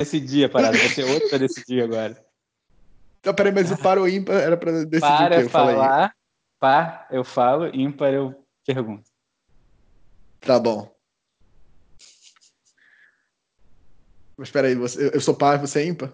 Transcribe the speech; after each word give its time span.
decidir 0.00 0.44
a 0.44 0.48
parada, 0.48 0.76
vai 0.76 0.88
ser 0.88 1.04
outro 1.04 1.28
pra 1.28 1.38
decidir 1.38 1.82
agora. 1.82 2.24
Então, 3.20 3.34
peraí, 3.34 3.52
mas 3.52 3.70
o 3.70 3.76
par 3.78 3.98
ou 3.98 4.08
ímpar 4.08 4.36
era 4.36 4.56
pra 4.56 4.70
decidir 4.84 5.00
Para 5.00 5.38
o 5.40 5.42
quê? 5.42 5.48
Fala 5.48 5.72
falar, 5.72 6.14
par 6.60 7.08
eu 7.10 7.24
falo, 7.24 7.66
ímpar 7.74 8.12
eu 8.12 8.46
pergunto. 8.64 9.10
Tá 10.40 10.58
bom. 10.60 10.94
Mas 14.38 14.50
peraí, 14.50 14.74
você, 14.74 15.10
eu 15.14 15.20
sou 15.20 15.34
par, 15.34 15.58
você 15.58 15.80
é 15.80 15.86
ímpar? 15.86 16.12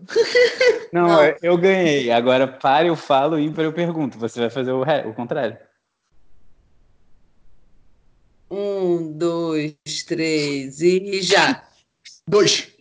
Não, 0.93 1.09
Não. 1.09 1.25
eu- 1.25 1.39
eu 1.43 1.59
ganhei. 1.59 2.11
Agora 2.11 2.47
par 2.47 2.87
eu 2.87 2.95
falo, 2.97 3.39
ímpar 3.39 3.65
eu 3.65 3.73
pergunto. 3.73 4.17
Você 4.19 4.39
vai 4.41 4.49
fazer 4.49 4.71
o, 4.73 4.83
re- 4.85 5.07
o 5.07 5.13
contrário. 5.13 5.59
Um, 8.51 9.13
dois, 9.17 9.75
três 10.07 10.81
e 10.81 11.21
já. 11.23 11.67
Dois. 12.29 12.72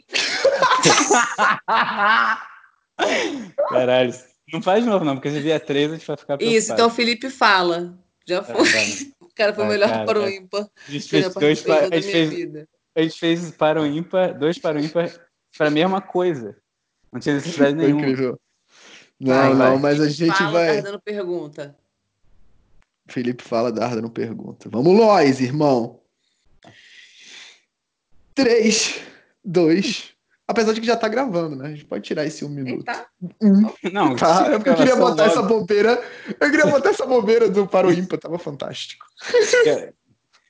Caralho. 3.69 4.13
Não 4.53 4.61
faz 4.61 4.83
de 4.83 4.89
novo, 4.89 5.05
não, 5.05 5.15
porque 5.15 5.31
se 5.31 5.39
vier 5.39 5.59
três, 5.63 5.91
a 5.91 5.95
gente 5.95 6.05
vai 6.07 6.17
ficar 6.17 6.37
preocupado. 6.37 6.57
Isso, 6.57 6.73
então 6.73 6.87
o 6.87 6.91
Felipe 6.91 7.29
fala. 7.29 7.97
Já 8.27 8.43
Tá, 8.43 8.53
foi. 8.53 8.69
vai. 8.69 8.87
O 9.19 9.29
cara 9.33 9.53
foi 9.53 9.63
Vai, 9.65 9.73
melhor 9.73 9.89
cara, 9.89 10.05
para 10.05 10.19
o 10.19 10.23
vai. 10.23 10.35
ímpar. 10.35 10.67
A 10.87 10.91
gente 10.91 11.07
fez 11.07 11.33
dois 11.33 11.61
para, 11.61 11.85
a 11.85 11.89
da 11.89 11.95
gente 11.99 12.13
minha 12.13 12.27
fez, 12.27 12.29
vida. 12.29 12.69
a 12.95 13.01
gente 13.01 13.19
fez 13.19 13.51
para 13.51 13.81
o 13.81 13.85
ímpar, 13.87 14.37
dois 14.37 14.57
para 14.59 14.77
o 14.77 14.81
ímpar 14.83 15.09
para 15.57 15.67
a 15.67 15.71
mesma 15.71 16.01
coisa. 16.01 16.55
Não 17.11 17.19
tinha 17.19 17.35
necessidade 17.35 17.75
Foi 17.75 17.85
nenhuma. 17.85 18.01
incrível. 18.01 18.39
Não, 19.19 19.35
Vai, 19.35 19.49
não, 19.49 19.57
vai. 19.57 19.77
mas 19.77 20.01
a 20.01 20.09
gente 20.09 20.35
Fala, 20.37 20.51
vai. 20.51 20.75
tá 20.77 20.81
dando 20.81 20.99
pergunta. 21.01 21.77
Felipe 23.07 23.43
fala, 23.43 23.71
Darda 23.71 24.01
não 24.01 24.09
pergunta. 24.09 24.69
Vamos 24.69 24.97
nós, 24.97 25.39
irmão. 25.39 25.99
Três, 28.33 28.99
dois. 29.43 30.13
Apesar 30.47 30.73
de 30.73 30.81
que 30.81 30.87
já 30.87 30.97
tá 30.97 31.07
gravando, 31.07 31.55
né? 31.55 31.67
A 31.67 31.71
gente 31.71 31.85
pode 31.85 32.03
tirar 32.03 32.25
esse 32.25 32.43
um 32.43 32.49
minuto. 32.49 32.87
Eita. 32.87 33.05
Um. 33.41 33.71
Não, 33.91 34.15
Tá, 34.15 34.47
é 34.47 34.57
porque 34.57 34.69
eu 34.69 34.75
queria 34.75 34.95
botar 34.95 35.25
essa 35.25 35.39
logo. 35.41 35.59
bobeira. 35.59 36.03
Eu 36.39 36.49
queria 36.51 36.65
botar 36.67 36.89
essa 36.89 37.05
bobeira 37.05 37.49
do 37.49 37.65
para 37.67 37.87
o 37.87 37.93
ímpar, 37.93 38.19
tava 38.19 38.37
fantástico. 38.37 39.05
Você 39.31 39.63
quer, 39.63 39.93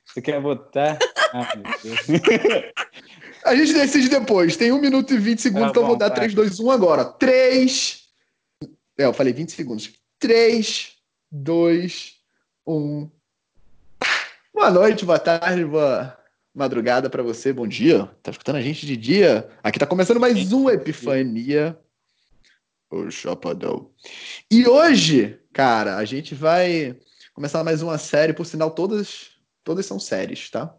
você 0.06 0.20
quer 0.22 0.40
botar? 0.40 0.98
Ah. 1.32 1.52
A 3.44 3.54
gente 3.56 3.72
decide 3.72 4.08
depois. 4.08 4.56
Tem 4.56 4.70
um 4.72 4.80
minuto 4.80 5.12
e 5.14 5.18
20 5.18 5.40
segundos, 5.40 5.66
Tá 5.66 5.70
então 5.70 5.82
eu 5.82 5.86
vou 5.88 5.96
bom, 5.96 5.98
dar 5.98 6.08
vai. 6.08 6.16
3, 6.16 6.34
2, 6.34 6.60
1 6.60 6.70
agora. 6.70 7.04
3. 7.04 8.02
É, 8.98 9.04
eu 9.04 9.12
falei 9.12 9.32
20 9.32 9.50
segundos. 9.52 9.92
3, 10.20 10.92
2, 11.30 12.12
1. 12.66 13.10
Boa 14.54 14.70
noite, 14.70 15.04
boa 15.04 15.18
tarde, 15.18 15.64
boa 15.64 16.16
madrugada 16.54 17.08
pra 17.08 17.22
você. 17.22 17.52
Bom 17.52 17.66
dia. 17.66 18.06
Tá 18.22 18.30
escutando 18.30 18.56
a 18.56 18.60
gente 18.60 18.86
de 18.86 18.96
dia? 18.96 19.48
Aqui 19.62 19.78
tá 19.78 19.86
começando 19.86 20.20
mais 20.20 20.52
um 20.52 20.68
Epifania. 20.68 21.78
O 22.90 23.10
Chapadão. 23.10 23.90
E 24.50 24.66
hoje, 24.66 25.40
cara, 25.52 25.96
a 25.96 26.04
gente 26.04 26.34
vai 26.34 26.98
começar 27.32 27.64
mais 27.64 27.80
uma 27.80 27.96
série. 27.96 28.34
Por 28.34 28.44
sinal, 28.44 28.70
todas, 28.70 29.30
todas 29.64 29.86
são 29.86 29.98
séries, 29.98 30.50
tá? 30.50 30.74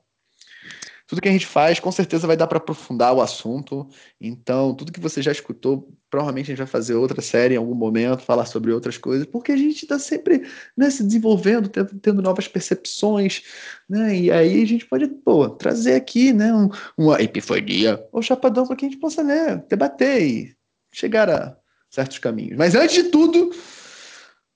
Tudo 1.14 1.22
que 1.22 1.30
a 1.30 1.31
gente 1.31 1.45
faz, 1.45 1.80
com 1.80 1.92
certeza 1.92 2.25
vai 2.25 2.36
dar 2.36 2.47
para 2.47 2.58
aprofundar 2.58 3.14
o 3.14 3.22
assunto. 3.22 3.88
Então, 4.19 4.73
tudo 4.73 4.92
que 4.92 5.00
você 5.00 5.22
já 5.22 5.31
escutou, 5.31 5.95
provavelmente 6.09 6.45
a 6.45 6.47
gente 6.47 6.58
vai 6.58 6.66
fazer 6.66 6.95
outra 6.95 7.22
série 7.22 7.53
em 7.53 7.58
algum 7.58 7.75
momento, 7.75 8.23
falar 8.23 8.47
sobre 8.47 8.72
outras 8.72 8.97
coisas, 8.97 9.28
porque 9.28 9.52
a 9.52 9.56
gente 9.56 9.84
está 9.84 10.00
sempre 10.00 10.41
né, 10.75 10.89
se 10.89 11.03
desenvolvendo, 11.03 11.69
tendo, 11.69 12.00
tendo 12.00 12.19
novas 12.19 12.47
percepções, 12.47 13.44
né? 13.88 14.17
E 14.17 14.31
aí 14.31 14.64
a 14.64 14.66
gente 14.66 14.88
pode, 14.88 15.06
pô, 15.06 15.47
trazer 15.47 15.94
aqui, 15.94 16.34
né, 16.34 16.52
um- 16.52 16.72
uma 16.97 17.22
epifania 17.22 18.03
ou 18.11 18.23
chapadão 18.23 18.66
para 18.66 18.75
que 18.75 18.84
a 18.84 18.89
gente 18.89 19.00
possa, 19.00 19.23
né, 19.23 19.64
debater 19.69 20.19
e 20.23 20.56
chegar 20.91 21.30
a 21.30 21.56
certos 21.91 22.17
caminhos. 22.17 22.58
Mas 22.58 22.73
antes 22.73 22.95
de 22.95 23.03
tudo, 23.11 23.52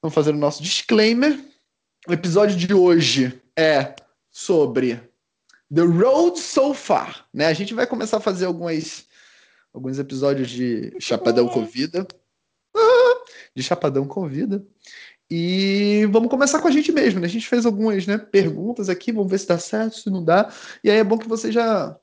vamos 0.01 0.15
fazer 0.15 0.31
o 0.31 0.37
nosso 0.37 0.63
disclaimer. 0.63 1.39
O 2.07 2.13
episódio 2.13 2.57
de 2.57 2.73
hoje 2.73 3.39
é 3.55 3.93
sobre 4.31 5.06
The 5.73 5.81
Road 5.81 6.39
So 6.39 6.73
Far, 6.73 7.25
né? 7.33 7.47
A 7.47 7.53
gente 7.53 7.73
vai 7.73 7.85
começar 7.85 8.17
a 8.17 8.21
fazer 8.21 8.45
algumas, 8.45 9.05
alguns 9.73 9.99
episódios 9.99 10.49
de 10.49 10.93
Chapadão 10.99 11.47
Convida. 11.47 12.07
Ah, 12.75 13.23
De 13.55 13.61
Chapadão 13.61 14.07
Convida. 14.07 14.65
E 15.29 16.07
vamos 16.09 16.29
começar 16.29 16.61
com 16.61 16.69
a 16.69 16.71
gente 16.71 16.91
mesmo, 16.91 17.19
né? 17.19 17.27
A 17.27 17.29
gente 17.29 17.47
fez 17.47 17.65
algumas 17.65 18.07
né, 18.07 18.17
perguntas 18.17 18.87
aqui, 18.87 19.11
vamos 19.11 19.29
ver 19.29 19.39
se 19.39 19.47
dá 19.47 19.59
certo, 19.59 19.97
se 19.97 20.09
não 20.09 20.23
dá. 20.23 20.49
E 20.83 20.89
aí 20.89 20.97
é 20.97 21.03
bom 21.03 21.17
que 21.17 21.27
você 21.27 21.51
já 21.51 21.95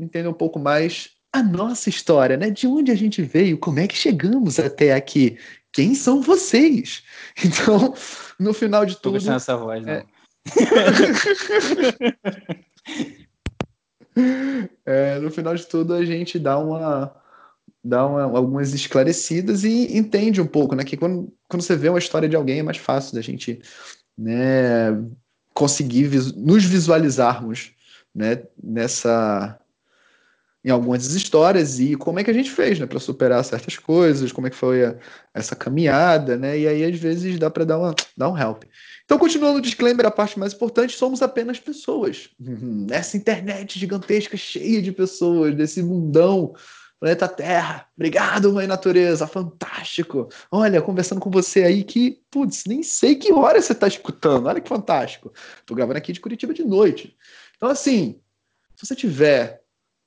entenda 0.00 0.28
um 0.28 0.34
pouco 0.34 0.58
mais 0.58 1.10
a 1.32 1.42
nossa 1.42 1.88
história, 1.88 2.36
né? 2.36 2.50
De 2.50 2.66
onde 2.66 2.90
a 2.90 2.96
gente 2.96 3.22
veio, 3.22 3.56
como 3.56 3.78
é 3.78 3.86
que 3.86 3.96
chegamos 3.96 4.58
até 4.58 4.94
aqui. 4.94 5.38
Quem 5.72 5.94
são 5.94 6.20
vocês? 6.20 7.02
Então, 7.44 7.94
no 8.38 8.52
final 8.52 8.84
de 8.84 8.96
Tô 8.96 9.02
tudo. 9.02 9.12
gostando 9.12 9.36
dessa 9.36 9.56
voz, 9.56 9.86
não. 9.86 9.92
É. 9.92 10.04
É, 14.84 15.18
no 15.18 15.30
final 15.30 15.54
de 15.54 15.66
tudo, 15.66 15.94
a 15.94 16.04
gente 16.04 16.38
dá 16.38 16.58
uma 16.58 17.14
dá 17.84 18.06
uma- 18.06 18.22
algumas 18.22 18.72
esclarecidas 18.72 19.64
e 19.64 19.96
entende 19.96 20.40
um 20.40 20.46
pouco, 20.46 20.74
né? 20.76 20.84
Que 20.84 20.96
quando, 20.96 21.32
quando 21.48 21.62
você 21.62 21.74
vê 21.74 21.88
uma 21.88 21.98
história 21.98 22.28
de 22.28 22.36
alguém 22.36 22.60
é 22.60 22.62
mais 22.62 22.76
fácil 22.76 23.14
da 23.14 23.20
gente 23.20 23.60
né, 24.16 24.90
conseguir 25.52 26.08
nos 26.36 26.64
visualizarmos 26.64 27.72
né, 28.14 28.44
nessa 28.62 29.58
em 30.64 30.70
algumas 30.70 31.12
histórias 31.14 31.80
e 31.80 31.96
como 31.96 32.20
é 32.20 32.24
que 32.24 32.30
a 32.30 32.34
gente 32.34 32.50
fez, 32.50 32.78
né, 32.78 32.86
para 32.86 33.00
superar 33.00 33.44
certas 33.44 33.76
coisas, 33.76 34.30
como 34.30 34.46
é 34.46 34.50
que 34.50 34.56
foi 34.56 34.84
a- 34.84 34.96
essa 35.34 35.56
caminhada, 35.56 36.36
né? 36.36 36.58
E 36.58 36.68
aí 36.68 36.84
às 36.84 36.98
vezes 36.98 37.38
dá 37.38 37.50
para 37.50 37.64
dar 37.64 37.78
uma 37.78 37.94
dar 38.16 38.28
um 38.28 38.38
help. 38.38 38.62
Então, 39.04 39.18
continuando 39.18 39.58
o 39.58 39.62
disclaimer, 39.62 40.06
a 40.06 40.10
parte 40.10 40.38
mais 40.38 40.52
importante, 40.52 40.96
somos 40.96 41.20
apenas 41.20 41.58
pessoas. 41.58 42.30
Uhum. 42.40 42.86
Nessa 42.88 43.16
internet 43.16 43.78
gigantesca, 43.78 44.36
cheia 44.36 44.80
de 44.80 44.92
pessoas, 44.92 45.54
desse 45.54 45.82
mundão, 45.82 46.54
planeta 47.00 47.26
Terra. 47.26 47.88
Obrigado, 47.96 48.52
mãe 48.52 48.66
natureza, 48.68 49.26
fantástico. 49.26 50.28
Olha, 50.50 50.80
conversando 50.80 51.20
com 51.20 51.30
você 51.30 51.64
aí 51.64 51.82
que, 51.82 52.20
putz, 52.30 52.64
nem 52.66 52.84
sei 52.84 53.16
que 53.16 53.32
hora 53.32 53.60
você 53.60 53.72
está 53.72 53.88
escutando. 53.88 54.46
Olha 54.46 54.60
que 54.60 54.68
fantástico. 54.68 55.32
Tô 55.66 55.74
gravando 55.74 55.98
aqui 55.98 56.12
de 56.12 56.20
Curitiba 56.20 56.54
de 56.54 56.64
noite. 56.64 57.16
Então, 57.56 57.68
assim, 57.68 58.20
se 58.76 58.86
você 58.86 58.94
tiver 58.94 59.61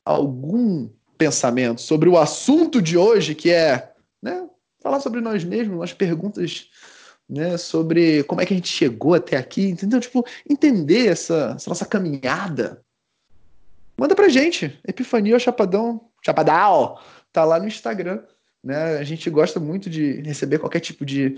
algum 0.05 0.89
pensamento 1.17 1.81
sobre 1.81 2.07
o 2.07 2.17
assunto 2.17 2.81
de 2.81 2.97
hoje, 2.97 3.33
que 3.33 3.51
é 3.51 3.91
né, 4.21 4.47
falar 4.81 4.99
sobre 4.99 5.19
nós 5.19 5.43
mesmos, 5.43 5.75
umas 5.75 5.93
perguntas 5.93 6.69
né, 7.27 7.57
sobre 7.57 8.23
como 8.23 8.39
é 8.41 8.45
que 8.45 8.53
a 8.53 8.57
gente 8.57 8.69
chegou 8.69 9.15
até 9.15 9.35
aqui, 9.35 9.67
entendeu? 9.67 9.99
Tipo, 9.99 10.25
entender 10.47 11.07
essa, 11.07 11.53
essa 11.55 11.69
nossa 11.69 11.85
caminhada. 11.85 12.83
Manda 13.97 14.15
pra 14.15 14.29
gente. 14.29 14.77
Epifania 14.87 15.39
Chapadão. 15.39 16.09
Chapadão! 16.21 16.97
Tá 17.31 17.43
lá 17.43 17.59
no 17.59 17.67
Instagram. 17.67 18.21
Né? 18.63 18.97
A 18.97 19.03
gente 19.03 19.29
gosta 19.29 19.59
muito 19.59 19.89
de 19.89 20.21
receber 20.21 20.59
qualquer 20.59 20.79
tipo 20.79 21.05
de, 21.05 21.35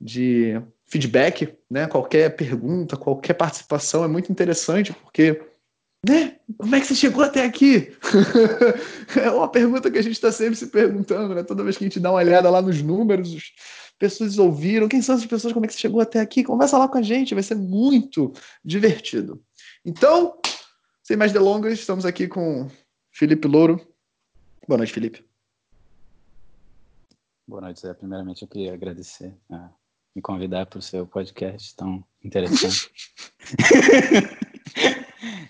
de 0.00 0.60
feedback, 0.84 1.54
né? 1.70 1.86
Qualquer 1.86 2.34
pergunta, 2.36 2.96
qualquer 2.96 3.34
participação 3.34 4.04
é 4.04 4.08
muito 4.08 4.30
interessante, 4.30 4.92
porque. 4.92 5.40
Né? 6.06 6.36
Como 6.58 6.74
é 6.74 6.80
que 6.80 6.86
você 6.86 6.94
chegou 6.94 7.22
até 7.22 7.44
aqui? 7.44 7.92
é 9.16 9.30
uma 9.30 9.48
pergunta 9.48 9.90
que 9.90 9.98
a 9.98 10.02
gente 10.02 10.12
está 10.12 10.30
sempre 10.30 10.56
se 10.56 10.66
perguntando, 10.66 11.34
né? 11.34 11.42
Toda 11.42 11.62
vez 11.62 11.78
que 11.78 11.84
a 11.84 11.88
gente 11.88 12.00
dá 12.00 12.10
uma 12.10 12.18
olhada 12.18 12.50
lá 12.50 12.60
nos 12.60 12.82
números, 12.82 13.32
os 13.32 13.52
pessoas 13.98 14.38
ouviram, 14.38 14.88
quem 14.88 15.00
são 15.00 15.14
essas 15.14 15.26
pessoas, 15.26 15.52
como 15.52 15.64
é 15.64 15.68
que 15.68 15.74
você 15.74 15.80
chegou 15.80 16.00
até 16.00 16.20
aqui? 16.20 16.44
Conversa 16.44 16.76
lá 16.76 16.88
com 16.88 16.98
a 16.98 17.02
gente, 17.02 17.32
vai 17.32 17.42
ser 17.42 17.54
muito 17.54 18.32
divertido. 18.62 19.42
Então, 19.84 20.38
sem 21.02 21.16
mais 21.16 21.32
delongas, 21.32 21.72
estamos 21.72 22.04
aqui 22.04 22.28
com 22.28 22.68
Felipe 23.10 23.48
Louro. 23.48 23.80
Boa 24.68 24.78
noite, 24.78 24.92
Felipe. 24.92 25.24
Boa 27.46 27.62
noite, 27.62 27.80
Zé. 27.80 27.94
Primeiramente, 27.94 28.42
eu 28.42 28.48
queria 28.48 28.74
agradecer 28.74 29.34
a 29.50 29.70
me 30.14 30.20
convidar 30.20 30.66
para 30.66 30.78
o 30.78 30.82
seu 30.82 31.06
podcast 31.06 31.74
tão 31.76 32.04
interessante. 32.22 32.90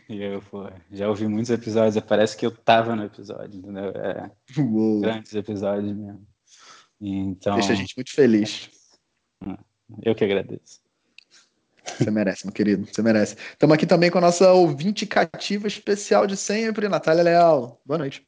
e 0.08 0.22
eu, 0.22 0.42
pô, 0.42 0.70
já 0.92 1.08
ouvi 1.08 1.26
muitos 1.26 1.50
episódios, 1.50 2.02
parece 2.04 2.36
que 2.36 2.46
eu 2.46 2.50
tava 2.50 2.94
no 2.94 3.04
episódio, 3.04 3.58
entendeu? 3.58 3.90
É, 3.90 4.30
Uou. 4.58 5.00
grandes 5.00 5.34
episódios 5.34 5.94
mesmo. 5.96 6.26
Então, 7.00 7.54
Deixa 7.54 7.72
a 7.72 7.76
gente 7.76 7.94
muito 7.96 8.12
feliz. 8.12 8.70
eu 10.02 10.14
que 10.14 10.24
agradeço. 10.24 10.80
Você 11.84 12.10
merece, 12.10 12.46
meu 12.46 12.52
querido. 12.52 12.86
Você 12.86 13.02
merece. 13.02 13.36
Estamos 13.52 13.74
aqui 13.74 13.86
também 13.86 14.10
com 14.10 14.18
a 14.18 14.22
nossa 14.22 14.52
ouvinte 14.52 15.04
cativa 15.06 15.66
especial 15.66 16.26
de 16.26 16.36
sempre, 16.36 16.88
Natália 16.88 17.22
Leal. 17.22 17.80
Boa 17.84 17.98
noite. 17.98 18.26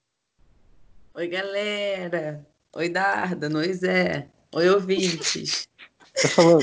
Oi, 1.15 1.27
galera. 1.29 2.47
Oi, 2.75 2.89
Darda. 2.91 3.49
Oi, 3.57 3.73
Zé. 3.73 4.29
Oi, 4.55 4.69
ouvintes. 4.69 5.67
Você 6.15 6.29
falou 6.29 6.61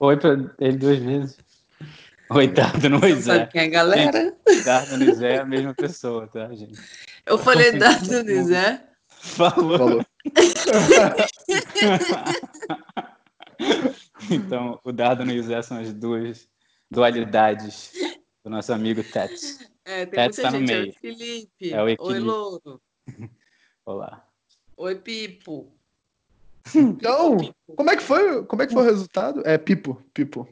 oi 0.00 0.16
para 0.16 0.54
ele 0.60 0.76
duas 0.76 0.98
vezes. 0.98 1.38
Dardo, 2.54 2.86
oi, 3.02 3.14
Não 3.14 3.22
sabe 3.22 3.24
Zé. 3.40 3.46
quem 3.46 3.60
é 3.62 3.64
a 3.64 3.68
galera? 3.68 4.36
Dardo 4.64 5.02
e 5.02 5.14
Zé 5.14 5.36
é 5.36 5.40
a 5.40 5.46
mesma 5.46 5.74
pessoa, 5.74 6.26
tá, 6.28 6.54
gente? 6.54 6.78
Eu 7.24 7.38
falei 7.38 7.72
confundi 7.72 7.78
Darda 7.78 8.18
todo 8.18 8.30
e 8.30 8.34
mundo. 8.34 8.48
Zé. 8.48 8.84
Falou. 9.08 9.78
Falou. 9.78 10.04
então, 14.30 14.78
o 14.84 14.92
Dardo 14.92 15.24
e 15.24 15.38
o 15.38 15.42
José 15.42 15.62
são 15.62 15.78
as 15.78 15.92
duas 15.92 16.48
dualidades 16.90 17.92
do 18.44 18.50
nosso 18.50 18.72
amigo 18.72 19.02
Tets. 19.02 19.58
É, 19.84 20.06
tem 20.06 20.20
Tets 20.20 20.38
muita 20.38 20.42
tá 20.42 20.50
no 20.58 20.66
gente. 20.66 20.68
meio. 20.68 20.86
Oi, 20.86 20.92
Felipe. 21.00 21.72
É 21.72 21.80
o 21.80 21.84
Oi, 21.84 21.92
equilíbrio. 21.92 22.24
Louro. 22.24 22.80
Olá. 23.84 24.24
Oi, 24.76 24.94
Pipo. 24.96 25.72
Então, 26.74 27.38
como 27.74 27.90
é 27.90 27.96
que 27.96 28.02
foi? 28.02 28.44
Como 28.44 28.62
é 28.62 28.66
que 28.66 28.72
foi 28.74 28.82
o 28.82 28.86
resultado? 28.86 29.42
É 29.46 29.56
Pipo, 29.56 30.02
Pipo. 30.12 30.46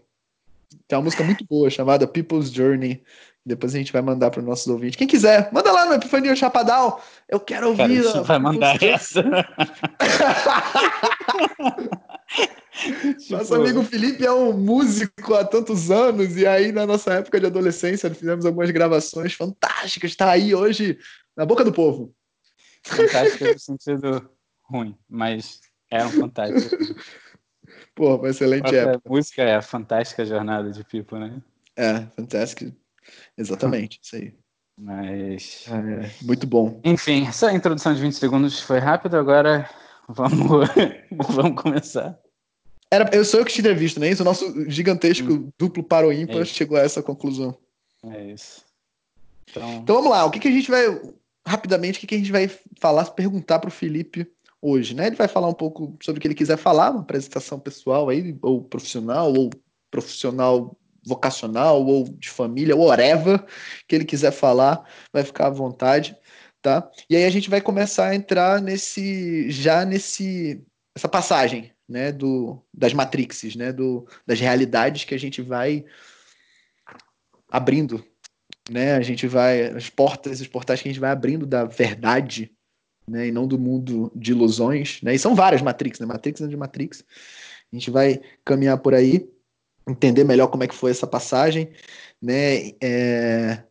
Tem 0.87 0.97
uma 0.97 1.05
música 1.05 1.25
muito 1.25 1.45
boa 1.45 1.69
chamada 1.71 2.07
People's 2.07 2.51
Journey. 2.51 3.03
Depois 3.45 3.75
a 3.75 3.79
gente 3.79 3.93
vai 3.93 4.03
mandar 4.03 4.31
para 4.31 4.41
os 4.41 4.47
nossos 4.47 4.67
ouvintes. 4.67 4.97
Quem 4.97 5.07
quiser, 5.07 5.51
manda 5.53 5.71
lá 5.71 5.87
no 5.87 5.95
Epifania 5.95 6.35
Chapadal. 6.35 7.01
Eu 7.29 7.39
quero 7.39 7.77
Cara, 7.77 7.83
ouvir. 7.89 8.03
você 8.03 8.19
a 8.19 8.23
vai 8.23 8.39
mandar 8.39 8.83
essa? 8.83 9.23
Nosso 13.31 13.45
Tipo, 13.45 13.55
amigo 13.55 13.83
Felipe 13.83 14.25
é 14.27 14.33
um 14.33 14.53
músico 14.53 15.35
há 15.35 15.45
tantos 15.45 15.91
anos, 15.91 16.37
e 16.37 16.47
aí 16.47 16.73
na 16.73 16.87
nossa 16.87 17.15
época 17.15 17.41
de 17.41 17.47
adolescência 17.47 18.13
fizemos 18.13 18.45
algumas 18.45 18.71
gravações 18.71 19.33
fantásticas. 19.33 20.11
Está 20.11 20.31
aí 20.31 20.55
hoje 20.55 20.99
na 21.37 21.47
boca 21.47 21.65
do 21.65 21.73
povo. 21.73 22.15
Fantástica 22.85 23.53
no 23.53 23.59
sentido 23.59 24.31
ruim, 24.63 24.97
mas 25.09 25.61
é 25.91 26.05
um 26.05 26.11
fantástico. 26.11 26.77
Pô, 27.97 28.17
uma 28.17 28.29
excelente 28.29 28.75
época. 28.77 29.09
música 29.09 29.43
é 29.43 29.57
a 29.57 29.63
fantástica 29.63 30.25
jornada 30.25 30.71
de 30.71 30.85
Pipo, 30.85 31.17
né? 31.19 31.43
É, 31.75 32.01
fantástico. 32.15 32.71
Exatamente, 33.37 33.99
isso 34.03 34.17
aí. 34.17 34.35
Mas. 34.79 35.65
É, 35.69 36.11
muito 36.23 36.47
bom. 36.47 36.79
Enfim, 36.85 37.27
essa 37.27 37.51
introdução 37.53 37.95
de 37.95 38.01
20 38.03 38.13
segundos 38.13 38.61
foi 38.61 38.79
rápida, 38.79 39.19
agora 39.19 39.69
vamos, 40.07 40.69
vamos 41.35 41.63
começar. 41.63 42.19
Era, 42.91 43.09
eu 43.15 43.25
sou 43.25 43.41
eu 43.41 43.47
que 43.47 43.53
te 43.53 43.61
entrevisto, 43.61 43.99
né? 43.99 44.11
Isso, 44.11 44.23
o 44.23 44.25
nosso 44.25 44.71
gigantesco 44.71 45.33
Hum. 45.33 45.49
duplo 45.59 45.83
para 45.83 46.07
o 46.07 46.13
ímpar 46.13 46.43
É 46.43 46.45
chegou 46.45 46.77
a 46.77 46.83
essa 46.83 47.03
conclusão. 47.03 47.57
É 48.05 48.25
isso. 48.31 48.63
Então, 49.51 49.79
Então 49.83 49.97
vamos 49.97 50.11
lá, 50.11 50.25
o 50.27 50.31
que, 50.31 50.39
que 50.39 50.49
a 50.49 50.53
gente 50.53 50.71
vai, 50.71 50.85
rapidamente, 51.47 51.97
o 51.97 52.01
que, 52.01 52.07
que 52.07 52.15
a 52.15 52.19
gente 52.19 52.31
vai 52.31 52.51
falar, 52.79 53.07
perguntar 53.07 53.59
para 53.59 53.69
o 53.69 53.73
Felipe 53.73 54.31
hoje, 54.61 54.95
né? 54.95 55.07
Ele 55.07 55.17
vai 55.17 55.29
falar 55.29 55.49
um 55.49 55.55
pouco 55.55 55.97
sobre 56.03 56.19
o 56.19 56.21
que 56.21 56.29
ele 56.29 56.35
quiser 56.35 56.57
falar, 56.57 56.91
uma 56.91 57.01
apresentação 57.01 57.59
pessoal 57.59 58.09
aí, 58.09 58.37
ou 58.43 58.63
profissional, 58.65 59.33
ou 59.33 59.51
profissional 59.91 60.77
vocacional, 61.07 61.85
ou 61.85 62.05
de 62.09 62.29
família, 62.29 62.75
ou 62.75 62.87
whatever 62.87 63.45
que 63.87 63.95
ele 63.95 64.05
quiser 64.05 64.33
falar, 64.33 64.85
vai 65.13 65.23
ficar 65.23 65.47
à 65.47 65.51
vontade, 65.51 66.17
tá? 66.61 66.91
E 67.09 67.17
aí 67.17 67.25
a 67.25 67.31
gente 67.31 67.49
vai 67.49 67.61
começar 67.61 68.09
a 68.09 68.15
entrar 68.15 68.61
nesse, 68.61 69.51
já 69.51 69.85
nesse, 69.85 70.65
essa 70.95 71.09
passagem, 71.09 71.73
né, 71.89 72.11
do, 72.11 72.61
das 72.75 72.93
matrixes, 72.93 73.55
né, 73.55 73.73
do, 73.73 74.09
das 74.27 74.41
realidades 74.41 75.05
que 75.05 75.15
a 75.15 75.19
gente 75.19 75.41
vai 75.41 75.85
abrindo 77.49 78.05
né? 78.71 78.95
A 78.95 79.01
gente 79.01 79.27
vai 79.27 79.69
as 79.69 79.89
portas, 79.89 80.41
os 80.41 80.49
portais 80.49 80.83
que 80.83 80.89
a 80.89 80.93
gente 80.93 81.01
vai 81.01 81.11
abrindo 81.11 81.47
da 81.47 81.65
verdade, 81.65 82.53
né? 83.09 83.29
E 83.29 83.33
não 83.33 83.47
do 83.47 83.59
mundo 83.59 84.11
de 84.15 84.33
ilusões, 84.33 85.01
né? 85.03 85.15
E 85.15 85.19
são 85.19 85.35
várias 85.35 85.63
Matrix, 85.63 86.01
né? 86.01 86.07
Matrix 86.07 86.49
de 86.49 86.57
Matrix. 86.57 87.05
A 87.73 87.77
gente 87.77 87.91
vai 87.91 88.21
caminhar 88.45 88.79
por 88.79 88.95
aí, 88.95 89.29
entender 89.89 90.25
melhor 90.25 90.49
como 90.49 90.65
é 90.65 90.69
que 90.69 90.75
foi 90.75 90.91
essa 90.91 91.07
passagem, 91.07 91.71
né? 92.21 92.73
É, 92.83 93.63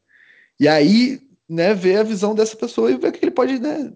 E 0.59 0.67
aí, 0.67 1.21
né? 1.49 1.73
Ver 1.73 1.97
a 1.97 2.03
visão 2.03 2.35
dessa 2.35 2.55
pessoa 2.57 2.91
e 2.91 2.97
ver 2.97 3.09
o 3.09 3.11
que 3.11 3.23
ele 3.23 3.31
pode, 3.31 3.59
né? 3.59 3.93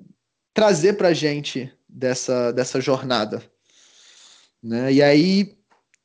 Trazer 0.53 0.93
para 0.93 1.13
gente 1.13 1.71
dessa 1.87 2.51
dessa 2.51 2.81
jornada, 2.81 3.41
né? 4.63 4.91
E 4.93 5.01
aí 5.01 5.59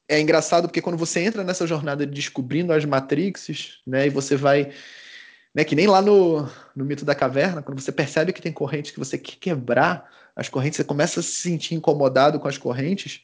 é 0.09 0.21
engraçado 0.21 0.69
porque 0.69 0.83
quando 0.83 0.99
você 0.99 1.21
entra 1.21 1.43
nessa 1.43 1.67
jornada 1.67 2.07
de 2.07 2.13
descobrindo 2.13 2.73
as 2.73 2.85
matrixes, 2.85 3.81
né, 3.87 4.07
e 4.07 4.11
você 4.11 4.37
vai, 4.37 4.71
né, 5.55 5.63
que 5.65 5.77
nem 5.77 5.87
lá 5.87 6.03
no, 6.03 6.49
no 6.75 6.85
mito 6.85 7.05
da 7.05 7.15
caverna, 7.15 7.63
quando 7.63 7.81
você 7.81 7.93
percebe 7.93 8.33
que 8.33 8.43
tem 8.43 8.53
correntes 8.53 8.91
que 8.91 8.99
você 8.99 9.17
quer 9.17 9.37
quebrar, 9.37 10.11
as 10.35 10.49
correntes, 10.49 10.79
você 10.79 10.85
começa 10.85 11.21
a 11.21 11.23
se 11.23 11.31
sentir 11.31 11.77
incomodado 11.77 12.41
com 12.41 12.49
as 12.49 12.59
correntes, 12.59 13.23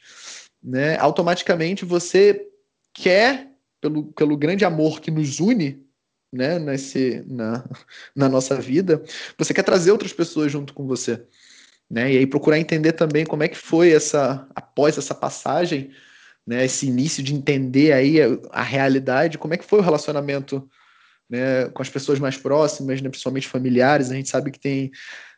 né, 0.62 0.96
automaticamente 0.98 1.84
você 1.84 2.46
quer, 2.94 3.48
pelo, 3.80 4.12
pelo 4.12 4.36
grande 4.36 4.64
amor 4.64 5.00
que 5.00 5.10
nos 5.10 5.40
une, 5.40 5.84
né, 6.32 6.58
nesse, 6.60 7.24
na, 7.26 7.64
na 8.14 8.28
nossa 8.28 8.54
vida, 8.60 9.02
você 9.36 9.52
quer 9.52 9.64
trazer 9.64 9.90
outras 9.90 10.12
pessoas 10.12 10.52
junto 10.52 10.72
com 10.72 10.86
você, 10.86 11.24
né, 11.90 12.12
e 12.12 12.18
aí 12.18 12.26
procurar 12.26 12.60
entender 12.60 12.92
também 12.92 13.26
como 13.26 13.42
é 13.42 13.48
que 13.48 13.56
foi 13.56 13.90
essa, 13.90 14.46
após 14.54 14.96
essa 14.96 15.14
passagem, 15.14 15.90
né, 16.46 16.64
esse 16.64 16.86
início 16.86 17.24
de 17.24 17.34
entender 17.34 17.92
aí 17.92 18.22
a, 18.22 18.38
a 18.52 18.62
realidade, 18.62 19.36
como 19.36 19.54
é 19.54 19.56
que 19.56 19.64
foi 19.64 19.80
o 19.80 19.82
relacionamento 19.82 20.70
né, 21.30 21.68
com 21.68 21.80
as 21.80 21.88
pessoas 21.88 22.18
mais 22.18 22.36
próximas, 22.36 23.00
né, 23.00 23.08
principalmente 23.08 23.46
familiares, 23.46 24.10
a 24.10 24.14
gente 24.14 24.28
sabe 24.28 24.50
que 24.50 24.58
tem 24.58 24.90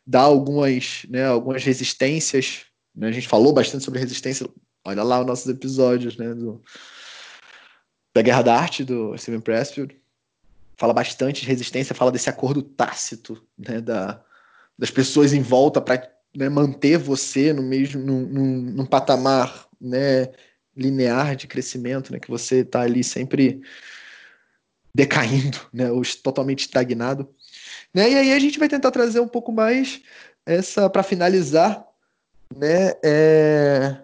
dá 0.05 0.23
algumas, 0.23 1.05
né, 1.09 1.27
algumas 1.27 1.63
resistências, 1.63 2.65
né, 2.95 3.09
a 3.09 3.13
gente 3.13 3.29
falou 3.29 3.53
bastante 3.53 3.85
sobre 3.85 4.01
resistência, 4.01 4.49
olha 4.85 5.03
lá 5.03 5.21
os 5.21 5.27
nossos 5.27 5.47
episódios, 5.47 6.17
né, 6.17 6.35
do, 6.35 6.61
da 8.15 8.23
Guerra 8.23 8.43
da 8.43 8.57
Arte, 8.57 8.83
do 8.83 9.17
Steven 9.17 9.41
Pressfield, 9.41 9.97
fala 10.77 10.95
bastante 10.95 11.43
de 11.43 11.47
resistência, 11.47 11.95
fala 11.95 12.11
desse 12.11 12.31
acordo 12.31 12.63
tácito, 12.63 13.47
né, 13.57 13.81
da, 13.81 14.25
das 14.77 14.91
pessoas 14.91 15.33
em 15.33 15.43
volta 15.43 15.81
para 15.81 16.11
né, 16.35 16.49
manter 16.49 16.97
você 16.97 17.53
no 17.53 17.63
mesmo, 17.63 18.03
num, 18.03 18.27
num, 18.27 18.61
num 18.63 18.87
patamar, 18.87 19.69
né, 19.81 20.33
linear 20.75 21.37
de 21.37 21.47
crescimento, 21.47 22.13
né, 22.13 22.19
que 22.19 22.31
você 22.31 22.61
está 22.61 22.81
ali 22.81 23.05
sempre 23.05 23.61
decaindo, 24.95 25.59
né, 25.73 25.91
ou 25.91 26.03
totalmente 26.23 26.61
estagnado, 26.61 27.29
né, 27.95 28.11
e 28.11 28.15
aí 28.15 28.33
a 28.33 28.39
gente 28.39 28.59
vai 28.59 28.69
tentar 28.69 28.91
trazer 28.91 29.21
um 29.21 29.29
pouco 29.29 29.53
mais 29.53 30.03
essa 30.45 30.89
para 30.91 31.03
finalizar, 31.03 31.87
né, 32.55 32.93
é, 33.03 34.03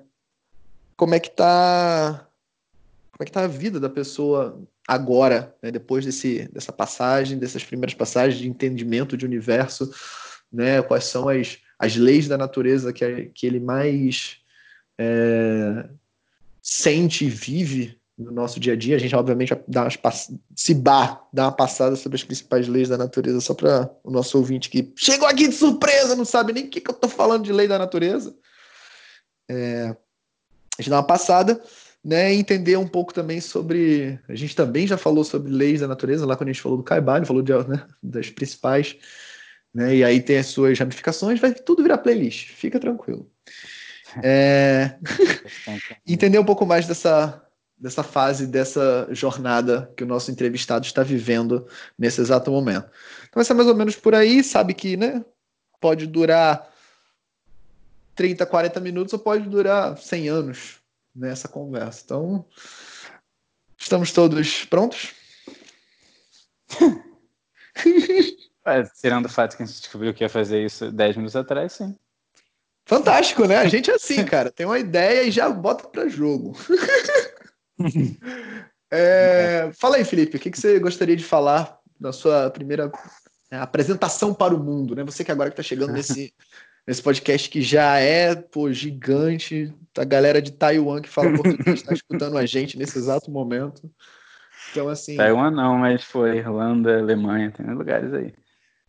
como 0.96 1.14
é 1.14 1.20
que 1.20 1.30
tá 1.30 2.24
como 3.12 3.24
é 3.24 3.26
que 3.26 3.32
tá 3.32 3.42
a 3.42 3.48
vida 3.48 3.80
da 3.80 3.90
pessoa 3.90 4.62
agora, 4.86 5.54
né, 5.60 5.72
depois 5.72 6.04
desse, 6.04 6.48
dessa 6.52 6.72
passagem, 6.72 7.36
dessas 7.36 7.64
primeiras 7.64 7.94
passagens 7.94 8.40
de 8.40 8.48
entendimento 8.48 9.16
de 9.16 9.26
universo, 9.26 9.92
né, 10.52 10.80
quais 10.82 11.04
são 11.04 11.28
as, 11.28 11.58
as 11.78 11.96
leis 11.96 12.28
da 12.28 12.38
natureza 12.38 12.92
que, 12.92 13.26
que 13.34 13.44
ele 13.44 13.58
mais 13.58 14.38
é, 14.96 15.88
sente 16.62 17.24
e 17.24 17.28
vive 17.28 17.97
no 18.18 18.32
nosso 18.32 18.58
dia 18.58 18.72
a 18.72 18.76
dia. 18.76 18.96
A 18.96 18.98
gente, 18.98 19.14
obviamente, 19.14 19.56
dar 19.68 19.84
umas 19.84 19.96
pass... 19.96 20.32
se 20.56 20.74
bar, 20.74 21.26
dar 21.32 21.44
uma 21.44 21.52
passada 21.52 21.94
sobre 21.94 22.16
as 22.16 22.24
principais 22.24 22.66
leis 22.66 22.88
da 22.88 22.98
natureza, 22.98 23.40
só 23.40 23.54
para 23.54 23.88
o 24.02 24.10
nosso 24.10 24.36
ouvinte 24.36 24.68
que 24.68 24.92
chegou 24.96 25.28
aqui 25.28 25.46
de 25.46 25.54
surpresa, 25.54 26.16
não 26.16 26.24
sabe 26.24 26.52
nem 26.52 26.64
o 26.64 26.68
que, 26.68 26.80
que 26.80 26.90
eu 26.90 26.94
estou 26.94 27.08
falando 27.08 27.44
de 27.44 27.52
lei 27.52 27.68
da 27.68 27.78
natureza. 27.78 28.34
É... 29.48 29.94
A 30.76 30.82
gente 30.82 30.90
dá 30.90 30.96
uma 30.96 31.06
passada, 31.06 31.62
né? 32.04 32.34
E 32.34 32.38
entender 32.38 32.76
um 32.76 32.86
pouco 32.86 33.14
também 33.14 33.40
sobre. 33.40 34.18
A 34.28 34.34
gente 34.34 34.54
também 34.54 34.86
já 34.86 34.96
falou 34.96 35.24
sobre 35.24 35.52
leis 35.52 35.80
da 35.80 35.88
natureza, 35.88 36.26
lá 36.26 36.36
quando 36.36 36.50
a 36.50 36.52
gente 36.52 36.62
falou 36.62 36.78
do 36.78 36.84
Caibali, 36.84 37.26
falou 37.26 37.42
de, 37.42 37.52
né, 37.52 37.86
das 38.02 38.30
principais. 38.30 38.96
Né, 39.74 39.96
e 39.96 40.04
aí 40.04 40.20
tem 40.20 40.38
as 40.38 40.46
suas 40.46 40.78
ramificações, 40.78 41.38
vai 41.38 41.52
tudo 41.52 41.82
virar 41.82 41.98
playlist, 41.98 42.50
fica 42.52 42.80
tranquilo. 42.80 43.30
É... 44.22 44.96
Entender 46.06 46.38
um 46.38 46.44
pouco 46.44 46.64
mais 46.64 46.86
dessa, 46.86 47.42
dessa 47.78 48.02
fase, 48.02 48.46
dessa 48.46 49.06
jornada 49.10 49.92
que 49.96 50.02
o 50.02 50.06
nosso 50.06 50.30
entrevistado 50.30 50.84
está 50.84 51.02
vivendo 51.02 51.66
nesse 51.98 52.20
exato 52.20 52.50
momento. 52.50 52.90
Então 53.22 53.34
vai 53.36 53.44
ser 53.44 53.54
mais 53.54 53.68
ou 53.68 53.74
menos 53.74 53.96
por 53.96 54.14
aí, 54.14 54.42
sabe 54.42 54.74
que 54.74 54.96
né, 54.96 55.24
pode 55.80 56.06
durar 56.06 56.68
30, 58.14 58.44
40 58.44 58.80
minutos 58.80 59.12
ou 59.12 59.18
pode 59.18 59.48
durar 59.48 59.96
100 59.96 60.28
anos 60.28 60.80
nessa 61.14 61.46
conversa. 61.46 62.02
Então, 62.04 62.44
estamos 63.76 64.12
todos 64.12 64.64
prontos? 64.64 65.12
É, 68.66 68.82
tirando 69.00 69.24
o 69.24 69.28
fato 69.30 69.56
que 69.56 69.62
a 69.62 69.66
gente 69.66 69.80
descobriu 69.80 70.12
que 70.12 70.22
ia 70.22 70.28
fazer 70.28 70.62
isso 70.62 70.92
10 70.92 71.16
minutos 71.16 71.36
atrás, 71.36 71.72
sim. 71.72 71.96
Fantástico, 72.84 73.46
né? 73.46 73.56
A 73.56 73.66
gente 73.66 73.90
é 73.90 73.94
assim, 73.94 74.22
cara. 74.26 74.50
Tem 74.50 74.66
uma 74.66 74.78
ideia 74.78 75.22
e 75.22 75.30
já 75.30 75.48
bota 75.48 75.88
para 75.88 76.08
jogo. 76.08 76.54
é, 78.90 79.70
fala 79.78 79.96
aí, 79.96 80.04
Felipe, 80.04 80.36
o 80.36 80.40
que, 80.40 80.50
que 80.50 80.60
você 80.60 80.78
gostaria 80.78 81.16
de 81.16 81.24
falar 81.24 81.78
na 82.00 82.12
sua 82.12 82.50
primeira 82.50 82.90
né, 83.50 83.58
apresentação 83.58 84.32
para 84.34 84.54
o 84.54 84.62
mundo, 84.62 84.94
né? 84.94 85.04
Você 85.04 85.24
que 85.24 85.32
agora 85.32 85.48
está 85.48 85.62
chegando 85.62 85.92
nesse, 85.92 86.32
nesse 86.86 87.02
podcast 87.02 87.48
que 87.48 87.62
já 87.62 87.98
é 87.98 88.34
pô, 88.34 88.72
gigante, 88.72 89.72
a 89.96 90.04
galera 90.04 90.40
de 90.40 90.52
Taiwan 90.52 91.00
que 91.00 91.08
fala 91.08 91.34
português 91.34 91.80
está 91.80 91.92
escutando 91.92 92.36
a 92.36 92.46
gente 92.46 92.78
nesse 92.78 92.98
exato 92.98 93.30
momento. 93.30 93.90
Então, 94.70 94.88
assim. 94.88 95.16
Taiwan 95.16 95.50
não, 95.50 95.78
mas 95.78 96.04
foi 96.04 96.38
Irlanda, 96.38 96.98
Alemanha, 96.98 97.50
tem 97.50 97.66
lugares 97.66 98.12
aí. 98.12 98.34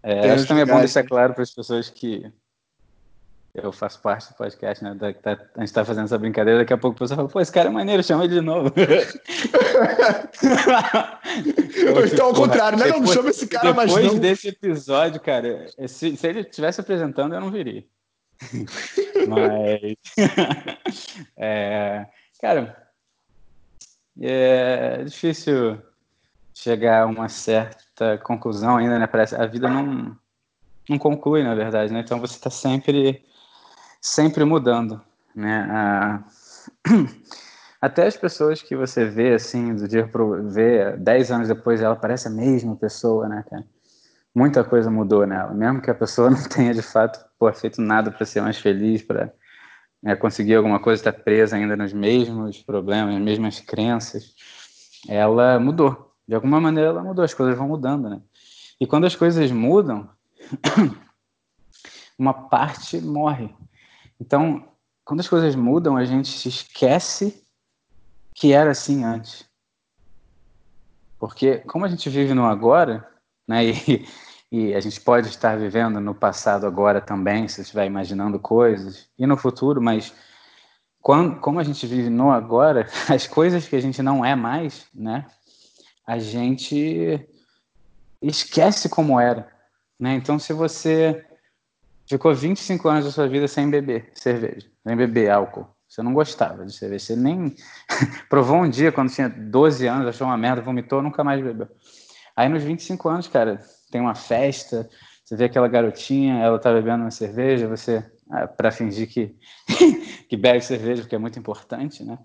É, 0.02 0.32
acho 0.32 0.44
que 0.44 0.48
também 0.48 0.64
é 0.64 0.66
bom 0.66 0.80
deixar 0.80 1.04
claro 1.04 1.34
para 1.34 1.44
as 1.44 1.54
pessoas 1.54 1.90
que 1.90 2.32
eu 3.54 3.72
faço 3.72 4.02
parte 4.02 4.30
do 4.30 4.36
podcast, 4.36 4.84
né? 4.84 4.94
Da, 4.94 5.14
tá, 5.14 5.38
a 5.56 5.60
gente 5.62 5.74
tá 5.74 5.84
fazendo 5.84 6.06
essa 6.06 6.18
brincadeira, 6.18 6.60
daqui 6.60 6.74
a 6.74 6.78
pouco 6.78 6.96
o 6.96 7.00
pessoal 7.00 7.18
fala, 7.18 7.30
pô, 7.30 7.42
esse 7.42 7.52
cara 7.52 7.70
é 7.70 7.72
maneiro, 7.72 8.04
chama 8.04 8.26
ele 8.26 8.36
de 8.36 8.42
novo. 8.42 8.72
Ou 11.96 12.06
então 12.06 12.28
ao 12.28 12.34
contrário, 12.34 12.78
né? 12.78 12.88
Não, 12.88 13.00
não 13.00 13.08
chama 13.08 13.30
esse 13.32 13.48
cara 13.48 13.74
mais 13.74 13.92
não. 13.92 14.02
Depois 14.02 14.20
desse 14.20 14.50
episódio, 14.50 15.20
cara, 15.20 15.66
se, 15.88 16.16
se 16.16 16.28
ele 16.28 16.42
estivesse 16.42 16.80
apresentando, 16.82 17.34
eu 17.34 17.42
não 17.42 17.50
viria. 17.50 17.84
Mas, 19.28 19.98
é, 21.36 22.06
cara, 22.40 22.88
é 24.22 25.04
difícil 25.04 25.82
chegar 26.54 27.04
a 27.04 27.06
uma 27.06 27.30
certa 27.30 28.18
conclusão 28.20 28.78
ainda, 28.78 29.00
né? 29.00 29.08
Parece 29.08 29.36
a 29.36 29.46
vida 29.46 29.68
não 29.68 30.16
não 30.90 30.98
conclui, 30.98 31.44
na 31.44 31.54
verdade, 31.54 31.94
né? 31.94 32.00
Então 32.00 32.20
você 32.20 32.36
está 32.36 32.50
sempre 32.50 33.24
sempre 34.02 34.44
mudando, 34.46 35.02
né? 35.36 36.24
Até 37.82 38.08
as 38.08 38.18
pessoas 38.18 38.62
que 38.62 38.76
você 38.76 39.06
vê 39.06 39.34
assim 39.34 39.74
do 39.74 39.88
dia 39.88 40.06
para 40.06 40.24
ver 40.42 40.98
dez 40.98 41.32
anos 41.32 41.48
depois 41.48 41.82
ela 41.82 41.96
parece 41.96 42.28
a 42.28 42.32
mesma 42.32 42.76
pessoa, 42.76 43.28
né, 43.28 43.44
cara? 43.50 43.66
Muita 44.36 44.64
coisa 44.64 44.92
mudou 44.92 45.26
nela, 45.26 45.54
mesmo 45.54 45.82
que 45.82 45.90
a 45.90 45.96
pessoa 45.96 46.30
não 46.32 46.44
tenha 46.44 46.74
de 46.74 46.82
fato 46.82 47.20
pô, 47.38 47.52
feito 47.54 47.82
nada 47.82 48.12
para 48.12 48.26
ser 48.26 48.42
mais 48.42 48.58
feliz, 48.58 49.02
para 49.02 49.34
né, 50.04 50.16
conseguir 50.16 50.56
alguma 50.56 50.80
coisa, 50.80 51.00
está 51.00 51.14
presa 51.14 51.56
ainda 51.56 51.76
nos 51.76 51.94
mesmos 51.94 52.62
problemas, 52.62 53.14
nas 53.14 53.24
mesmas 53.24 53.60
crenças, 53.60 54.34
ela 55.08 55.60
mudou. 55.60 56.14
De 56.28 56.36
alguma 56.36 56.60
maneira 56.60 56.90
ela 56.90 57.04
mudou, 57.04 57.24
as 57.24 57.34
coisas 57.34 57.58
vão 57.58 57.68
mudando, 57.68 58.10
né? 58.10 58.22
E 58.80 58.86
quando 58.86 59.06
as 59.06 59.16
coisas 59.16 59.52
mudam, 59.52 60.10
uma 62.18 62.34
parte 62.34 63.02
morre. 63.02 63.54
Então, 64.20 64.68
quando 65.06 65.22
as 65.22 65.28
coisas 65.28 65.56
mudam, 65.56 65.96
a 65.96 66.06
gente 66.06 66.28
se 66.28 66.50
esquece 66.50 67.44
que 68.36 68.54
era 68.54 68.72
assim 68.72 69.04
antes. 69.04 69.46
Porque 71.18 71.58
como 71.60 71.86
a 71.86 71.88
gente 71.88 72.10
vive 72.10 72.34
no 72.34 72.46
agora, 72.46 73.08
né, 73.48 73.66
e, 73.88 74.08
e 74.52 74.74
a 74.74 74.80
gente 74.80 75.00
pode 75.02 75.28
estar 75.28 75.58
vivendo 75.58 76.00
no 76.00 76.16
passado 76.16 76.66
agora 76.66 77.02
também, 77.02 77.48
se 77.48 77.62
estiver 77.62 77.86
imaginando 77.86 78.40
coisas, 78.40 79.10
e 79.18 79.26
no 79.26 79.36
futuro, 79.36 79.82
mas 79.82 80.14
quando, 81.02 81.40
como 81.40 81.60
a 81.60 81.64
gente 81.64 81.86
vive 81.88 82.10
no 82.10 82.32
agora, 82.32 82.88
as 83.10 83.28
coisas 83.28 83.68
que 83.68 83.76
a 83.76 83.82
gente 83.82 84.02
não 84.02 84.24
é 84.24 84.36
mais, 84.36 84.86
né, 84.94 85.26
a 86.06 86.18
gente 86.18 87.28
esquece 88.22 88.90
como 88.90 89.20
era. 89.20 89.52
Né? 90.00 90.16
Então, 90.16 90.40
se 90.40 90.54
você 90.54 91.26
ficou 92.10 92.34
25 92.34 92.90
anos 92.90 93.06
da 93.06 93.12
sua 93.12 93.28
vida 93.28 93.48
sem 93.48 93.70
beber 93.70 94.12
cerveja, 94.16 94.68
sem 94.86 94.96
beber 94.96 95.30
álcool. 95.30 95.68
Você 95.88 96.02
não 96.02 96.14
gostava 96.14 96.66
de 96.66 96.74
cerveja. 96.74 97.06
Você 97.06 97.16
nem 97.16 97.56
provou 98.30 98.58
um 98.58 98.70
dia 98.70 98.92
quando 98.92 99.12
tinha 99.12 99.30
12 99.30 99.88
anos, 99.88 100.08
achou 100.08 100.28
uma 100.28 100.38
merda, 100.38 100.62
vomitou, 100.62 101.02
nunca 101.02 101.24
mais 101.24 101.44
bebeu. 101.44 101.68
Aí 102.36 102.50
nos 102.50 102.64
25 102.64 103.10
anos, 103.10 103.28
cara, 103.28 103.60
tem 103.92 104.00
uma 104.02 104.16
festa, 104.16 104.90
você 105.24 105.36
vê 105.36 105.46
aquela 105.46 105.68
garotinha, 105.68 106.40
ela 106.40 106.58
tá 106.58 106.74
bebendo 106.74 107.04
uma 107.04 107.12
cerveja, 107.12 107.68
você, 107.68 108.04
ah, 108.30 108.48
para 108.48 108.72
fingir 108.72 109.08
que, 109.08 109.36
que 110.30 110.38
bebe 110.38 110.62
cerveja, 110.62 111.02
porque 111.02 111.16
é 111.16 111.20
muito 111.20 111.38
importante, 111.38 112.04
né? 112.04 112.18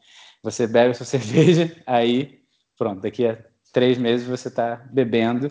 Você 0.43 0.67
bebe 0.67 0.95
sua 0.95 1.05
cerveja, 1.07 1.75
aí, 1.87 2.41
pronto, 2.79 3.01
daqui 3.01 3.27
a 3.27 3.39
três 3.73 3.99
meses 3.99 4.27
você 4.27 4.51
tá 4.51 4.77
bebendo 4.93 5.51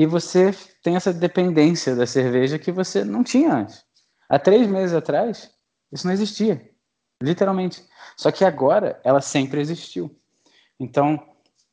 e 0.00 0.06
você 0.06 0.54
tem 0.82 0.96
essa 0.96 1.12
dependência 1.12 1.94
da 1.94 2.06
cerveja 2.06 2.58
que 2.58 2.72
você 2.72 3.04
não 3.04 3.22
tinha 3.22 3.52
antes. 3.52 3.84
Há 4.30 4.38
três 4.38 4.66
meses 4.66 4.96
atrás, 4.96 5.50
isso 5.92 6.06
não 6.06 6.14
existia, 6.14 6.70
literalmente. 7.22 7.84
Só 8.16 8.30
que 8.32 8.42
agora, 8.42 8.98
ela 9.04 9.20
sempre 9.20 9.60
existiu. 9.60 10.10
Então, 10.80 11.22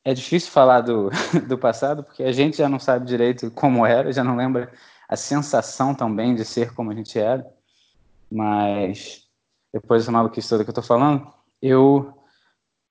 é 0.04 0.12
difícil 0.12 0.50
falar 0.50 0.82
do, 0.82 1.08
do 1.48 1.56
passado, 1.56 2.04
porque 2.04 2.22
a 2.22 2.30
gente 2.30 2.58
já 2.58 2.68
não 2.68 2.78
sabe 2.78 3.06
direito 3.06 3.50
como 3.50 3.86
era, 3.86 4.12
já 4.12 4.22
não 4.22 4.36
lembra 4.36 4.70
a 5.08 5.16
sensação 5.16 5.94
também 5.94 6.34
de 6.34 6.44
ser 6.44 6.74
como 6.74 6.90
a 6.90 6.94
gente 6.94 7.18
era. 7.18 7.50
Mas, 8.30 9.22
depois 9.72 10.02
dessa 10.02 10.12
maluquice 10.12 10.50
toda 10.50 10.64
que 10.64 10.70
eu 10.70 10.74
tô 10.74 10.82
falando, 10.82 11.32
eu 11.62 12.12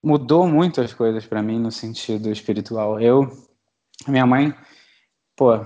mudou 0.02 0.48
muito 0.48 0.80
as 0.80 0.92
coisas 0.92 1.24
para 1.24 1.40
mim 1.40 1.60
no 1.60 1.70
sentido 1.70 2.28
espiritual. 2.28 3.00
Eu, 3.00 3.30
minha 4.08 4.26
mãe 4.26 4.52
pô, 5.38 5.64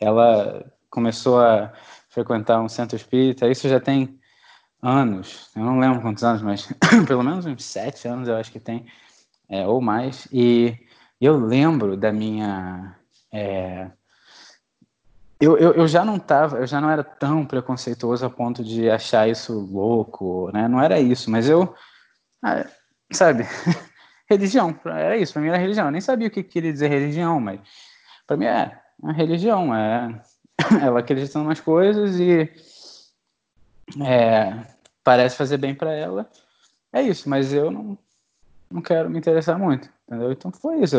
ela 0.00 0.66
começou 0.90 1.40
a 1.40 1.72
frequentar 2.08 2.60
um 2.60 2.68
centro 2.68 2.96
espírita, 2.96 3.48
isso 3.48 3.68
já 3.68 3.78
tem 3.78 4.18
anos, 4.82 5.48
eu 5.54 5.62
não 5.62 5.78
lembro 5.78 6.02
quantos 6.02 6.24
anos, 6.24 6.42
mas 6.42 6.68
pelo 7.06 7.22
menos 7.22 7.46
uns 7.46 7.64
sete 7.64 8.08
anos 8.08 8.26
eu 8.26 8.36
acho 8.36 8.50
que 8.50 8.58
tem, 8.58 8.84
é, 9.48 9.64
ou 9.64 9.80
mais, 9.80 10.26
e 10.32 10.76
eu 11.20 11.38
lembro 11.38 11.96
da 11.96 12.12
minha... 12.12 12.96
É, 13.32 13.88
eu, 15.38 15.56
eu, 15.56 15.72
eu 15.74 15.86
já 15.86 16.04
não 16.04 16.18
tava, 16.18 16.58
eu 16.58 16.66
já 16.66 16.80
não 16.80 16.90
era 16.90 17.04
tão 17.04 17.44
preconceituoso 17.46 18.26
a 18.26 18.30
ponto 18.30 18.64
de 18.64 18.90
achar 18.90 19.28
isso 19.28 19.52
louco, 19.70 20.50
né? 20.50 20.66
Não 20.66 20.80
era 20.80 20.98
isso, 20.98 21.30
mas 21.30 21.46
eu, 21.46 21.74
ah, 22.42 22.66
sabe, 23.12 23.44
religião, 24.30 24.74
era 24.86 25.14
isso, 25.18 25.34
para 25.34 25.42
mim 25.42 25.48
era 25.48 25.58
religião. 25.58 25.86
Eu 25.86 25.92
nem 25.92 26.00
sabia 26.00 26.28
o 26.28 26.30
que 26.30 26.42
queria 26.42 26.72
dizer 26.72 26.88
religião, 26.88 27.38
mas 27.38 27.60
para 28.26 28.38
mim 28.38 28.46
é 28.46 28.80
a 29.02 29.12
religião, 29.12 29.74
é 29.74 30.20
ela 30.82 31.00
acredita 31.00 31.38
em 31.38 31.42
umas 31.42 31.60
coisas 31.60 32.18
e 32.18 32.50
é, 34.04 34.66
parece 35.04 35.36
fazer 35.36 35.58
bem 35.58 35.74
para 35.74 35.92
ela. 35.92 36.28
É 36.92 37.02
isso, 37.02 37.28
mas 37.28 37.52
eu 37.52 37.70
não, 37.70 37.98
não 38.70 38.80
quero 38.80 39.10
me 39.10 39.18
interessar 39.18 39.58
muito, 39.58 39.88
entendeu? 40.06 40.32
Então 40.32 40.50
foi 40.50 40.80
isso. 40.80 40.96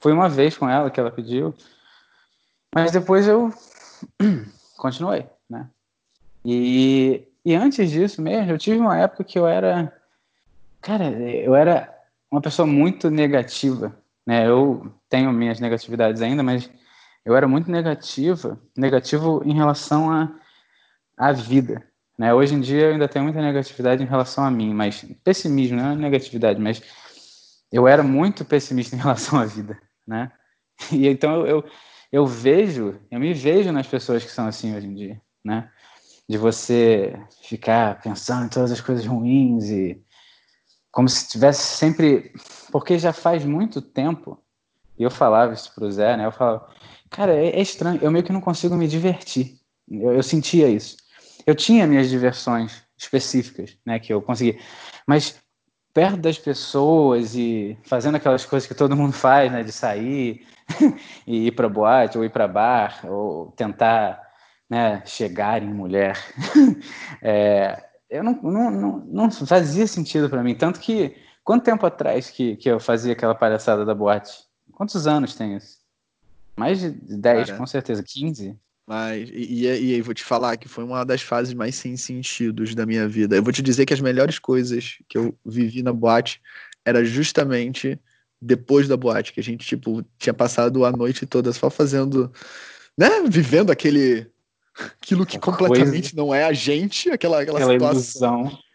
Foi 0.00 0.12
uma 0.12 0.28
vez 0.28 0.56
com 0.56 0.68
ela 0.68 0.90
que 0.90 0.98
ela 0.98 1.10
pediu, 1.10 1.54
mas 2.74 2.92
depois 2.92 3.28
eu 3.28 3.52
continuei, 4.76 5.26
né? 5.48 5.68
E, 6.44 7.26
e 7.44 7.54
antes 7.54 7.90
disso 7.90 8.22
mesmo, 8.22 8.50
eu 8.50 8.58
tive 8.58 8.78
uma 8.78 8.98
época 8.98 9.24
que 9.24 9.38
eu 9.38 9.46
era, 9.46 9.92
cara, 10.80 11.10
eu 11.10 11.54
era 11.54 11.92
uma 12.30 12.40
pessoa 12.40 12.66
muito 12.66 13.10
negativa, 13.10 13.96
né? 14.26 14.46
Eu 14.46 14.92
tenho 15.08 15.32
minhas 15.32 15.60
negatividades 15.60 16.22
ainda, 16.22 16.42
mas 16.42 16.70
eu 17.26 17.36
era 17.36 17.48
muito 17.48 17.68
negativa, 17.68 18.56
negativo 18.76 19.42
em 19.44 19.52
relação 19.52 20.08
à 20.12 20.32
a, 21.18 21.28
a 21.28 21.32
vida. 21.32 21.84
Né? 22.16 22.32
Hoje 22.32 22.54
em 22.54 22.60
dia 22.60 22.82
eu 22.82 22.92
ainda 22.92 23.08
tenho 23.08 23.24
muita 23.24 23.42
negatividade 23.42 24.00
em 24.00 24.06
relação 24.06 24.44
a 24.44 24.50
mim, 24.50 24.72
mas 24.72 25.04
pessimismo, 25.24 25.76
não 25.76 25.90
é 25.90 25.96
negatividade, 25.96 26.60
mas 26.60 26.80
eu 27.72 27.88
era 27.88 28.00
muito 28.00 28.44
pessimista 28.44 28.94
em 28.96 29.00
relação 29.00 29.40
à 29.40 29.44
vida, 29.44 29.76
né? 30.06 30.30
E 30.92 31.08
então 31.08 31.40
eu, 31.40 31.46
eu, 31.46 31.64
eu 32.12 32.26
vejo, 32.26 33.00
eu 33.10 33.18
me 33.18 33.34
vejo 33.34 33.72
nas 33.72 33.88
pessoas 33.88 34.24
que 34.24 34.30
são 34.30 34.46
assim 34.46 34.76
hoje 34.76 34.86
em 34.86 34.94
dia, 34.94 35.20
né? 35.44 35.68
De 36.28 36.38
você 36.38 37.18
ficar 37.42 38.00
pensando 38.02 38.46
em 38.46 38.48
todas 38.48 38.70
as 38.70 38.80
coisas 38.80 39.04
ruins 39.04 39.68
e 39.68 40.00
como 40.92 41.08
se 41.08 41.28
tivesse 41.28 41.76
sempre, 41.76 42.32
porque 42.70 42.98
já 42.98 43.12
faz 43.12 43.44
muito 43.44 43.82
tempo. 43.82 44.40
E 44.98 45.02
eu 45.02 45.10
falava 45.10 45.52
isso 45.52 45.74
pro 45.74 45.90
Zé, 45.90 46.16
né? 46.16 46.24
Eu 46.24 46.32
falava, 46.32 46.68
Cara, 47.16 47.34
é, 47.34 47.48
é, 47.48 47.62
estranho. 47.62 47.98
Eu 48.02 48.10
meio 48.10 48.22
que 48.22 48.32
não 48.32 48.42
consigo 48.42 48.76
me 48.76 48.86
divertir. 48.86 49.58
Eu, 49.90 50.12
eu 50.12 50.22
sentia 50.22 50.68
isso. 50.68 50.98
Eu 51.46 51.54
tinha 51.54 51.86
minhas 51.86 52.10
diversões 52.10 52.82
específicas, 52.94 53.78
né, 53.86 53.98
que 53.98 54.12
eu 54.12 54.20
consegui. 54.20 54.60
Mas 55.06 55.40
perto 55.94 56.18
das 56.18 56.38
pessoas 56.38 57.34
e 57.34 57.78
fazendo 57.84 58.16
aquelas 58.16 58.44
coisas 58.44 58.68
que 58.68 58.74
todo 58.74 58.94
mundo 58.94 59.14
faz, 59.16 59.50
né, 59.50 59.62
de 59.62 59.72
sair 59.72 60.46
e 61.26 61.46
ir 61.46 61.52
para 61.52 61.70
boate 61.70 62.18
ou 62.18 62.24
ir 62.24 62.28
para 62.28 62.46
bar 62.46 63.00
ou 63.06 63.50
tentar, 63.52 64.20
né, 64.68 65.02
chegar 65.06 65.62
em 65.62 65.72
mulher, 65.72 66.18
é, 67.22 67.82
eu 68.10 68.22
não, 68.22 68.34
não, 68.42 68.70
não, 68.70 68.98
não 69.06 69.30
fazia 69.30 69.86
sentido 69.86 70.28
para 70.28 70.42
mim. 70.42 70.54
Tanto 70.54 70.80
que 70.80 71.16
quanto 71.42 71.64
tempo 71.64 71.86
atrás 71.86 72.28
que, 72.28 72.56
que 72.56 72.68
eu 72.68 72.78
fazia 72.78 73.14
aquela 73.14 73.34
palhaçada 73.34 73.86
da 73.86 73.94
boate? 73.94 74.32
Quantos 74.74 75.06
anos 75.06 75.34
tem 75.34 75.56
isso? 75.56 75.85
Mais 76.56 76.80
de 76.80 76.90
10, 76.90 77.46
Cara, 77.46 77.58
com 77.58 77.66
certeza. 77.66 78.02
15. 78.02 78.56
Mas, 78.86 79.28
e, 79.32 79.64
e, 79.64 79.68
aí, 79.68 80.00
vou 80.00 80.14
te 80.14 80.22
falar 80.22 80.56
que 80.56 80.68
foi 80.68 80.84
uma 80.84 81.04
das 81.04 81.20
fases 81.20 81.52
mais 81.52 81.74
sem 81.74 81.96
sentidos 81.96 82.74
da 82.74 82.86
minha 82.86 83.08
vida. 83.08 83.34
Eu 83.34 83.42
vou 83.42 83.52
te 83.52 83.60
dizer 83.60 83.84
que 83.84 83.92
as 83.92 84.00
melhores 84.00 84.38
coisas 84.38 84.98
que 85.08 85.18
eu 85.18 85.36
vivi 85.44 85.82
na 85.82 85.92
boate 85.92 86.40
era 86.84 87.04
justamente 87.04 87.98
depois 88.40 88.86
da 88.86 88.96
boate, 88.96 89.32
que 89.32 89.40
a 89.40 89.42
gente, 89.42 89.66
tipo, 89.66 90.04
tinha 90.18 90.32
passado 90.32 90.84
a 90.84 90.92
noite 90.92 91.26
toda 91.26 91.52
só 91.52 91.68
fazendo, 91.68 92.30
né, 92.96 93.08
vivendo 93.28 93.72
aquele, 93.72 94.30
aquilo 95.02 95.26
que 95.26 95.38
completamente 95.38 96.14
coisa. 96.14 96.16
não 96.16 96.32
é 96.32 96.44
a 96.44 96.52
gente, 96.52 97.10
aquela, 97.10 97.42
aquela, 97.42 97.58
aquela 97.58 97.94
situação. 97.94 98.40
Ilusão. 98.42 98.65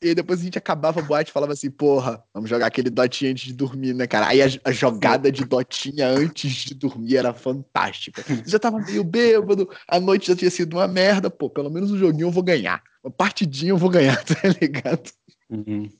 E 0.00 0.14
depois 0.14 0.40
a 0.40 0.44
gente 0.44 0.56
acabava 0.56 1.00
a 1.00 1.02
boate 1.02 1.30
e 1.30 1.32
falava 1.32 1.52
assim, 1.52 1.70
porra, 1.70 2.22
vamos 2.32 2.48
jogar 2.48 2.66
aquele 2.66 2.88
dotinha 2.88 3.32
antes 3.32 3.46
de 3.46 3.52
dormir, 3.52 3.94
né, 3.94 4.06
cara? 4.06 4.28
Aí 4.28 4.40
a, 4.40 4.46
a 4.64 4.70
jogada 4.70 5.30
de 5.30 5.44
dotinha 5.44 6.06
antes 6.08 6.52
de 6.52 6.74
dormir 6.74 7.16
era 7.16 7.34
fantástica. 7.34 8.24
Eu 8.28 8.48
já 8.48 8.58
tava 8.60 8.78
meio 8.78 9.02
bêbado, 9.02 9.68
a 9.88 9.98
noite 9.98 10.28
já 10.28 10.36
tinha 10.36 10.50
sido 10.50 10.74
uma 10.74 10.86
merda, 10.86 11.28
pô, 11.28 11.50
pelo 11.50 11.70
menos 11.70 11.90
um 11.90 11.98
joguinho 11.98 12.28
eu 12.28 12.30
vou 12.30 12.44
ganhar. 12.44 12.80
Uma 13.02 13.10
partidinha 13.10 13.70
eu 13.70 13.76
vou 13.76 13.90
ganhar, 13.90 14.22
tá 14.24 14.40
ligado? 14.60 15.10
Uhum. 15.50 15.90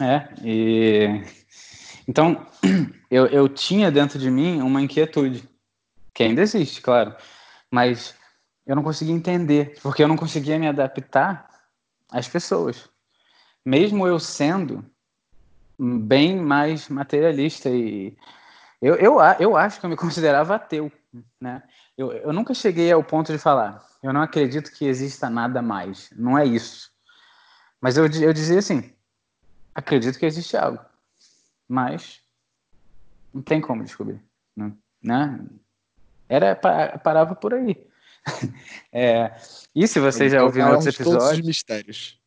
É, 0.00 0.28
e... 0.44 1.22
Então, 2.06 2.46
eu, 3.10 3.26
eu 3.26 3.48
tinha 3.48 3.90
dentro 3.90 4.18
de 4.18 4.30
mim 4.30 4.62
uma 4.62 4.80
inquietude, 4.80 5.42
que 6.14 6.22
ainda 6.22 6.40
existe, 6.40 6.80
claro, 6.80 7.16
mas 7.68 8.14
eu 8.64 8.76
não 8.76 8.82
conseguia 8.82 9.14
entender, 9.14 9.76
porque 9.82 10.02
eu 10.04 10.08
não 10.08 10.16
conseguia 10.16 10.58
me 10.58 10.68
adaptar 10.68 11.48
às 12.10 12.28
pessoas. 12.28 12.87
Mesmo 13.68 14.06
eu 14.06 14.18
sendo 14.18 14.82
bem 15.78 16.40
mais 16.40 16.88
materialista 16.88 17.68
e 17.68 18.16
eu, 18.80 18.94
eu, 18.94 19.18
eu 19.38 19.56
acho 19.58 19.78
que 19.78 19.84
eu 19.84 19.90
me 19.90 19.96
considerava 19.96 20.54
ateu, 20.54 20.90
né? 21.38 21.62
Eu, 21.94 22.10
eu 22.12 22.32
nunca 22.32 22.54
cheguei 22.54 22.90
ao 22.90 23.04
ponto 23.04 23.30
de 23.30 23.36
falar, 23.36 23.86
eu 24.02 24.10
não 24.10 24.22
acredito 24.22 24.72
que 24.72 24.86
exista 24.86 25.28
nada 25.28 25.60
mais, 25.60 26.08
não 26.16 26.38
é 26.38 26.46
isso. 26.46 26.90
Mas 27.78 27.98
eu, 27.98 28.06
eu 28.06 28.32
dizia 28.32 28.58
assim, 28.58 28.90
acredito 29.74 30.18
que 30.18 30.24
existe 30.24 30.56
algo, 30.56 30.82
mas 31.68 32.22
não 33.34 33.42
tem 33.42 33.60
como 33.60 33.84
descobrir, 33.84 34.24
né? 35.02 35.46
Era 36.26 36.56
parava 36.56 37.34
por 37.34 37.52
aí. 37.52 37.86
é, 38.90 39.38
e 39.74 39.86
se 39.86 40.00
você 40.00 40.26
já 40.26 40.42
ouviu 40.42 40.66
outros 40.68 40.86
episódios. 40.86 41.22
Todos 41.22 41.38
os 41.38 41.46
mistérios. 41.46 42.18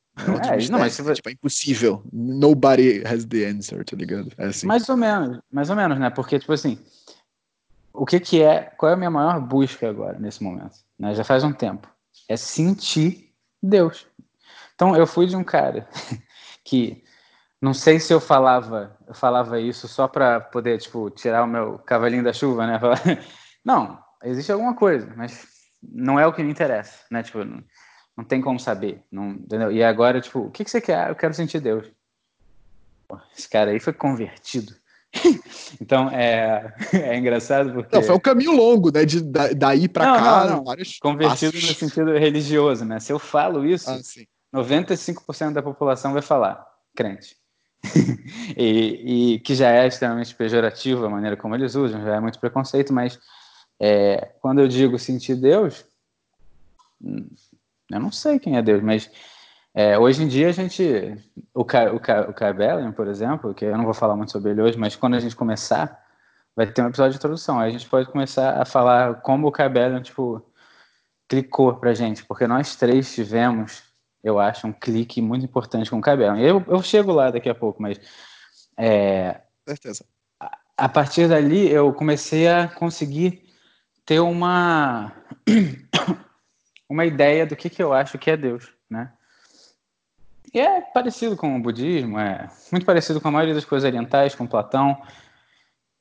É, 0.43 0.69
não, 0.69 0.79
mas 0.79 0.95
você... 0.95 1.13
tipo, 1.13 1.29
é 1.29 1.31
impossível. 1.31 2.03
Nobody 2.11 3.03
has 3.05 3.25
the 3.25 3.45
answer, 3.45 3.83
tá 3.83 3.95
ligado? 3.95 4.31
É 4.37 4.47
assim. 4.47 4.67
Mais 4.67 4.87
ou 4.89 4.97
menos, 4.97 5.39
mais 5.51 5.69
ou 5.69 5.75
menos, 5.75 5.99
né? 5.99 6.09
Porque, 6.09 6.39
tipo 6.39 6.53
assim, 6.53 6.77
o 7.93 8.05
que 8.05 8.19
que 8.19 8.41
é, 8.41 8.71
qual 8.77 8.91
é 8.91 8.93
a 8.93 8.97
minha 8.97 9.09
maior 9.09 9.39
busca 9.39 9.89
agora, 9.89 10.17
nesse 10.19 10.43
momento? 10.43 10.77
Né? 10.97 11.13
Já 11.15 11.23
faz 11.23 11.43
um 11.43 11.53
tempo. 11.53 11.87
É 12.27 12.37
sentir 12.37 13.33
Deus. 13.61 14.07
Então, 14.75 14.95
eu 14.95 15.05
fui 15.05 15.27
de 15.27 15.35
um 15.35 15.43
cara 15.43 15.87
que, 16.63 17.03
não 17.61 17.73
sei 17.73 17.99
se 17.99 18.13
eu 18.13 18.19
falava, 18.19 18.97
eu 19.07 19.13
falava 19.13 19.59
isso 19.59 19.87
só 19.87 20.07
para 20.07 20.39
poder, 20.39 20.79
tipo, 20.79 21.09
tirar 21.09 21.43
o 21.43 21.47
meu 21.47 21.79
cavalinho 21.79 22.23
da 22.23 22.33
chuva, 22.33 22.65
né? 22.67 22.79
Não, 23.63 23.99
existe 24.23 24.51
alguma 24.51 24.75
coisa, 24.75 25.13
mas 25.15 25.47
não 25.81 26.19
é 26.19 26.25
o 26.25 26.33
que 26.33 26.43
me 26.43 26.51
interessa, 26.51 26.99
né? 27.09 27.23
Tipo, 27.23 27.39
não, 28.21 28.21
não 28.21 28.23
tem 28.23 28.41
como 28.41 28.59
saber, 28.59 29.01
não, 29.11 29.31
entendeu? 29.31 29.71
E 29.71 29.83
agora, 29.83 30.21
tipo, 30.21 30.39
o 30.39 30.51
que, 30.51 30.63
que 30.63 30.71
você 30.71 30.79
quer? 30.79 31.09
Eu 31.09 31.15
quero 31.15 31.33
sentir 31.33 31.59
Deus. 31.59 31.87
esse 33.37 33.49
cara 33.49 33.71
aí 33.71 33.79
foi 33.79 33.93
convertido. 33.93 34.73
então, 35.81 36.09
é, 36.09 36.73
é 36.93 37.17
engraçado 37.17 37.73
porque... 37.73 37.95
Não, 37.95 38.03
foi 38.03 38.15
um 38.15 38.19
caminho 38.19 38.51
longo, 38.51 38.91
né? 38.91 39.03
De, 39.05 39.21
da, 39.21 39.51
daí 39.53 39.87
para 39.87 40.05
cá, 40.05 40.45
não, 40.45 40.57
não. 40.57 40.63
vários 40.63 40.99
Convertido 40.99 41.53
passos. 41.53 41.69
no 41.69 41.75
sentido 41.75 42.11
religioso, 42.17 42.85
né? 42.85 42.99
Se 42.99 43.11
eu 43.11 43.19
falo 43.19 43.65
isso, 43.65 43.89
ah, 43.89 43.99
95% 44.57 45.53
da 45.53 45.63
população 45.63 46.13
vai 46.13 46.21
falar 46.21 46.65
crente. 46.95 47.35
e, 48.55 49.33
e, 49.33 49.39
que 49.39 49.55
já 49.55 49.71
é 49.71 49.87
extremamente 49.87 50.35
pejorativo 50.35 51.03
a 51.03 51.09
maneira 51.09 51.35
como 51.35 51.55
eles 51.55 51.73
usam, 51.73 52.03
já 52.03 52.15
é 52.15 52.19
muito 52.19 52.39
preconceito, 52.39 52.93
mas 52.93 53.19
é, 53.79 54.33
quando 54.39 54.61
eu 54.61 54.67
digo 54.67 54.99
sentir 54.99 55.35
Deus, 55.35 55.83
eu 57.97 57.99
não 57.99 58.11
sei 58.11 58.39
quem 58.39 58.57
é 58.57 58.61
Deus, 58.61 58.81
mas 58.81 59.09
é, 59.73 59.97
hoje 59.97 60.23
em 60.23 60.27
dia 60.27 60.49
a 60.49 60.51
gente. 60.51 60.83
O, 61.53 61.63
Car, 61.63 61.95
o, 61.95 61.99
Car, 61.99 62.29
o 62.29 62.33
Carbellion, 62.33 62.91
por 62.91 63.07
exemplo, 63.07 63.53
que 63.53 63.65
eu 63.65 63.77
não 63.77 63.85
vou 63.85 63.93
falar 63.93 64.15
muito 64.15 64.31
sobre 64.31 64.51
ele 64.51 64.61
hoje, 64.61 64.77
mas 64.77 64.95
quando 64.95 65.15
a 65.15 65.19
gente 65.19 65.35
começar, 65.35 65.97
vai 66.55 66.67
ter 66.67 66.81
um 66.81 66.87
episódio 66.87 67.11
de 67.11 67.17
introdução. 67.17 67.59
Aí 67.59 67.69
a 67.69 67.71
gente 67.71 67.87
pode 67.87 68.09
começar 68.09 68.61
a 68.61 68.65
falar 68.65 69.21
como 69.21 69.47
o 69.47 69.51
Carbellion, 69.51 70.01
tipo, 70.01 70.45
clicou 71.27 71.75
pra 71.75 71.93
gente, 71.93 72.25
porque 72.25 72.45
nós 72.47 72.75
três 72.75 73.13
tivemos, 73.13 73.83
eu 74.21 74.39
acho, 74.39 74.67
um 74.67 74.73
clique 74.73 75.21
muito 75.21 75.45
importante 75.45 75.89
com 75.89 75.99
o 75.99 76.01
Carbellion. 76.01 76.37
Eu, 76.37 76.63
eu 76.67 76.83
chego 76.83 77.13
lá 77.13 77.31
daqui 77.31 77.49
a 77.49 77.55
pouco, 77.55 77.81
mas. 77.81 77.99
É, 78.77 79.41
Certeza. 79.67 80.05
A, 80.39 80.57
a 80.77 80.89
partir 80.89 81.29
dali 81.29 81.69
eu 81.69 81.93
comecei 81.93 82.47
a 82.47 82.67
conseguir 82.67 83.43
ter 84.05 84.19
uma 84.19 85.13
uma 86.91 87.05
ideia 87.05 87.45
do 87.45 87.55
que, 87.55 87.69
que 87.69 87.81
eu 87.81 87.93
acho 87.93 88.17
que 88.17 88.29
é 88.29 88.35
Deus, 88.35 88.69
né? 88.89 89.13
E 90.53 90.59
é 90.59 90.81
parecido 90.81 91.37
com 91.37 91.55
o 91.55 91.61
budismo, 91.61 92.19
é 92.19 92.49
muito 92.69 92.85
parecido 92.85 93.21
com 93.21 93.29
a 93.29 93.31
maioria 93.31 93.55
das 93.55 93.63
coisas 93.63 93.87
orientais, 93.87 94.35
com 94.35 94.45
Platão. 94.45 95.01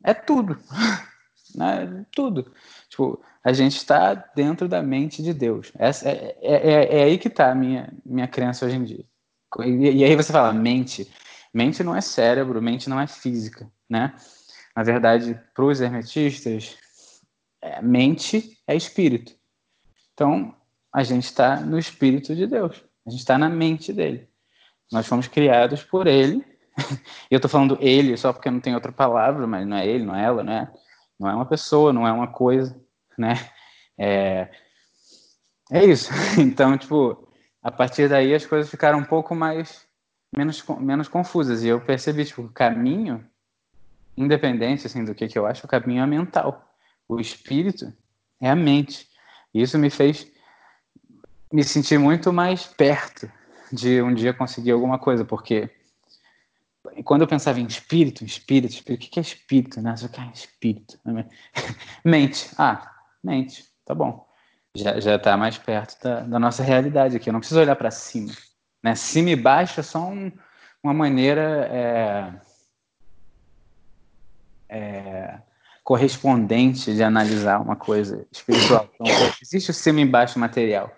É 0.02 0.12
tudo, 0.12 0.58
né? 1.54 2.04
Tudo. 2.10 2.52
Tipo, 2.88 3.22
a 3.44 3.52
gente 3.52 3.76
está 3.76 4.14
dentro 4.14 4.66
da 4.66 4.82
mente 4.82 5.22
de 5.22 5.32
Deus. 5.32 5.70
Essa, 5.78 6.08
é, 6.08 6.36
é, 6.42 6.72
é, 6.72 6.98
é 6.98 7.02
aí 7.04 7.18
que 7.18 7.28
está 7.28 7.52
a 7.52 7.54
minha, 7.54 7.92
minha 8.04 8.26
crença 8.26 8.66
hoje 8.66 8.74
em 8.74 8.82
dia. 8.82 9.04
E, 9.60 9.98
e 9.98 10.04
aí 10.04 10.16
você 10.16 10.32
fala, 10.32 10.52
mente. 10.52 11.08
Mente 11.54 11.84
não 11.84 11.94
é 11.94 12.00
cérebro, 12.00 12.60
mente 12.60 12.90
não 12.90 13.00
é 13.00 13.06
física, 13.06 13.70
né? 13.88 14.12
Na 14.74 14.82
verdade, 14.82 15.40
para 15.54 15.64
os 15.64 15.80
hermetistas, 15.80 16.76
é, 17.62 17.80
mente 17.80 18.58
é 18.66 18.74
espírito. 18.74 19.32
Então, 20.14 20.54
a 20.92 21.02
gente 21.02 21.24
está 21.24 21.60
no 21.60 21.78
espírito 21.78 22.34
de 22.34 22.46
Deus. 22.46 22.82
A 23.06 23.10
gente 23.10 23.20
está 23.20 23.38
na 23.38 23.48
mente 23.48 23.92
dele. 23.92 24.28
Nós 24.90 25.06
fomos 25.06 25.28
criados 25.28 25.82
por 25.82 26.06
ele. 26.06 26.44
Eu 27.30 27.36
estou 27.36 27.50
falando 27.50 27.78
ele 27.80 28.16
só 28.16 28.32
porque 28.32 28.50
não 28.50 28.60
tem 28.60 28.74
outra 28.74 28.92
palavra, 28.92 29.46
mas 29.46 29.66
não 29.66 29.76
é 29.76 29.86
ele, 29.86 30.04
não 30.04 30.14
é 30.14 30.24
ela, 30.24 30.42
não 30.42 30.52
é, 30.52 30.72
não 31.18 31.30
é 31.30 31.34
uma 31.34 31.46
pessoa, 31.46 31.92
não 31.92 32.06
é 32.06 32.12
uma 32.12 32.26
coisa, 32.26 32.78
né? 33.16 33.34
É, 33.96 34.48
é 35.70 35.84
isso. 35.84 36.10
Então, 36.38 36.76
tipo, 36.76 37.28
a 37.62 37.70
partir 37.70 38.08
daí 38.08 38.34
as 38.34 38.46
coisas 38.46 38.70
ficaram 38.70 38.98
um 38.98 39.04
pouco 39.04 39.34
mais 39.34 39.86
menos, 40.36 40.64
menos 40.80 41.08
confusas. 41.08 41.62
E 41.62 41.68
eu 41.68 41.80
percebi, 41.80 42.24
tipo, 42.24 42.42
o 42.42 42.52
caminho, 42.52 43.24
independente 44.16 44.86
assim, 44.86 45.04
do 45.04 45.14
que, 45.14 45.28
que 45.28 45.38
eu 45.38 45.46
acho, 45.46 45.66
o 45.66 45.68
caminho 45.68 46.02
é 46.02 46.06
mental. 46.06 46.68
O 47.08 47.20
espírito 47.20 47.92
é 48.40 48.50
a 48.50 48.56
mente. 48.56 49.08
E 49.52 49.62
isso 49.62 49.78
me 49.78 49.90
fez 49.90 50.30
me 51.52 51.64
sentir 51.64 51.98
muito 51.98 52.32
mais 52.32 52.64
perto 52.66 53.30
de 53.72 54.02
um 54.02 54.14
dia 54.14 54.32
conseguir 54.32 54.72
alguma 54.72 54.98
coisa, 54.98 55.24
porque 55.24 55.70
quando 57.04 57.22
eu 57.22 57.28
pensava 57.28 57.60
em 57.60 57.66
espírito, 57.66 58.24
espírito, 58.24 58.72
espírito, 58.72 59.06
o 59.06 59.10
que 59.10 59.18
é 59.18 59.22
espírito? 59.22 59.80
Né? 59.80 59.94
Que 60.12 60.20
é 60.20 60.30
espírito? 60.32 60.98
mente. 62.04 62.50
Ah, 62.58 62.90
mente. 63.22 63.64
Tá 63.84 63.94
bom. 63.94 64.26
Já, 64.74 65.00
já 65.00 65.18
tá 65.18 65.36
mais 65.36 65.58
perto 65.58 66.00
da, 66.02 66.20
da 66.20 66.38
nossa 66.38 66.62
realidade 66.62 67.16
aqui. 67.16 67.28
Eu 67.28 67.32
não 67.32 67.40
preciso 67.40 67.60
olhar 67.60 67.76
para 67.76 67.90
cima. 67.90 68.32
Né? 68.82 68.94
Cima 68.94 69.30
e 69.30 69.36
baixo 69.36 69.80
é 69.80 69.82
só 69.82 70.06
um, 70.06 70.32
uma 70.82 70.94
maneira 70.94 71.68
é, 71.70 72.32
é, 74.68 75.38
correspondente 75.82 76.94
de 76.94 77.02
analisar 77.02 77.60
uma 77.60 77.76
coisa 77.76 78.26
espiritual. 78.30 78.88
Então, 78.94 79.06
existe 79.42 79.70
o 79.70 79.74
cima 79.74 80.00
e 80.00 80.06
baixo 80.06 80.38
material. 80.38 80.90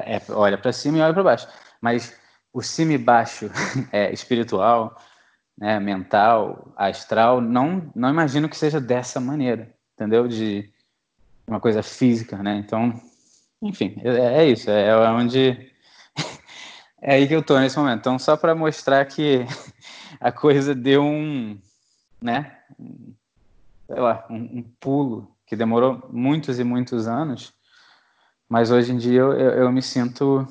É, 0.00 0.20
olha 0.30 0.58
para 0.58 0.72
cima 0.72 0.98
e 0.98 1.00
olha 1.00 1.14
para 1.14 1.22
baixo. 1.22 1.48
Mas 1.80 2.14
o 2.52 2.62
cima 2.62 2.92
e 2.92 2.98
baixo 2.98 3.50
é, 3.92 4.12
espiritual, 4.12 5.00
né, 5.56 5.78
mental, 5.78 6.72
astral, 6.76 7.40
não, 7.40 7.90
não 7.94 8.10
imagino 8.10 8.48
que 8.48 8.56
seja 8.56 8.80
dessa 8.80 9.20
maneira, 9.20 9.74
entendeu? 9.94 10.26
De 10.26 10.70
uma 11.46 11.60
coisa 11.60 11.82
física, 11.82 12.42
né? 12.42 12.56
Então, 12.56 13.00
enfim, 13.62 13.96
é, 14.02 14.42
é 14.42 14.46
isso. 14.46 14.70
É, 14.70 14.88
é 14.88 14.96
onde 14.96 15.70
é 17.00 17.14
aí 17.14 17.28
que 17.28 17.34
eu 17.34 17.42
tô 17.42 17.58
nesse 17.58 17.78
momento. 17.78 18.00
Então, 18.00 18.18
só 18.18 18.36
para 18.36 18.54
mostrar 18.54 19.04
que 19.04 19.44
a 20.20 20.32
coisa 20.32 20.74
deu 20.74 21.02
um, 21.02 21.58
né? 22.20 22.58
sei 23.86 24.00
lá, 24.00 24.26
um, 24.30 24.36
um, 24.36 24.62
pulo 24.80 25.30
que 25.46 25.56
demorou 25.56 26.08
muitos 26.10 26.58
e 26.58 26.64
muitos 26.64 27.06
anos, 27.06 27.52
mas 28.48 28.70
hoje 28.70 28.92
em 28.92 28.98
dia 28.98 29.20
eu, 29.20 29.32
eu, 29.32 29.50
eu 29.50 29.72
me 29.72 29.82
sinto 29.82 30.46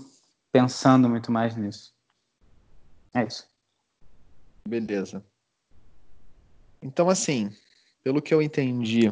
pensando 0.51 1.09
muito 1.09 1.31
mais 1.31 1.55
nisso. 1.55 1.93
É 3.13 3.23
isso. 3.23 3.47
Beleza. 4.67 5.23
Então, 6.81 7.09
assim, 7.09 7.51
pelo 8.03 8.21
que 8.21 8.33
eu 8.33 8.41
entendi 8.41 9.11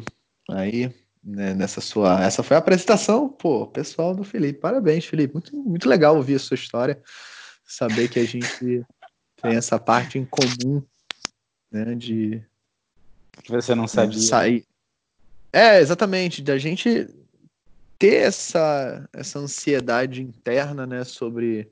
aí, 0.50 0.92
né, 1.22 1.54
nessa 1.54 1.80
sua. 1.80 2.22
Essa 2.22 2.42
foi 2.42 2.56
a 2.56 2.58
apresentação, 2.58 3.28
pô, 3.28 3.66
pessoal 3.66 4.14
do 4.14 4.24
Felipe. 4.24 4.60
Parabéns, 4.60 5.04
Felipe. 5.04 5.34
Muito, 5.34 5.56
muito 5.56 5.88
legal 5.88 6.16
ouvir 6.16 6.34
a 6.34 6.38
sua 6.38 6.54
história. 6.54 7.00
Saber 7.64 8.08
que 8.08 8.18
a 8.18 8.24
gente 8.24 8.84
tem 9.40 9.56
essa 9.56 9.78
parte 9.78 10.18
em 10.18 10.24
comum, 10.24 10.82
né, 11.70 11.94
de, 11.94 12.44
que 13.42 13.50
você 13.50 13.74
não 13.74 13.88
sabia. 13.88 14.18
Sair. 14.18 14.66
É, 15.52 15.80
exatamente, 15.80 16.42
da 16.42 16.58
gente 16.58 17.08
ter 18.02 18.14
essa, 18.14 19.08
essa 19.12 19.38
ansiedade 19.38 20.20
interna, 20.20 20.84
né, 20.84 21.04
sobre 21.04 21.70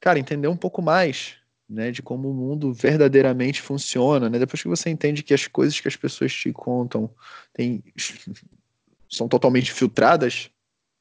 cara, 0.00 0.18
entender 0.18 0.48
um 0.48 0.56
pouco 0.56 0.80
mais, 0.80 1.34
né, 1.68 1.90
de 1.90 2.00
como 2.00 2.30
o 2.30 2.34
mundo 2.34 2.72
verdadeiramente 2.72 3.60
funciona, 3.60 4.30
né? 4.30 4.38
Depois 4.38 4.62
que 4.62 4.68
você 4.68 4.88
entende 4.88 5.22
que 5.22 5.34
as 5.34 5.46
coisas 5.46 5.78
que 5.78 5.86
as 5.86 5.96
pessoas 5.96 6.32
te 6.32 6.50
contam 6.50 7.14
têm, 7.52 7.84
são 9.10 9.28
totalmente 9.28 9.70
filtradas 9.70 10.50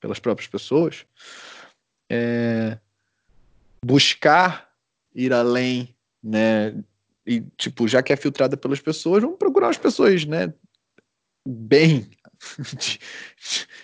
pelas 0.01 0.19
próprias 0.19 0.49
pessoas, 0.49 1.05
é, 2.09 2.77
buscar 3.81 4.69
ir 5.15 5.31
além, 5.31 5.95
né? 6.21 6.75
E, 7.25 7.39
tipo, 7.55 7.87
já 7.87 8.03
que 8.03 8.11
é 8.11 8.17
filtrada 8.17 8.57
pelas 8.57 8.81
pessoas, 8.81 9.23
vamos 9.23 9.37
procurar 9.37 9.69
as 9.69 9.77
pessoas, 9.77 10.25
né? 10.25 10.53
Bem, 11.47 12.09
de, 12.78 13.00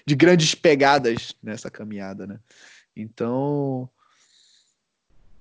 de 0.05 0.15
grandes 0.15 0.55
pegadas 0.55 1.35
nessa 1.41 1.69
caminhada, 1.69 2.27
né? 2.27 2.39
Então, 2.95 3.89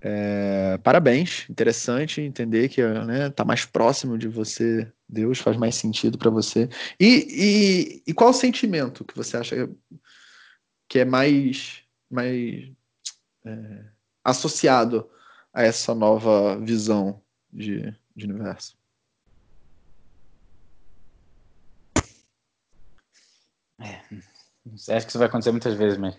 é, 0.04 0.78
parabéns, 0.78 1.48
interessante 1.48 2.20
entender 2.20 2.68
que 2.68 2.82
né, 2.82 3.30
tá 3.30 3.44
mais 3.44 3.64
próximo 3.64 4.18
de 4.18 4.26
você, 4.26 4.90
Deus 5.08 5.38
faz 5.38 5.56
mais 5.56 5.76
sentido 5.76 6.18
para 6.18 6.28
você. 6.28 6.68
E, 6.98 7.26
e, 7.28 8.02
e, 8.08 8.12
qual 8.12 8.30
o 8.30 8.34
sentimento 8.34 9.04
que 9.04 9.16
você 9.16 9.36
acha 9.36 9.70
que 10.88 10.98
é 10.98 11.04
mais, 11.04 11.84
mais 12.10 12.72
é, 13.44 13.84
associado 14.24 15.08
a 15.54 15.62
essa 15.62 15.94
nova 15.94 16.58
visão 16.58 17.22
de, 17.52 17.94
de 18.16 18.24
universo? 18.26 18.76
É, 23.82 24.96
acho 24.96 25.06
que 25.06 25.10
isso 25.10 25.18
vai 25.18 25.28
acontecer 25.28 25.50
muitas 25.50 25.74
vezes, 25.74 25.98
mas 25.98 26.14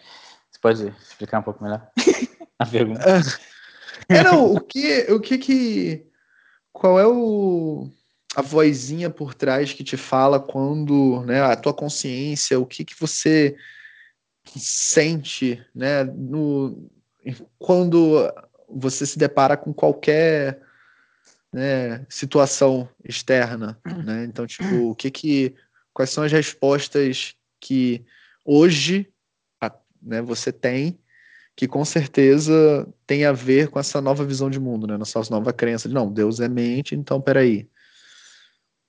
você 0.51 0.59
pode 0.61 0.87
explicar 1.01 1.39
um 1.39 1.43
pouco 1.43 1.63
melhor 1.63 1.89
a 2.59 2.65
pergunta? 2.65 3.03
É, 4.09 4.23
não, 4.23 4.53
o 4.53 4.59
que, 4.59 5.11
o 5.11 5.19
que 5.19 5.37
que, 5.37 6.05
qual 6.71 6.99
é 6.99 7.07
o 7.07 7.89
a 8.35 8.41
vozinha 8.41 9.09
por 9.11 9.33
trás 9.33 9.73
que 9.73 9.83
te 9.83 9.95
fala 9.95 10.39
quando, 10.39 11.23
né, 11.23 11.41
a 11.41 11.55
tua 11.55 11.73
consciência, 11.73 12.59
o 12.59 12.65
que 12.65 12.83
que 12.83 12.99
você 12.99 13.55
sente, 14.57 15.63
né, 15.73 16.03
no, 16.03 16.89
quando 17.59 18.31
você 18.67 19.05
se 19.05 19.17
depara 19.17 19.55
com 19.55 19.71
qualquer 19.71 20.59
né, 21.53 22.05
situação 22.09 22.89
externa, 23.03 23.79
né? 24.03 24.25
Então, 24.25 24.47
tipo, 24.47 24.89
o 24.89 24.95
que 24.95 25.11
que, 25.11 25.55
quais 25.93 26.09
são 26.09 26.23
as 26.23 26.31
respostas 26.31 27.35
que 27.63 28.05
hoje 28.43 29.09
né, 30.01 30.21
você 30.21 30.51
tem 30.51 30.99
que 31.55 31.67
com 31.67 31.85
certeza 31.85 32.87
tem 33.07 33.25
a 33.25 33.31
ver 33.31 33.69
com 33.69 33.79
essa 33.79 34.01
nova 34.01 34.25
visão 34.25 34.49
de 34.49 34.59
mundo, 34.59 34.85
né? 34.87 34.97
Nossa 34.97 35.21
nova 35.29 35.53
crença 35.53 35.87
de 35.87 35.93
não, 35.93 36.11
Deus 36.11 36.39
é 36.39 36.49
mente, 36.49 36.95
então 36.95 37.21
peraí. 37.21 37.69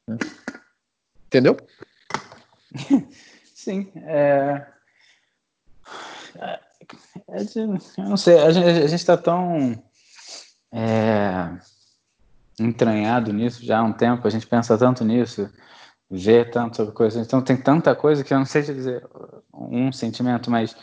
Né? 0.08 0.16
Entendeu? 1.26 1.56
Sim. 3.54 3.92
É... 3.96 4.66
É 7.28 7.44
de... 7.44 7.58
Eu 7.60 8.04
não 8.08 8.16
sei, 8.16 8.38
a 8.38 8.50
gente 8.50 8.94
está 8.94 9.16
tão 9.16 9.80
é... 10.72 11.56
entranhado 12.58 13.32
nisso 13.32 13.64
já 13.64 13.78
há 13.78 13.82
um 13.84 13.92
tempo, 13.92 14.26
a 14.26 14.30
gente 14.30 14.46
pensa 14.46 14.76
tanto 14.76 15.04
nisso, 15.04 15.50
vê 16.10 16.44
tanto 16.44 16.76
sobre 16.76 16.94
coisas, 16.94 17.26
então 17.26 17.42
tem 17.42 17.56
tanta 17.56 17.94
coisa 17.94 18.22
que 18.22 18.32
eu 18.32 18.38
não 18.38 18.46
sei 18.46 18.62
dizer 18.62 19.06
um 19.52 19.90
sentimento, 19.90 20.50
mas 20.50 20.76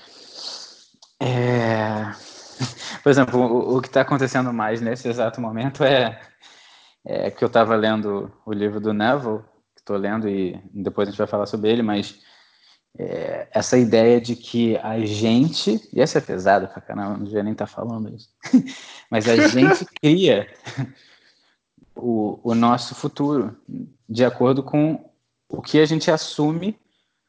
é... 1.21 2.11
Por 3.03 3.09
exemplo, 3.09 3.39
o, 3.39 3.77
o 3.77 3.81
que 3.81 3.87
está 3.87 4.01
acontecendo 4.01 4.51
mais 4.51 4.81
nesse 4.81 5.07
exato 5.07 5.39
momento 5.39 5.83
é, 5.83 6.19
é 7.05 7.31
que 7.31 7.43
eu 7.43 7.47
estava 7.47 7.75
lendo 7.75 8.31
o 8.45 8.53
livro 8.53 8.79
do 8.79 8.93
Neville, 8.93 9.39
que 9.75 9.81
estou 9.81 9.97
lendo 9.97 10.27
e 10.27 10.59
depois 10.73 11.07
a 11.07 11.11
gente 11.11 11.17
vai 11.17 11.27
falar 11.27 11.45
sobre 11.45 11.71
ele, 11.71 11.81
mas 11.81 12.19
é, 12.97 13.47
essa 13.51 13.77
ideia 13.77 14.19
de 14.19 14.35
que 14.35 14.77
a 14.77 14.99
gente, 14.99 15.89
e 15.93 16.01
essa 16.01 16.17
é 16.17 16.21
pesada 16.21 16.67
pra 16.67 16.81
caramba, 16.81 17.17
não 17.17 17.23
devia 17.23 17.43
nem 17.43 17.53
estar 17.53 17.67
tá 17.67 17.71
falando 17.71 18.13
isso, 18.13 18.29
mas 19.09 19.27
a 19.27 19.47
gente 19.47 19.85
cria 20.01 20.47
o, 21.95 22.39
o 22.43 22.55
nosso 22.55 22.93
futuro 22.93 23.57
de 24.09 24.25
acordo 24.25 24.61
com 24.63 25.10
o 25.51 25.61
que 25.61 25.79
a 25.79 25.85
gente 25.85 26.09
assume, 26.09 26.79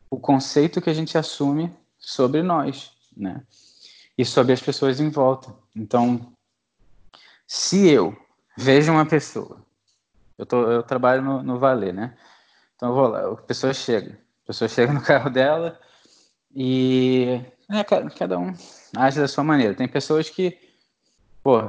o 0.08 0.18
conceito 0.18 0.80
que 0.80 0.90
a 0.90 0.94
gente 0.94 1.18
assume 1.18 1.74
sobre 1.98 2.42
nós, 2.42 2.92
né? 3.16 3.42
e 4.16 4.24
sobre 4.24 4.52
as 4.52 4.60
pessoas 4.60 5.00
em 5.00 5.10
volta. 5.10 5.54
Então, 5.74 6.32
se 7.46 7.88
eu 7.88 8.16
vejo 8.56 8.92
uma 8.92 9.06
pessoa, 9.06 9.64
eu, 10.38 10.46
tô, 10.46 10.70
eu 10.70 10.82
trabalho 10.82 11.22
no, 11.22 11.42
no 11.42 11.58
Valer, 11.58 11.92
né? 11.92 12.16
Então 12.76 12.90
eu 12.90 12.94
vou 12.94 13.08
lá, 13.08 13.32
a 13.32 13.36
pessoa 13.36 13.72
chega, 13.72 14.18
a 14.44 14.46
pessoa 14.46 14.68
chega 14.68 14.92
no 14.94 15.02
carro 15.02 15.30
dela 15.30 15.78
e 16.54 17.40
é, 17.70 17.82
cada 17.84 18.38
um 18.38 18.54
age 18.96 19.20
da 19.20 19.28
sua 19.28 19.44
maneira. 19.44 19.74
Tem 19.74 19.88
pessoas 19.88 20.28
que, 20.28 20.58
pô, 21.42 21.62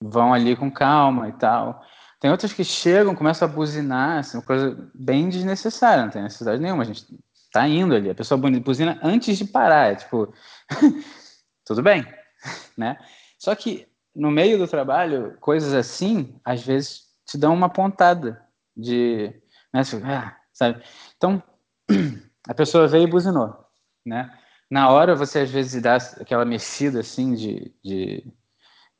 vão 0.00 0.32
ali 0.32 0.54
com 0.56 0.70
calma 0.70 1.28
e 1.28 1.32
tal. 1.32 1.84
Tem 2.20 2.30
outras 2.30 2.52
que 2.52 2.62
chegam, 2.62 3.14
começam 3.14 3.48
a 3.48 3.50
buzinar, 3.50 4.18
assim, 4.18 4.36
uma 4.36 4.44
coisa 4.44 4.76
bem 4.94 5.30
desnecessária, 5.30 6.04
não 6.04 6.10
tem 6.10 6.22
necessidade 6.22 6.60
nenhuma. 6.60 6.82
A 6.82 6.86
gente 6.86 7.06
tá 7.50 7.66
indo 7.66 7.94
ali, 7.94 8.10
a 8.10 8.14
pessoa 8.14 8.38
buzina 8.38 9.00
antes 9.02 9.38
de 9.38 9.46
parar, 9.46 9.92
é 9.92 9.96
tipo, 9.96 10.32
tudo 11.64 11.82
bem, 11.82 12.06
né? 12.76 12.98
Só 13.38 13.54
que 13.54 13.88
no 14.14 14.30
meio 14.30 14.58
do 14.58 14.68
trabalho, 14.68 15.36
coisas 15.40 15.72
assim, 15.72 16.38
às 16.44 16.62
vezes 16.62 17.04
te 17.26 17.38
dão 17.38 17.54
uma 17.54 17.70
pontada 17.70 18.44
de, 18.76 19.32
né, 19.72 19.80
ah, 20.04 20.36
sabe? 20.52 20.82
Então, 21.16 21.42
a 22.46 22.54
pessoa 22.54 22.86
veio 22.86 23.04
e 23.04 23.10
buzinou, 23.10 23.64
né? 24.04 24.30
Na 24.70 24.90
hora 24.90 25.16
você 25.16 25.40
às 25.40 25.50
vezes 25.50 25.80
dá 25.82 25.96
aquela 25.96 26.44
mexida 26.44 27.00
assim 27.00 27.34
de, 27.34 27.74
de 27.82 28.32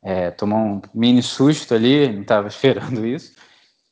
é, 0.02 0.30
tomar 0.30 0.56
um 0.56 0.80
mini 0.94 1.22
susto 1.22 1.74
ali, 1.74 2.10
não 2.12 2.22
estava 2.22 2.48
esperando 2.48 3.06
isso. 3.06 3.34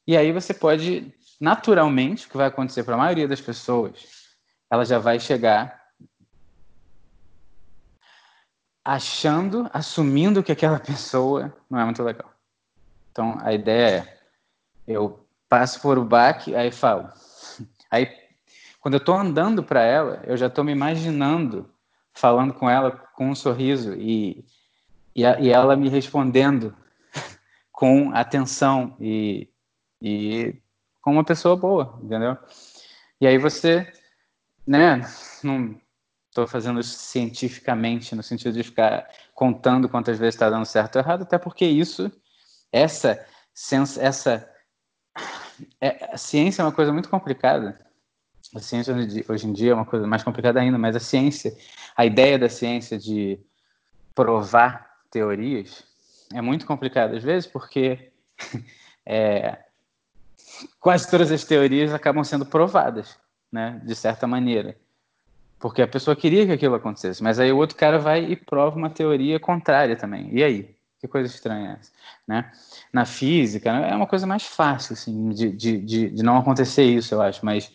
E 0.07 0.17
aí 0.17 0.33
você 0.33 0.55
pode, 0.55 1.13
naturalmente, 1.41 2.27
o 2.27 2.31
que 2.31 2.37
vai 2.37 2.47
acontecer 2.47 2.83
para 2.83 2.95
a 2.95 2.99
maioria 2.99 3.29
das 3.29 3.41
pessoas, 3.41 4.29
ela 4.71 4.85
já 4.85 4.99
vai 4.99 5.21
chegar 5.21 5.79
achando, 8.85 9.69
assumindo 9.73 10.43
que 10.43 10.53
aquela 10.53 10.81
pessoa 10.81 11.55
não 11.69 11.79
é 11.79 11.85
muito 11.85 12.03
legal. 12.03 12.33
Então 13.13 13.39
a 13.43 13.53
ideia 13.53 13.99
é, 13.99 14.19
eu 14.87 15.27
passo 15.49 15.81
por 15.81 15.99
o 15.99 16.05
baque, 16.05 16.55
aí 16.55 16.71
falo. 16.71 17.11
Aí 17.91 18.07
quando 18.81 18.95
eu 18.95 18.99
estou 18.99 19.15
andando 19.15 19.63
para 19.63 19.83
ela, 19.83 20.23
eu 20.25 20.37
já 20.37 20.47
estou 20.47 20.63
me 20.63 20.73
imaginando 20.73 21.71
falando 22.13 22.53
com 22.53 22.69
ela 22.69 22.91
com 22.91 23.31
um 23.31 23.35
sorriso 23.35 23.95
e, 23.95 24.45
e, 25.19 25.27
a, 25.27 25.41
e 25.41 25.49
ela 25.51 25.75
me 25.75 25.89
respondendo 25.89 26.73
com 27.73 28.13
atenção 28.15 28.97
e, 29.01 29.49
e 30.01 30.55
com 31.03 31.11
uma 31.11 31.25
pessoa 31.25 31.57
boa, 31.57 31.99
entendeu? 32.01 32.39
E 33.21 33.27
aí 33.27 33.37
você, 33.37 33.93
né, 34.65 35.01
não, 35.43 35.77
estou 36.29 36.47
fazendo 36.47 36.79
isso 36.79 36.97
cientificamente, 36.97 38.15
no 38.15 38.23
sentido 38.23 38.53
de 38.53 38.63
ficar 38.63 39.09
contando 39.35 39.89
quantas 39.89 40.19
vezes 40.19 40.37
está 40.37 40.49
dando 40.49 40.65
certo 40.65 40.97
ou 40.97 41.03
errado, 41.03 41.23
até 41.23 41.37
porque 41.37 41.65
isso, 41.65 42.13
essa, 42.71 43.27
essa 44.01 44.49
é, 45.81 46.11
a 46.13 46.17
ciência 46.17 46.63
é 46.63 46.65
uma 46.65 46.71
coisa 46.71 46.93
muito 46.93 47.09
complicada. 47.09 47.77
A 48.55 48.61
ciência 48.61 48.95
hoje 49.29 49.49
em 49.49 49.53
dia 49.53 49.73
é 49.73 49.75
uma 49.75 49.85
coisa 49.85 50.07
mais 50.07 50.23
complicada 50.23 50.61
ainda, 50.61 50.79
mas 50.79 50.95
a 50.95 51.01
ciência, 51.01 51.53
a 51.97 52.07
ideia 52.07 52.39
da 52.39 52.49
ciência 52.49 52.97
de 52.97 53.41
provar 54.15 54.88
teorias 55.11 55.85
é 56.33 56.41
muito 56.41 56.67
complicada 56.67 57.17
às 57.17 57.23
vezes, 57.23 57.49
porque 57.49 58.11
é, 59.05 59.59
quase 60.81 61.11
todas 61.11 61.31
as 61.31 61.45
teorias 61.45 61.93
acabam 61.93 62.25
sendo 62.25 62.47
provadas, 62.47 63.19
né, 63.51 63.81
de 63.85 63.95
certa 63.95 64.27
maneira. 64.27 64.77
Porque 65.59 65.83
a 65.83 65.89
pessoa 65.89 66.15
queria 66.15 66.47
que 66.47 66.53
aquilo 66.53 66.77
acontecesse, 66.77 67.23
mas 67.23 67.41
aí 67.41 67.51
o 67.51 67.57
outro 67.57 67.77
cara 67.77 67.99
vai 67.99 68.25
e 68.25 68.37
prova 68.37 68.77
uma 68.77 68.91
teoria 68.91 69.41
contrária 69.41 69.97
também. 69.97 70.33
E 70.33 70.43
aí? 70.43 70.77
Que 71.01 71.09
coisa 71.09 71.33
estranha 71.33 71.79
essa, 71.81 71.93
né? 72.27 72.51
Na 72.93 73.05
física, 73.05 73.71
é 73.71 73.95
uma 73.95 74.07
coisa 74.07 74.27
mais 74.27 74.45
fácil, 74.45 74.95
assim, 74.95 75.31
de, 75.31 75.51
de, 75.51 75.79
de, 75.79 76.11
de, 76.11 76.23
não 76.23 76.37
acontecer 76.37 76.83
isso, 76.85 77.15
eu 77.15 77.23
acho, 77.23 77.45
mas 77.45 77.71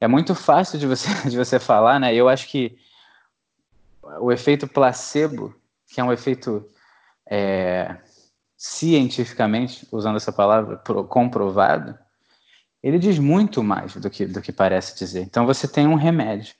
é 0.00 0.06
muito 0.06 0.34
fácil 0.36 0.78
de 0.78 0.86
você, 0.86 1.08
de 1.28 1.36
você 1.36 1.58
falar, 1.58 1.98
né? 1.98 2.14
Eu 2.14 2.28
acho 2.28 2.48
que 2.48 2.78
o 4.20 4.30
efeito 4.30 4.68
placebo, 4.68 5.54
que 5.94 6.00
é 6.00 6.04
um 6.04 6.12
efeito 6.12 6.68
é, 7.30 7.96
cientificamente, 8.56 9.86
usando 9.92 10.16
essa 10.16 10.32
palavra, 10.32 10.76
comprovado, 11.08 11.96
ele 12.82 12.98
diz 12.98 13.18
muito 13.18 13.62
mais 13.62 13.94
do 13.94 14.10
que, 14.10 14.26
do 14.26 14.42
que 14.42 14.50
parece 14.50 14.98
dizer. 14.98 15.22
Então 15.22 15.46
você 15.46 15.68
tem 15.68 15.86
um 15.86 15.94
remédio 15.94 16.52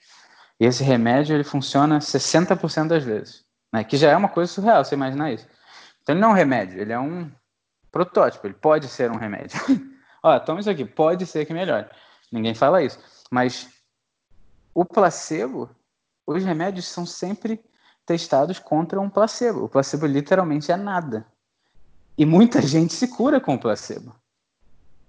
e 0.60 0.64
esse 0.64 0.84
remédio 0.84 1.34
ele 1.34 1.42
funciona 1.42 1.98
60% 1.98 2.86
das 2.86 3.02
vezes, 3.02 3.44
né? 3.72 3.82
que 3.82 3.96
já 3.96 4.10
é 4.10 4.16
uma 4.16 4.28
coisa 4.28 4.52
surreal, 4.52 4.84
você 4.84 4.94
imaginar 4.94 5.32
isso. 5.32 5.46
Então 6.02 6.14
ele 6.14 6.20
não 6.20 6.28
é 6.28 6.32
um 6.32 6.36
remédio, 6.36 6.80
ele 6.80 6.92
é 6.92 6.98
um 6.98 7.30
protótipo, 7.90 8.46
ele 8.46 8.54
pode 8.54 8.86
ser 8.86 9.10
um 9.10 9.16
remédio. 9.16 9.58
Ó, 10.22 10.38
toma 10.38 10.60
isso 10.60 10.70
aqui, 10.70 10.84
pode 10.84 11.26
ser 11.26 11.44
que 11.44 11.52
melhore. 11.52 11.88
Ninguém 12.30 12.54
fala 12.54 12.82
isso. 12.82 12.98
Mas 13.30 13.68
o 14.72 14.84
placebo, 14.84 15.68
os 16.24 16.44
remédios 16.44 16.86
são 16.86 17.04
sempre 17.04 17.60
testados 18.06 18.58
contra 18.58 19.00
um 19.00 19.08
placebo. 19.10 19.64
O 19.64 19.68
placebo 19.68 20.06
literalmente 20.06 20.70
é 20.70 20.76
nada. 20.76 21.26
E 22.16 22.24
muita 22.24 22.60
gente 22.62 22.92
se 22.92 23.08
cura 23.08 23.40
com 23.40 23.54
o 23.54 23.58
placebo. 23.60 24.14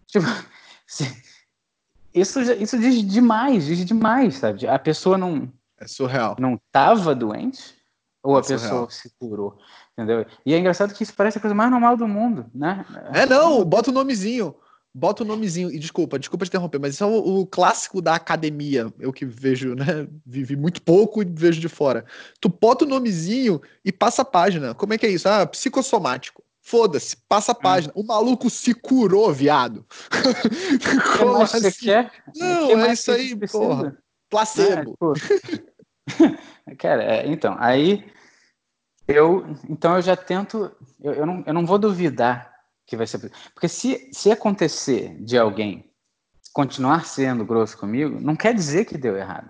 Tipo, 0.08 0.26
isso, 2.14 2.42
isso 2.42 2.78
diz 2.80 3.06
demais, 3.06 3.66
diz 3.66 3.86
demais, 3.86 4.36
sabe? 4.36 4.68
A 4.68 4.80
pessoa 4.80 5.18
não. 5.18 5.52
É 5.78 5.88
surreal. 5.88 6.38
Não 6.40 6.56
estava 6.56 7.14
doente, 7.14 7.76
ou 8.24 8.38
É 8.38 8.40
a 8.40 8.42
pessoa 8.42 8.60
surreal. 8.60 8.90
se 8.90 9.12
curou. 9.20 9.60
Entendeu? 9.94 10.26
E 10.46 10.54
é 10.54 10.58
engraçado 10.58 10.94
que 10.94 11.04
isso 11.04 11.14
parece 11.14 11.38
a 11.38 11.42
coisa 11.42 11.56
mais 11.56 11.72
normal 11.72 11.96
do 11.96 12.08
mundo, 12.08 12.46
né? 12.54 12.86
É, 13.14 13.26
não, 13.26 13.64
bota 13.64 13.92
o 13.92 13.94
nomezinho. 13.94 14.56
Bota 14.98 15.24
o 15.24 15.26
nomezinho. 15.26 15.70
E 15.70 15.78
desculpa, 15.78 16.18
desculpa 16.18 16.46
te 16.46 16.48
interromper, 16.48 16.80
mas 16.80 16.94
isso 16.94 17.04
é 17.04 17.08
o, 17.08 17.42
o 17.42 17.46
clássico 17.46 18.02
da 18.02 18.16
academia. 18.16 18.94
Eu 18.98 19.12
que 19.12 19.26
vejo, 19.26 19.76
né? 19.76 20.08
Vivi 20.26 20.56
muito 20.56 20.82
pouco 20.82 21.22
e 21.22 21.26
vejo 21.26 21.60
de 21.60 21.68
fora. 21.68 22.06
Tu 22.40 22.48
bota 22.48 22.86
o 22.86 22.88
nomezinho 22.88 23.62
e 23.84 23.92
passa 23.92 24.22
a 24.22 24.26
página. 24.26 24.74
Como 24.74 24.94
é 24.94 24.98
que 24.98 25.06
é 25.06 25.10
isso? 25.10 25.28
Ah, 25.28 25.46
psicossomático. 25.46 26.42
Foda-se, 26.62 27.18
passa 27.28 27.52
a 27.52 27.56
página. 27.56 27.92
O 27.94 28.04
maluco 28.04 28.50
se 28.50 28.74
curou, 28.74 29.34
viado. 29.34 29.86
O 30.16 31.18
que 31.18 31.26
mais 31.26 31.52
você 31.52 31.68
assim? 31.68 31.86
quer? 31.86 32.12
Não, 32.34 32.64
O 32.64 32.68
que 32.68 32.74
é 32.74 32.94
isso 32.94 33.12
aí, 33.12 33.34
você 33.34 33.48
porra. 33.52 33.98
Placebo. 34.30 34.98
É, 36.68 36.76
Cara, 36.80 37.04
é, 37.04 37.28
então, 37.28 37.56
aí 37.60 38.06
eu, 39.08 39.46
então 39.70 39.98
eu 39.98 40.02
já 40.02 40.16
tento, 40.16 40.72
eu, 41.02 41.14
eu, 41.14 41.26
não, 41.26 41.44
eu 41.46 41.54
não 41.54 41.66
vou 41.66 41.78
duvidar 41.78 42.55
que 42.86 42.96
vai 42.96 43.08
ser, 43.08 43.32
porque 43.54 43.68
se, 43.68 44.10
se 44.14 44.32
acontecer 44.32 45.16
de 45.24 45.38
alguém 45.38 45.92
continuar 46.54 47.06
sendo 47.06 47.44
grosso 47.46 47.78
comigo, 47.78 48.20
não 48.22 48.36
quer 48.36 48.54
dizer 48.54 48.86
que 48.86 48.98
deu 48.98 49.18
errado. 49.18 49.50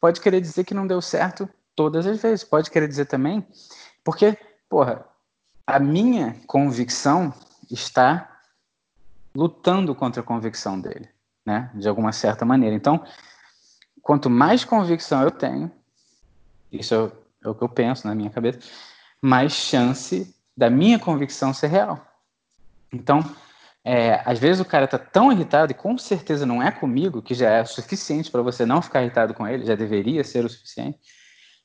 Pode 0.00 0.20
querer 0.20 0.40
dizer 0.40 0.64
que 0.64 0.74
não 0.74 0.86
deu 0.86 1.00
certo 1.00 1.48
todas 1.74 2.06
as 2.06 2.20
vezes, 2.20 2.44
pode 2.44 2.70
querer 2.70 2.86
dizer 2.86 3.06
também, 3.06 3.46
porque, 4.04 4.38
porra, 4.68 5.04
a 5.66 5.78
minha 5.78 6.36
convicção 6.46 7.32
está 7.70 8.30
lutando 9.34 9.94
contra 9.94 10.20
a 10.20 10.24
convicção 10.24 10.78
dele, 10.78 11.08
né? 11.44 11.72
De 11.74 11.88
alguma 11.88 12.12
certa 12.12 12.44
maneira. 12.44 12.76
Então, 12.76 13.04
quanto 14.02 14.28
mais 14.28 14.64
convicção 14.64 15.22
eu 15.22 15.30
tenho, 15.30 15.72
isso 16.70 16.94
é, 16.94 17.46
é 17.46 17.48
o 17.48 17.54
que 17.54 17.64
eu 17.64 17.68
penso 17.68 18.06
na 18.06 18.14
minha 18.14 18.30
cabeça, 18.30 18.60
mais 19.20 19.52
chance 19.52 20.33
da 20.56 20.70
minha 20.70 20.98
convicção 20.98 21.52
ser 21.52 21.68
real. 21.68 22.04
Então, 22.92 23.24
é, 23.84 24.22
às 24.24 24.38
vezes 24.38 24.60
o 24.60 24.64
cara 24.64 24.86
tá 24.86 24.98
tão 24.98 25.30
irritado, 25.30 25.72
e 25.72 25.74
com 25.74 25.98
certeza 25.98 26.46
não 26.46 26.62
é 26.62 26.70
comigo, 26.70 27.20
que 27.20 27.34
já 27.34 27.50
é 27.50 27.64
suficiente 27.64 28.30
para 28.30 28.40
você 28.40 28.64
não 28.64 28.80
ficar 28.80 29.02
irritado 29.02 29.34
com 29.34 29.46
ele, 29.46 29.66
já 29.66 29.74
deveria 29.74 30.24
ser 30.24 30.44
o 30.44 30.48
suficiente. 30.48 30.98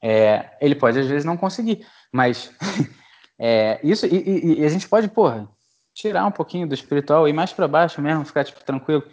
É, 0.02 0.58
ele 0.60 0.76
pode 0.76 1.00
às 1.00 1.08
vezes 1.08 1.26
não 1.26 1.38
conseguir, 1.38 1.86
mas 2.12 2.52
é, 3.40 3.80
isso 3.84 4.06
e, 4.06 4.16
e, 4.16 4.60
e, 4.60 4.66
a 4.66 4.70
gente 4.70 4.88
pode, 4.88 5.08
porra, 5.08 5.48
tirar 5.94 6.26
um 6.26 6.32
pouquinho 6.32 6.68
do 6.68 6.74
espiritual 6.74 7.28
e 7.28 7.34
mais 7.34 7.54
para 7.54 7.68
baixo 7.68 8.02
mesmo, 8.02 8.26
ficar 8.26 8.44
tipo 8.44 8.64
tranquilo. 8.64 9.04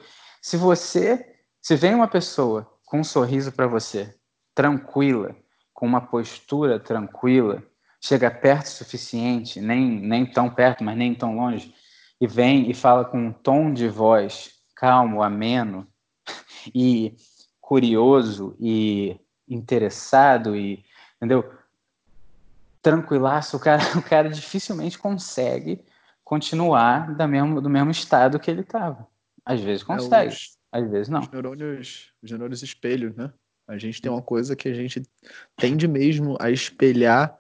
Se 0.41 0.57
você, 0.57 1.35
se 1.61 1.77
vem 1.77 1.95
uma 1.95 2.09
pessoa 2.09 2.71
com 2.85 3.01
um 3.01 3.05
sorriso 3.05 3.53
para 3.53 3.67
você, 3.67 4.15
tranquila, 4.55 5.35
com 5.73 5.87
uma 5.87 6.01
postura 6.01 6.79
tranquila, 6.81 7.62
chega 8.07 8.31
perto 8.31 8.66
o 8.66 8.71
suficiente, 8.71 9.61
nem, 9.61 10.01
nem 10.01 10.25
tão 10.25 10.49
perto, 10.49 10.85
mas 10.85 10.97
nem 10.97 11.12
tão 11.12 11.37
longe, 11.37 11.75
e 12.21 12.27
vem 12.27 12.71
e 12.71 12.75
fala 12.75 13.05
com 13.05 13.19
um 13.19 13.33
tom 13.33 13.73
de 13.73 13.88
voz 13.88 14.55
calmo, 14.77 15.23
ameno 15.23 15.87
e 16.75 17.16
curioso 17.61 18.57
e 18.61 19.19
interessado 19.49 20.55
e 20.55 20.85
entendeu? 21.16 21.53
Tranquilaço, 22.81 23.57
o 23.57 23.61
cara, 23.61 23.83
o 23.99 24.03
cara 24.03 24.29
dificilmente 24.29 24.99
consegue 24.99 25.85
continuar 26.23 27.12
da 27.14 27.27
mesmo, 27.27 27.61
do 27.61 27.69
mesmo 27.69 27.90
estado 27.90 28.38
que 28.38 28.51
ele 28.51 28.61
estava. 28.61 29.07
Às 29.45 29.61
vezes 29.61 29.83
consegue, 29.83 30.31
É 30.31 30.35
os, 30.35 30.59
às 30.71 30.90
vezes 30.90 31.09
não. 31.09 31.21
Os 31.21 31.31
neurônios, 31.31 32.12
os 32.23 32.31
neurônios 32.31 32.62
espelhos, 32.62 33.16
né? 33.16 33.33
A 33.66 33.77
gente 33.79 34.01
tem 34.01 34.12
uma 34.12 34.23
coisa 34.23 34.55
que 34.55 34.69
a 34.69 34.75
gente 34.75 35.03
tende 35.57 35.88
mesmo 35.88 36.37
a 36.40 36.51
espelhar 36.51 37.37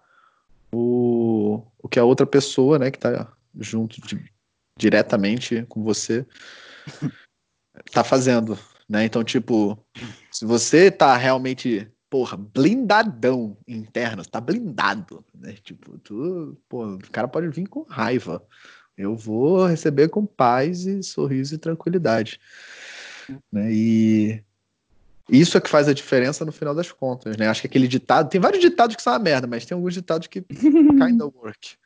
o, 0.72 1.62
o 1.78 1.88
que 1.88 1.98
a 1.98 2.04
outra 2.04 2.26
pessoa, 2.26 2.78
né, 2.78 2.90
que 2.90 2.98
tá 2.98 3.32
junto 3.58 4.00
de, 4.06 4.22
diretamente 4.78 5.64
com 5.68 5.82
você, 5.82 6.26
tá 7.92 8.04
fazendo, 8.04 8.58
né? 8.88 9.04
Então, 9.04 9.24
tipo, 9.24 9.78
se 10.30 10.44
você 10.44 10.90
tá 10.90 11.16
realmente, 11.16 11.90
porra, 12.10 12.36
blindadão 12.36 13.56
interno, 13.66 14.24
tá 14.24 14.40
blindado, 14.40 15.24
né? 15.34 15.54
Tipo, 15.62 15.98
tu, 15.98 16.56
pô, 16.68 16.94
o 16.94 17.10
cara 17.10 17.28
pode 17.28 17.48
vir 17.48 17.66
com 17.66 17.82
raiva. 17.82 18.46
Eu 18.96 19.14
vou 19.14 19.66
receber 19.66 20.08
com 20.08 20.24
paz 20.24 20.86
e 20.86 21.02
sorriso 21.02 21.54
e 21.54 21.58
tranquilidade. 21.58 22.40
Né? 23.52 23.72
E 23.72 24.44
isso 25.28 25.58
é 25.58 25.60
que 25.60 25.68
faz 25.68 25.88
a 25.88 25.92
diferença 25.92 26.44
no 26.44 26.52
final 26.52 26.74
das 26.74 26.92
contas, 26.92 27.36
né? 27.36 27.48
Acho 27.48 27.62
que 27.62 27.66
aquele 27.66 27.88
ditado, 27.88 28.28
tem 28.28 28.40
vários 28.40 28.60
ditados 28.60 28.94
que 28.94 29.02
são 29.02 29.12
uma 29.12 29.18
merda, 29.18 29.46
mas 29.46 29.64
tem 29.64 29.74
alguns 29.74 29.94
ditados 29.94 30.28
que 30.28 30.42
kind 30.50 31.20
of 31.20 31.36
work. 31.36 31.76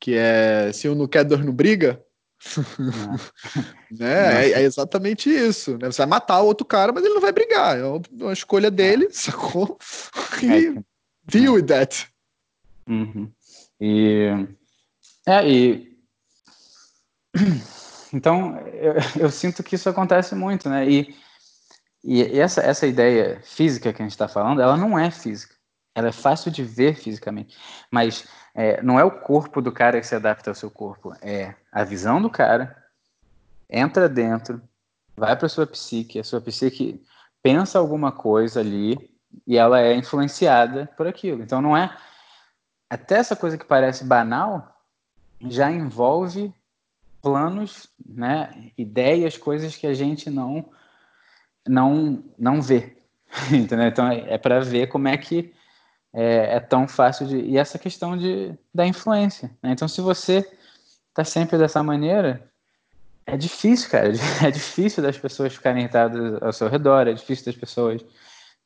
Que 0.00 0.14
é 0.14 0.72
se 0.72 0.88
um 0.88 0.94
não 0.94 1.06
quer, 1.06 1.24
dois 1.24 1.44
não 1.44 1.52
briga. 1.52 2.02
né? 3.90 4.46
É, 4.48 4.52
é, 4.52 4.62
exatamente 4.62 5.30
isso. 5.30 5.78
Né? 5.78 5.90
Você 5.90 5.98
vai 5.98 6.06
matar 6.06 6.40
o 6.40 6.46
outro 6.46 6.66
cara, 6.66 6.92
mas 6.92 7.04
ele 7.04 7.14
não 7.14 7.20
vai 7.20 7.32
brigar. 7.32 7.78
É 7.78 7.84
uma 7.84 8.32
escolha 8.32 8.70
dele, 8.70 9.08
sacou? 9.12 9.78
E 10.42 10.68
é. 10.68 10.82
deal 11.24 11.54
with 11.54 11.66
that. 11.66 12.08
Uhum. 12.88 13.30
E. 13.80 14.28
É, 15.26 15.48
e. 15.48 15.92
Então, 18.14 18.58
eu, 18.74 18.94
eu, 19.20 19.30
sinto 19.30 19.62
que 19.62 19.74
isso 19.74 19.88
acontece 19.88 20.34
muito, 20.34 20.68
né? 20.68 20.86
E, 20.86 21.14
e 22.04 22.38
essa, 22.38 22.60
essa 22.60 22.86
ideia 22.86 23.40
física 23.42 23.92
que 23.92 24.02
a 24.02 24.04
gente 24.04 24.12
está 24.12 24.26
falando, 24.26 24.60
ela 24.60 24.76
não 24.76 24.98
é 24.98 25.10
física. 25.10 25.54
Ela 25.94 26.08
é 26.08 26.12
fácil 26.12 26.50
de 26.50 26.64
ver 26.64 26.96
fisicamente. 26.96 27.56
Mas 27.90 28.26
é, 28.54 28.82
não 28.82 28.98
é 28.98 29.04
o 29.04 29.20
corpo 29.20 29.60
do 29.60 29.70
cara 29.70 30.00
que 30.00 30.06
se 30.06 30.14
adapta 30.14 30.50
ao 30.50 30.54
seu 30.54 30.70
corpo. 30.70 31.14
É 31.20 31.54
a 31.70 31.84
visão 31.84 32.20
do 32.20 32.30
cara, 32.30 32.76
entra 33.70 34.08
dentro, 34.08 34.60
vai 35.16 35.36
para 35.36 35.48
sua 35.48 35.66
psique, 35.66 36.18
a 36.18 36.24
sua 36.24 36.40
psique 36.40 37.02
pensa 37.42 37.78
alguma 37.78 38.10
coisa 38.10 38.60
ali 38.60 39.12
e 39.46 39.56
ela 39.56 39.80
é 39.80 39.94
influenciada 39.94 40.90
por 40.96 41.06
aquilo. 41.06 41.42
Então 41.42 41.62
não 41.62 41.76
é 41.76 41.96
até 42.90 43.16
essa 43.16 43.36
coisa 43.36 43.56
que 43.56 43.64
parece 43.64 44.04
banal 44.04 44.76
já 45.40 45.70
envolve 45.70 46.52
planos, 47.20 47.88
né, 48.04 48.70
ideias, 48.76 49.38
coisas 49.38 49.76
que 49.76 49.86
a 49.86 49.94
gente 49.94 50.28
não 50.28 50.70
não 51.66 52.22
não 52.38 52.60
vê, 52.60 52.96
entendeu? 53.52 53.86
Então 53.86 54.08
é, 54.08 54.34
é 54.34 54.38
para 54.38 54.60
ver 54.60 54.88
como 54.88 55.08
é 55.08 55.16
que 55.16 55.52
é, 56.14 56.56
é, 56.56 56.60
tão 56.60 56.86
fácil 56.86 57.26
de 57.26 57.36
e 57.36 57.56
essa 57.56 57.78
questão 57.78 58.16
de 58.16 58.54
da 58.74 58.86
influência. 58.86 59.50
Né? 59.62 59.72
Então 59.72 59.88
se 59.88 60.00
você 60.00 60.46
está 61.10 61.24
sempre 61.24 61.58
dessa 61.58 61.82
maneira 61.82 62.48
é 63.26 63.36
difícil, 63.36 63.90
cara. 63.90 64.12
É 64.44 64.50
difícil 64.50 65.02
das 65.02 65.18
pessoas 65.18 65.54
ficarem 65.54 65.82
irritadas 65.82 66.42
ao 66.42 66.52
seu 66.52 66.68
redor, 66.68 67.06
é 67.06 67.12
difícil 67.12 67.46
das 67.46 67.56
pessoas. 67.56 68.04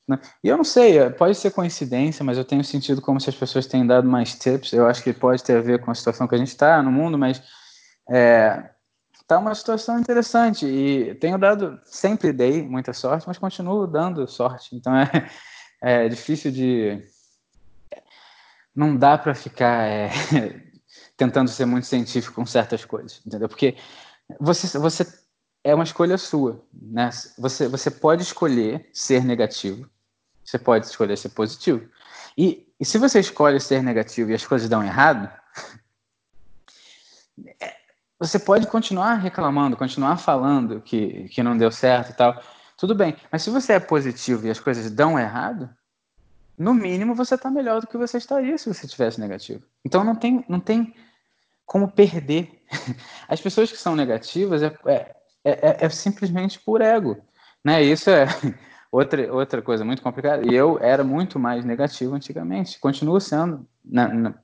Né? 0.09 0.19
E 0.43 0.49
eu 0.49 0.57
não 0.57 0.65
sei, 0.65 1.11
pode 1.11 1.35
ser 1.35 1.51
coincidência, 1.51 2.25
mas 2.25 2.39
eu 2.39 2.45
tenho 2.45 2.65
sentido 2.65 3.03
como 3.03 3.21
se 3.21 3.29
as 3.29 3.37
pessoas 3.37 3.67
têm 3.67 3.87
dado 3.87 4.09
mais 4.09 4.35
tips. 4.35 4.73
Eu 4.73 4.87
acho 4.87 5.03
que 5.03 5.13
pode 5.13 5.43
ter 5.43 5.59
a 5.59 5.61
ver 5.61 5.81
com 5.81 5.91
a 5.91 5.95
situação 5.95 6.27
que 6.27 6.35
a 6.35 6.39
gente 6.39 6.49
está 6.49 6.83
no 6.83 6.93
mundo, 6.93 7.19
mas 7.19 7.43
é, 8.09 8.71
tá 9.27 9.39
uma 9.39 9.55
situação 9.55 9.99
interessante. 9.99 10.67
E 10.67 11.15
tenho 11.17 11.39
dado, 11.39 11.81
sempre 11.85 12.33
dei 12.33 12.63
muita 12.63 12.93
sorte, 12.93 13.27
mas 13.27 13.39
continuo 13.39 13.87
dando 13.87 14.27
sorte. 14.27 14.75
Então 14.77 14.95
é, 14.97 15.29
é 15.83 16.09
difícil 16.09 16.51
de. 16.51 17.03
Não 18.75 18.97
dá 18.97 19.17
para 19.17 19.35
ficar 19.35 19.87
é, 19.87 20.11
tentando 21.17 21.51
ser 21.51 21.65
muito 21.65 21.87
científico 21.87 22.35
com 22.35 22.47
certas 22.47 22.85
coisas, 22.85 23.23
entendeu? 23.27 23.49
Porque 23.49 23.77
você, 24.39 24.79
você 24.79 25.07
é 25.65 25.75
uma 25.75 25.85
escolha 25.85 26.19
sua, 26.19 26.65
né? 26.73 27.11
Você, 27.39 27.69
você 27.69 27.91
pode 27.91 28.23
escolher 28.23 28.89
ser 28.93 29.25
negativo, 29.25 29.89
você 30.45 30.59
pode 30.59 30.87
escolher 30.87 31.17
ser 31.17 31.31
positivo. 31.31 31.89
E, 32.37 32.71
e 32.79 32.85
se 32.85 32.99
você 32.99 33.19
escolhe 33.19 33.59
ser 33.59 33.83
negativo 33.83 34.31
e 34.31 34.35
as 34.35 34.47
coisas 34.47 34.69
dão 34.69 34.85
errado, 34.85 35.31
você 38.19 38.39
pode 38.39 38.67
continuar 38.67 39.15
reclamando, 39.15 39.77
continuar 39.77 40.17
falando 40.17 40.81
que, 40.81 41.29
que 41.29 41.43
não 41.43 41.57
deu 41.57 41.71
certo 41.71 42.11
e 42.11 42.15
tal, 42.15 42.43
tudo 42.77 42.95
bem. 42.95 43.17
Mas 43.31 43.43
se 43.43 43.51
você 43.51 43.75
é 43.75 43.81
positivo 43.81 44.47
e 44.47 44.51
as 44.51 44.61
coisas 44.61 44.91
dão 44.91 45.19
errado, 45.19 45.69
no 46.59 46.73
mínimo 46.73 47.15
você 47.15 47.35
está 47.35 47.51
melhor 47.51 47.81
do 47.81 47.87
que 47.87 47.99
você 47.99 48.17
estaria 48.19 48.57
se 48.57 48.73
você 48.73 48.87
tivesse 48.87 49.21
negativo. 49.21 49.63
Então 49.85 50.03
não 50.03 50.15
tem, 50.15 50.45
não 50.49 50.61
tem 50.61 50.95
como 51.67 51.91
perder. 51.91 52.65
As 53.29 53.41
pessoas 53.41 53.71
que 53.71 53.77
são 53.77 53.95
negativas 53.95 54.63
é, 54.63 54.75
é, 54.87 55.17
é, 55.45 55.77
é 55.81 55.89
simplesmente 55.91 56.59
por 56.59 56.81
ego. 56.81 57.19
Né? 57.63 57.83
Isso 57.83 58.09
é 58.09 58.27
outra, 58.91 59.33
outra 59.33 59.61
coisa 59.61 59.85
muito 59.85 60.03
complicada. 60.03 60.47
E 60.47 60.55
eu 60.55 60.79
era 60.81 61.05
muito 61.05 61.39
mais 61.39 61.65
negativo 61.65 62.15
antigamente. 62.15 62.79
Continuo 62.79 63.21
sendo. 63.21 63.67
Na, 63.85 64.09
na, 64.09 64.35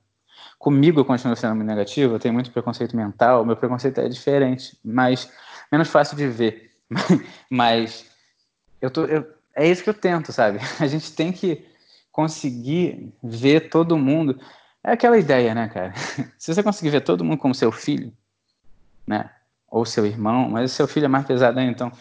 comigo 0.57 0.99
eu 0.99 1.05
continuo 1.05 1.35
sendo 1.35 1.55
muito 1.55 1.67
negativo. 1.67 2.15
Eu 2.15 2.19
tenho 2.19 2.33
muito 2.33 2.51
preconceito 2.51 2.95
mental. 2.95 3.45
Meu 3.45 3.55
preconceito 3.55 3.99
é 3.99 4.07
diferente, 4.07 4.77
mas 4.83 5.31
menos 5.71 5.89
fácil 5.89 6.15
de 6.15 6.27
ver. 6.27 6.71
mas 7.49 8.09
eu 8.81 8.91
tô, 8.91 9.05
eu, 9.05 9.25
é 9.55 9.67
isso 9.67 9.83
que 9.83 9.89
eu 9.89 9.93
tento, 9.93 10.31
sabe? 10.31 10.59
A 10.79 10.87
gente 10.87 11.13
tem 11.13 11.31
que 11.31 11.65
conseguir 12.11 13.13
ver 13.23 13.69
todo 13.69 13.97
mundo. 13.97 14.39
É 14.83 14.91
aquela 14.91 15.17
ideia, 15.17 15.55
né, 15.55 15.69
cara? 15.69 15.93
Se 16.37 16.53
você 16.53 16.61
conseguir 16.61 16.89
ver 16.89 17.01
todo 17.01 17.23
mundo 17.23 17.39
como 17.39 17.55
seu 17.55 17.71
filho, 17.71 18.15
né? 19.07 19.29
Ou 19.67 19.85
seu 19.85 20.05
irmão, 20.05 20.49
mas 20.49 20.71
seu 20.71 20.87
filho 20.87 21.05
é 21.05 21.09
mais 21.09 21.25
pesado 21.25 21.59
ainda, 21.59 21.71
então. 21.71 21.91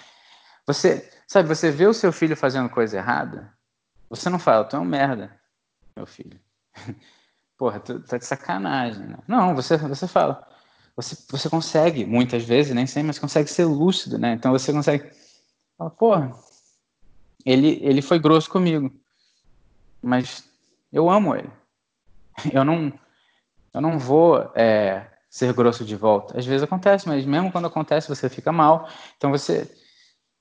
Você, 0.67 1.11
sabe, 1.27 1.49
você 1.49 1.71
vê 1.71 1.87
o 1.87 1.95
seu 1.95 2.13
filho 2.13 2.37
fazendo 2.37 2.69
coisa 2.69 2.99
errada, 2.99 3.53
você 4.09 4.29
não 4.29 4.39
fala, 4.39 4.65
tu 4.65 4.77
é 4.77 4.79
um 4.79 4.85
merda, 4.85 5.35
meu 5.97 6.07
filho. 6.07 6.39
Porra, 7.63 7.79
tu 7.79 8.01
tá 8.01 8.19
de 8.19 8.27
sacanagem, 8.27 9.07
né? 9.07 9.19
Não, 9.29 9.55
você, 9.55 9.77
você 9.77 10.09
fala. 10.09 10.45
Você, 10.97 11.17
você 11.31 11.49
consegue, 11.49 12.05
muitas 12.05 12.43
vezes, 12.43 12.75
nem 12.75 12.89
sempre, 12.89 13.07
mas 13.07 13.21
consegue 13.21 13.49
ser 13.49 13.67
lúcido, 13.67 14.19
né? 14.19 14.33
Então 14.33 14.51
você 14.51 14.73
consegue. 14.73 15.09
Fala, 15.79 15.89
porra, 15.91 16.33
ele, 17.47 17.79
ele 17.81 18.03
foi 18.03 18.19
grosso 18.19 18.51
comigo, 18.51 18.93
mas 20.03 20.45
eu 20.93 21.09
amo 21.09 21.37
ele. 21.37 21.49
Eu 22.53 22.65
não, 22.65 22.93
eu 23.73 23.81
não 23.81 23.97
vou 23.97 24.51
é, 24.57 25.07
ser 25.31 25.55
grosso 25.55 25.85
de 25.85 25.95
volta. 25.95 26.37
Às 26.37 26.45
vezes 26.45 26.65
acontece, 26.65 27.07
mas 27.07 27.25
mesmo 27.25 27.53
quando 27.53 27.69
acontece 27.69 28.09
você 28.09 28.29
fica 28.29 28.51
mal. 28.51 28.89
Então 29.17 29.31
você, 29.31 29.73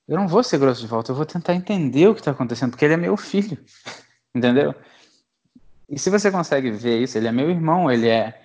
eu 0.08 0.18
não 0.18 0.28
vou 0.28 0.42
ser 0.42 0.58
grosso 0.58 0.82
de 0.82 0.88
volta. 0.88 1.12
Eu 1.12 1.16
vou 1.16 1.26
tentar 1.28 1.54
entender 1.54 2.08
o 2.08 2.16
que 2.16 2.22
está 2.22 2.32
acontecendo, 2.32 2.72
porque 2.72 2.86
ele 2.86 2.96
é 2.96 2.98
meu 2.98 3.16
filho, 3.16 3.64
entendeu? 4.34 4.74
E 5.92 6.00
se 6.00 6.10
você 6.10 6.32
consegue 6.32 6.72
ver 6.72 7.02
isso, 7.02 7.18
ele 7.18 7.28
é 7.28 7.32
meu 7.32 7.50
irmão, 7.50 7.92
ele 7.92 8.08
é, 8.08 8.42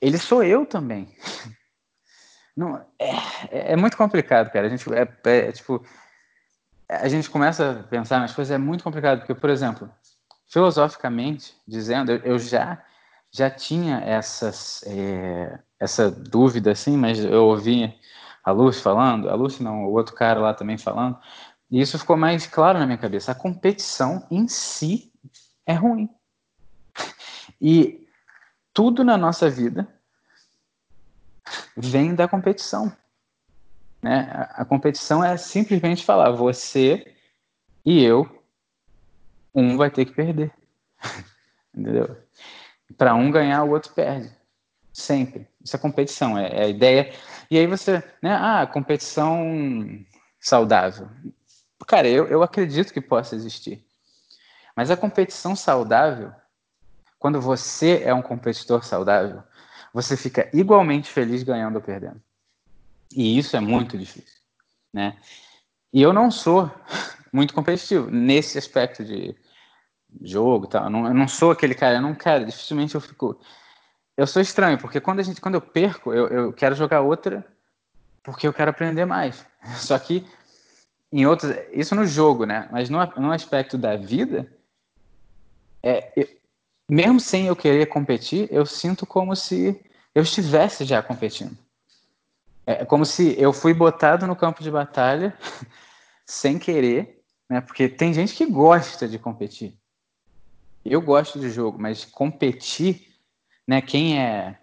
ele 0.00 0.18
sou 0.18 0.42
eu 0.42 0.66
também. 0.66 1.16
Não, 2.56 2.76
é, 2.98 3.10
é, 3.50 3.72
é 3.72 3.76
muito 3.76 3.96
complicado, 3.96 4.50
cara. 4.50 4.66
A 4.66 4.68
gente 4.68 4.84
é, 4.92 5.08
é 5.24 5.52
tipo 5.52 5.84
a 6.88 7.08
gente 7.08 7.30
começa 7.30 7.70
a 7.70 7.82
pensar 7.84 8.20
nas 8.20 8.34
coisas, 8.34 8.54
é 8.54 8.58
muito 8.58 8.84
complicado, 8.84 9.20
porque, 9.20 9.34
por 9.34 9.48
exemplo, 9.50 9.90
filosoficamente 10.46 11.56
dizendo, 11.66 12.12
eu 12.12 12.38
já 12.38 12.82
já 13.32 13.50
tinha 13.50 13.98
essas, 13.98 14.84
é, 14.86 15.58
essa 15.80 16.08
dúvida, 16.08 16.70
assim, 16.70 16.96
mas 16.96 17.18
eu 17.18 17.46
ouvi 17.46 17.92
a 18.44 18.52
Lúcia 18.52 18.80
falando, 18.80 19.28
a 19.28 19.34
Lúcia 19.34 19.64
não, 19.64 19.86
o 19.86 19.92
outro 19.92 20.14
cara 20.14 20.38
lá 20.38 20.54
também 20.54 20.78
falando, 20.78 21.18
e 21.68 21.80
isso 21.80 21.98
ficou 21.98 22.16
mais 22.16 22.46
claro 22.46 22.78
na 22.78 22.86
minha 22.86 22.98
cabeça. 22.98 23.32
A 23.32 23.34
competição 23.34 24.24
em 24.30 24.46
si 24.46 25.12
é 25.66 25.74
ruim. 25.74 26.08
E 27.66 28.06
tudo 28.74 29.02
na 29.02 29.16
nossa 29.16 29.48
vida 29.48 29.88
vem 31.74 32.14
da 32.14 32.28
competição. 32.28 32.94
Né? 34.02 34.28
A, 34.50 34.66
competição 34.66 35.24
é 35.24 35.34
simplesmente 35.38 36.04
falar, 36.04 36.30
você 36.32 37.16
e 37.82 38.04
eu, 38.04 38.44
um 39.54 39.78
vai 39.78 39.90
ter 39.90 40.04
que 40.04 40.12
perder. 40.12 40.52
Entendeu? 41.74 42.22
Para 42.98 43.14
um 43.14 43.30
ganhar, 43.30 43.64
o 43.64 43.70
outro 43.70 43.94
perde. 43.94 44.30
Sempre. 44.92 45.48
Isso 45.64 45.74
é 45.74 45.78
competição, 45.78 46.36
é, 46.36 46.48
é, 46.48 46.64
a 46.64 46.68
ideia. 46.68 47.14
E 47.50 47.56
aí 47.56 47.66
você, 47.66 48.02
né? 48.22 48.34
Ah, 48.34 48.66
competição 48.66 50.04
saudável. 50.38 51.08
Cara, 51.86 52.06
eu, 52.08 52.26
eu 52.26 52.42
acredito 52.42 52.92
que 52.92 53.00
possa 53.00 53.34
existir. 53.34 53.82
Mas 54.76 54.90
a 54.90 54.98
competição 54.98 55.56
saudável, 55.56 56.30
quando 57.18 57.40
você 57.40 58.02
é 58.04 58.12
um 58.12 58.22
competidor 58.22 58.84
saudável, 58.84 59.42
você 59.92 60.16
fica 60.16 60.48
igualmente 60.52 61.10
feliz 61.10 61.42
ganhando 61.42 61.76
ou 61.76 61.82
perdendo. 61.82 62.20
E 63.14 63.38
isso 63.38 63.56
é 63.56 63.60
muito 63.60 63.96
difícil, 63.96 64.40
né? 64.92 65.16
E 65.92 66.02
eu 66.02 66.12
não 66.12 66.30
sou 66.30 66.70
muito 67.32 67.54
competitivo 67.54 68.10
nesse 68.10 68.58
aspecto 68.58 69.04
de 69.04 69.36
jogo, 70.22 70.66
tal. 70.66 70.84
Eu 70.84 70.90
não, 70.90 71.28
sou 71.28 71.52
aquele 71.52 71.74
cara, 71.74 71.96
eu 71.96 72.02
não 72.02 72.14
quero, 72.14 72.44
dificilmente 72.44 72.94
eu 72.94 73.00
fico. 73.00 73.40
Eu 74.16 74.26
sou 74.26 74.42
estranho, 74.42 74.78
porque 74.78 75.00
quando 75.00 75.20
a 75.20 75.22
gente, 75.22 75.40
quando 75.40 75.54
eu 75.56 75.60
perco, 75.60 76.12
eu, 76.12 76.28
eu 76.28 76.52
quero 76.52 76.74
jogar 76.74 77.00
outra 77.00 77.44
porque 78.22 78.46
eu 78.46 78.52
quero 78.52 78.70
aprender 78.70 79.04
mais. 79.04 79.46
Só 79.76 79.98
que 79.98 80.26
em 81.12 81.26
outros, 81.26 81.54
isso 81.72 81.94
no 81.94 82.04
jogo, 82.04 82.44
né? 82.44 82.68
Mas 82.72 82.90
no, 82.90 82.98
no 83.16 83.30
aspecto 83.30 83.78
da 83.78 83.96
vida, 83.96 84.52
é, 85.80 86.28
mesmo 86.88 87.18
sem 87.18 87.46
eu 87.46 87.56
querer 87.56 87.86
competir, 87.86 88.48
eu 88.50 88.66
sinto 88.66 89.06
como 89.06 89.34
se 89.34 89.80
eu 90.14 90.22
estivesse 90.22 90.84
já 90.84 91.02
competindo. 91.02 91.56
É 92.66 92.84
como 92.84 93.04
se 93.04 93.34
eu 93.38 93.52
fui 93.52 93.74
botado 93.74 94.26
no 94.26 94.36
campo 94.36 94.62
de 94.62 94.70
batalha 94.70 95.36
sem 96.24 96.58
querer, 96.58 97.22
né? 97.48 97.60
Porque 97.60 97.88
tem 97.88 98.12
gente 98.12 98.34
que 98.34 98.46
gosta 98.46 99.06
de 99.06 99.18
competir. 99.18 99.76
Eu 100.84 101.00
gosto 101.00 101.38
de 101.38 101.50
jogo, 101.50 101.78
mas 101.78 102.04
competir, 102.04 103.14
né? 103.66 103.80
Quem 103.80 104.18
é 104.18 104.58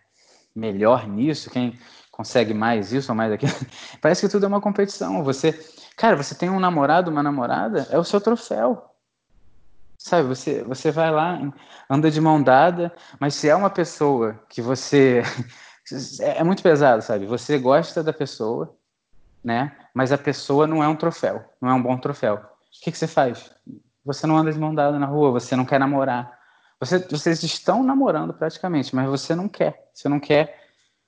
melhor 0.56 1.08
nisso, 1.08 1.50
quem 1.50 1.80
consegue 2.12 2.54
mais 2.54 2.92
isso 2.92 3.12
ou 3.12 3.16
mais 3.16 3.32
aquilo, 3.32 3.54
parece 4.02 4.22
que 4.22 4.32
tudo 4.32 4.46
é 4.46 4.48
uma 4.48 4.62
competição. 4.62 5.24
Você, 5.24 5.54
cara, 5.96 6.16
você 6.16 6.36
tem 6.36 6.50
um 6.50 6.60
namorado, 6.60 7.10
uma 7.10 7.24
namorada, 7.24 7.88
é 7.90 7.98
o 7.98 8.04
seu 8.04 8.22
troféu. 8.22 8.91
Sabe, 10.04 10.28
você, 10.28 10.64
você 10.64 10.90
vai 10.90 11.12
lá, 11.12 11.40
anda 11.88 12.10
de 12.10 12.20
mão 12.20 12.42
dada, 12.42 12.92
mas 13.20 13.36
se 13.36 13.48
é 13.48 13.56
uma 13.56 13.70
pessoa 13.70 14.34
que 14.50 14.60
você 14.60 15.22
é, 16.20 16.40
é 16.40 16.44
muito 16.44 16.64
pesado, 16.64 17.04
sabe? 17.04 17.28
Você 17.28 17.60
gosta 17.60 18.04
da 18.04 18.12
pessoa, 18.12 18.76
né? 19.44 19.78
Mas 19.94 20.12
a 20.12 20.18
pessoa 20.18 20.66
não 20.66 20.84
é 20.84 20.88
um 20.88 20.96
troféu, 20.96 21.46
não 21.62 21.70
é 21.70 21.74
um 21.74 21.82
bom 21.82 21.96
troféu. 22.00 22.36
O 22.36 22.84
que, 22.84 22.92
que 22.92 22.98
você 22.98 23.06
faz? 23.06 23.52
Você 24.04 24.26
não 24.26 24.36
anda 24.38 24.52
de 24.52 24.60
mão 24.60 24.74
dada 24.74 24.98
na 24.98 25.06
rua, 25.06 25.30
você 25.30 25.56
não 25.56 25.66
quer 25.66 25.80
namorar. 25.80 26.36
Você, 26.80 26.98
vocês 26.98 27.44
estão 27.44 27.84
namorando 27.84 28.34
praticamente, 28.34 28.96
mas 28.96 29.08
você 29.08 29.36
não 29.36 29.48
quer. 29.48 29.92
Você 29.94 30.10
não 30.10 30.20
quer 30.20 30.60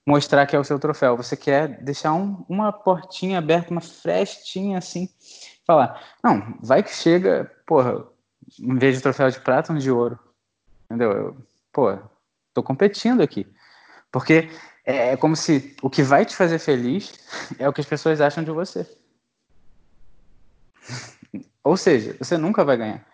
mostrar 0.05 0.45
que 0.45 0.55
é 0.55 0.59
o 0.59 0.63
seu 0.63 0.77
troféu. 0.77 1.17
Você 1.17 1.35
quer 1.35 1.81
deixar 1.83 2.13
um, 2.13 2.45
uma 2.47 2.71
portinha 2.71 3.39
aberta, 3.39 3.71
uma 3.71 3.81
frestinha 3.81 4.77
assim. 4.77 5.09
Falar, 5.65 5.99
não, 6.23 6.59
vai 6.61 6.83
que 6.83 6.93
chega, 6.93 7.51
porra, 7.65 8.12
em 8.59 8.77
vez 8.77 8.95
de 8.95 9.01
troféu 9.01 9.29
de 9.29 9.39
prata, 9.39 9.73
um 9.73 9.77
de 9.77 9.91
ouro. 9.91 10.19
Entendeu? 10.85 11.11
Eu, 11.11 11.37
pô, 11.71 11.97
tô 12.53 12.61
competindo 12.61 13.21
aqui. 13.21 13.47
Porque 14.11 14.49
é, 14.85 15.13
é 15.13 15.17
como 15.17 15.35
se 15.35 15.75
o 15.81 15.89
que 15.89 16.03
vai 16.03 16.25
te 16.25 16.35
fazer 16.35 16.59
feliz 16.59 17.13
é 17.57 17.67
o 17.67 17.73
que 17.73 17.81
as 17.81 17.87
pessoas 17.87 18.21
acham 18.21 18.43
de 18.43 18.51
você. 18.51 18.87
Ou 21.63 21.77
seja, 21.77 22.15
você 22.19 22.37
nunca 22.37 22.63
vai 22.63 22.77
ganhar. 22.77 23.05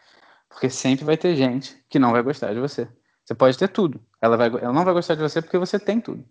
Porque 0.50 0.70
sempre 0.70 1.06
vai 1.06 1.16
ter 1.16 1.36
gente 1.36 1.82
que 1.90 2.00
não 2.00 2.12
vai 2.12 2.22
gostar 2.22 2.54
de 2.54 2.60
você. 2.60 2.88
Você 3.24 3.36
pode 3.36 3.58
ter 3.58 3.68
tudo. 3.68 4.02
Ela, 4.20 4.36
vai, 4.36 4.48
ela 4.48 4.74
não 4.74 4.84
vai 4.84 4.94
gostar 4.94 5.16
de 5.16 5.22
você 5.22 5.42
porque 5.42 5.58
você 5.58 5.80
tem 5.80 6.02
tudo. 6.02 6.26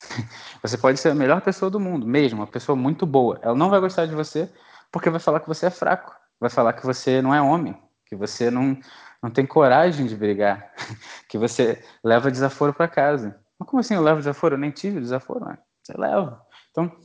Você 0.62 0.76
pode 0.76 0.98
ser 0.98 1.10
a 1.10 1.14
melhor 1.14 1.40
pessoa 1.40 1.70
do 1.70 1.78
mundo, 1.78 2.06
mesmo, 2.06 2.40
uma 2.40 2.46
pessoa 2.46 2.74
muito 2.74 3.06
boa. 3.06 3.38
Ela 3.42 3.54
não 3.54 3.70
vai 3.70 3.80
gostar 3.80 4.06
de 4.06 4.14
você 4.14 4.50
porque 4.90 5.08
vai 5.08 5.20
falar 5.20 5.40
que 5.40 5.48
você 5.48 5.66
é 5.66 5.70
fraco. 5.70 6.14
Vai 6.40 6.50
falar 6.50 6.72
que 6.72 6.84
você 6.84 7.22
não 7.22 7.34
é 7.34 7.40
homem. 7.40 7.80
Que 8.14 8.18
você 8.18 8.48
não, 8.48 8.78
não 9.20 9.28
tem 9.28 9.44
coragem 9.44 10.06
de 10.06 10.16
brigar. 10.16 10.72
Que 11.28 11.36
você 11.36 11.82
leva 12.04 12.30
desaforo 12.30 12.72
para 12.72 12.86
casa. 12.86 13.36
Mas 13.58 13.68
como 13.68 13.80
assim 13.80 13.94
eu 13.94 14.02
levo 14.02 14.18
desaforo? 14.18 14.54
Eu 14.54 14.58
nem 14.58 14.70
tive 14.70 15.00
desaforo, 15.00 15.44
né? 15.44 15.58
Você 15.82 15.98
leva. 15.98 16.40
Então. 16.70 16.96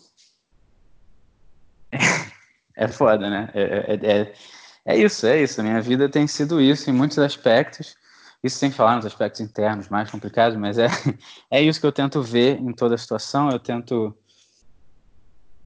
é 2.77 2.87
foda, 2.87 3.27
né? 3.27 3.49
É, 3.55 3.61
é, 3.63 4.21
é, 4.21 4.33
é 4.85 4.97
isso, 4.97 5.25
é 5.25 5.41
isso. 5.41 5.63
Minha 5.63 5.81
vida 5.81 6.07
tem 6.07 6.27
sido 6.27 6.61
isso 6.61 6.91
em 6.91 6.93
muitos 6.93 7.17
aspectos. 7.17 7.95
Isso 8.43 8.59
sem 8.59 8.69
falar 8.71 8.97
nos 8.97 9.05
aspectos 9.07 9.41
internos 9.41 9.89
mais 9.89 10.11
complicados, 10.11 10.57
mas 10.59 10.77
é, 10.77 10.87
é 11.49 11.59
isso 11.59 11.81
que 11.81 11.87
eu 11.87 11.91
tento 11.91 12.21
ver 12.21 12.59
em 12.59 12.71
toda 12.71 12.93
a 12.93 12.99
situação. 12.99 13.49
Eu 13.49 13.59
tento. 13.59 14.15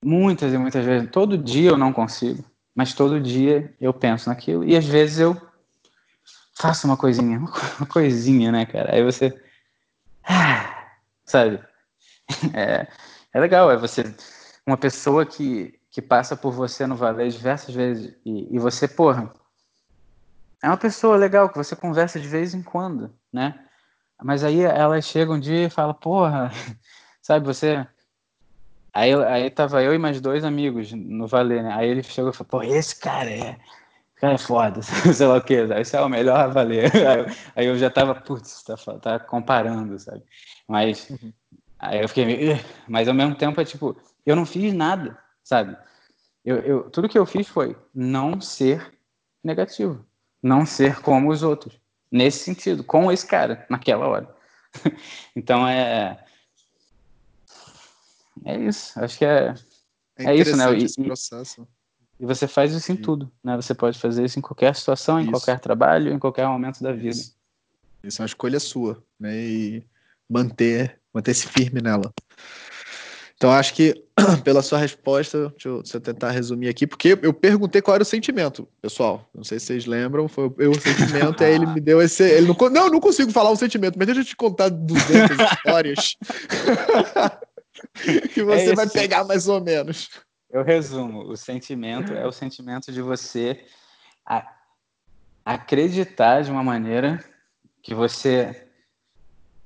Muitas 0.02 0.54
e 0.54 0.58
muitas 0.58 0.86
vezes, 0.86 1.10
todo 1.12 1.38
dia 1.38 1.72
eu 1.72 1.78
não 1.78 1.92
consigo, 1.92 2.44
mas 2.76 2.94
todo 2.94 3.22
dia 3.22 3.74
eu 3.80 3.94
penso 3.94 4.30
naquilo 4.30 4.64
e 4.64 4.76
às 4.76 4.86
vezes 4.86 5.20
eu 5.20 5.40
faço 6.56 6.88
uma 6.88 6.98
coisinha, 6.98 7.40
uma 7.80 7.88
coisinha, 7.88 8.52
né, 8.52 8.66
cara? 8.66 8.96
Aí 8.96 9.04
você. 9.04 9.34
Ah, 10.24 10.92
sabe? 11.26 11.60
É, 12.54 12.88
é 13.34 13.40
legal, 13.40 13.70
é 13.70 13.78
você, 13.78 14.04
uma 14.66 14.78
pessoa 14.78 15.26
que, 15.26 15.78
que 15.92 16.02
passa 16.02 16.38
por 16.38 16.54
você 16.54 16.88
no 16.88 16.96
valer 16.96 17.30
diversas 17.30 17.76
vezes 17.76 18.16
e, 18.26 18.56
e 18.56 18.58
você, 18.58 18.88
porra, 18.88 19.32
é 20.64 20.68
uma 20.68 20.78
pessoa 20.78 21.18
legal 21.18 21.50
que 21.50 21.58
você 21.58 21.76
conversa 21.76 22.20
de 22.20 22.28
vez 22.28 22.54
em 22.54 22.64
quando, 22.64 23.14
né? 23.32 23.60
Mas 24.24 24.44
aí 24.44 24.62
ela 24.62 25.02
chega 25.02 25.34
um 25.34 25.40
dia 25.40 25.68
e 25.68 25.70
fala, 25.70 25.94
porra, 25.94 26.50
sabe, 27.22 27.46
você. 27.46 27.86
Aí, 28.94 29.14
aí 29.26 29.50
tava 29.50 29.82
eu 29.82 29.94
e 29.94 29.98
mais 29.98 30.22
dois 30.22 30.46
amigos 30.46 30.92
no 30.92 31.28
Valer, 31.28 31.64
né? 31.64 31.74
Aí 31.74 31.90
ele 31.90 32.04
chegou 32.04 32.30
e 32.30 32.34
falou, 32.34 32.50
pô, 32.50 32.64
esse 32.64 33.00
cara 33.00 33.30
é. 33.30 33.58
Cara 34.18 34.36
é 34.36 34.38
foda, 34.38 34.82
sei 35.14 35.28
lá 35.28 35.38
o 35.38 35.42
que, 35.42 35.54
esse 35.54 35.98
é 35.98 36.02
o 36.02 36.08
melhor 36.08 36.50
valer. 36.54 36.90
Aí, 37.58 37.66
eu 37.66 37.78
já 37.78 37.90
tava, 37.90 38.16
putz, 38.16 38.64
tá, 38.64 38.78
tá 38.98 39.20
comparando, 39.20 40.00
sabe? 40.00 40.24
Mas 40.66 41.10
uhum. 41.10 41.34
aí 41.78 42.02
eu 42.02 42.08
fiquei 42.08 42.26
meio. 42.26 42.58
Mas 42.88 43.10
ao 43.10 43.14
mesmo 43.14 43.36
tempo 43.36 43.60
é 43.60 43.66
tipo, 43.66 43.98
eu 44.26 44.34
não 44.34 44.46
fiz 44.46 44.74
nada, 44.74 45.18
sabe? 45.44 45.76
Eu, 46.46 46.58
eu, 46.60 46.90
tudo 46.90 47.10
que 47.10 47.18
eu 47.18 47.26
fiz 47.26 47.50
foi 47.50 47.76
não 47.94 48.40
ser 48.40 48.94
negativo, 49.44 50.06
não 50.42 50.66
ser 50.66 51.02
como 51.02 51.30
os 51.30 51.44
outros, 51.44 51.78
nesse 52.10 52.46
sentido, 52.46 52.82
com 52.82 53.12
esse 53.12 53.28
cara, 53.28 53.66
naquela 53.70 54.08
hora. 54.08 54.36
então 55.36 55.68
é. 55.68 56.18
É 58.46 58.58
isso, 58.58 59.00
acho 59.00 59.18
que 59.18 59.26
é. 59.26 59.54
É, 60.18 60.26
é 60.26 60.36
isso, 60.36 60.56
né? 60.56 60.74
E, 60.74 60.84
esse 60.84 61.02
processo. 61.02 61.68
E 62.20 62.26
você 62.26 62.48
faz 62.48 62.72
isso 62.74 62.92
em 62.92 62.96
tudo, 62.96 63.32
né? 63.44 63.56
Você 63.56 63.74
pode 63.74 63.98
fazer 64.00 64.24
isso 64.24 64.40
em 64.40 64.42
qualquer 64.42 64.76
situação, 64.76 65.20
em 65.20 65.24
isso. 65.24 65.32
qualquer 65.32 65.60
trabalho, 65.60 66.14
em 66.14 66.20
qualquer 66.20 66.48
momento 66.48 66.82
da 66.82 66.92
vida. 66.92 67.10
Isso. 67.10 67.36
isso 68.04 68.22
é 68.22 68.24
uma 68.24 68.28
escolha 68.28 68.60
sua, 68.60 69.04
né? 69.20 69.36
E 69.36 69.84
manter, 70.30 71.00
manter-se 71.14 71.48
firme 71.48 71.82
nela. 71.82 72.14
Então, 73.36 73.52
acho 73.52 73.74
que 73.74 74.02
pela 74.46 74.62
sua 74.62 74.78
resposta, 74.78 75.50
deixa 75.50 75.68
eu, 75.68 75.82
deixa 75.82 75.98
eu, 75.98 76.02
tentar 76.02 76.32
resumir 76.32 76.70
aqui, 76.70 76.88
porque 76.88 77.18
eu 77.22 77.34
perguntei 77.34 77.82
qual 77.82 77.96
era 77.96 78.04
o 78.04 78.06
sentimento, 78.06 78.66
pessoal. 78.82 79.28
Não 79.36 79.44
sei 79.44 79.60
se 79.60 79.66
vocês 79.66 79.86
lembram, 79.86 80.30
foi 80.30 80.50
eu, 80.60 80.72
o 80.72 80.80
sentimento, 80.80 81.44
aí 81.44 81.56
ele 81.56 81.66
me 81.66 81.82
deu 81.82 82.02
esse. 82.02 82.24
Ele 82.24 82.48
não, 82.48 82.70
não, 82.70 82.90
não 82.90 83.00
consigo 83.02 83.32
falar 83.32 83.50
o 83.50 83.56
sentimento, 83.58 83.98
mas 83.98 84.06
deixa 84.06 84.22
eu 84.22 84.26
te 84.26 84.36
contar 84.36 84.70
200 84.70 85.38
histórias 85.58 86.16
que 88.34 88.44
você 88.44 88.72
é 88.72 88.76
vai 88.76 88.90
pegar 88.90 89.24
mais 89.24 89.48
ou 89.48 89.62
menos. 89.62 90.10
Eu 90.50 90.64
resumo: 90.64 91.24
o 91.28 91.36
sentimento 91.36 92.14
é 92.14 92.26
o 92.26 92.32
sentimento 92.32 92.92
de 92.92 93.02
você 93.02 93.66
acreditar 95.44 96.44
de 96.44 96.52
uma 96.52 96.64
maneira 96.64 97.24
que 97.82 97.94
você. 97.94 98.70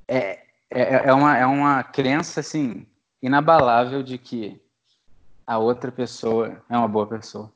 É, 0.08 0.46
é, 0.70 1.10
é, 1.10 1.14
uma, 1.14 1.38
é 1.38 1.46
uma 1.46 1.84
crença 1.84 2.40
assim 2.40 2.88
inabalável 3.22 4.02
de 4.02 4.18
que 4.18 4.62
a 5.46 5.58
outra 5.58 5.92
pessoa 5.92 6.64
é 6.70 6.78
uma 6.78 6.88
boa 6.88 7.08
pessoa. 7.08 7.54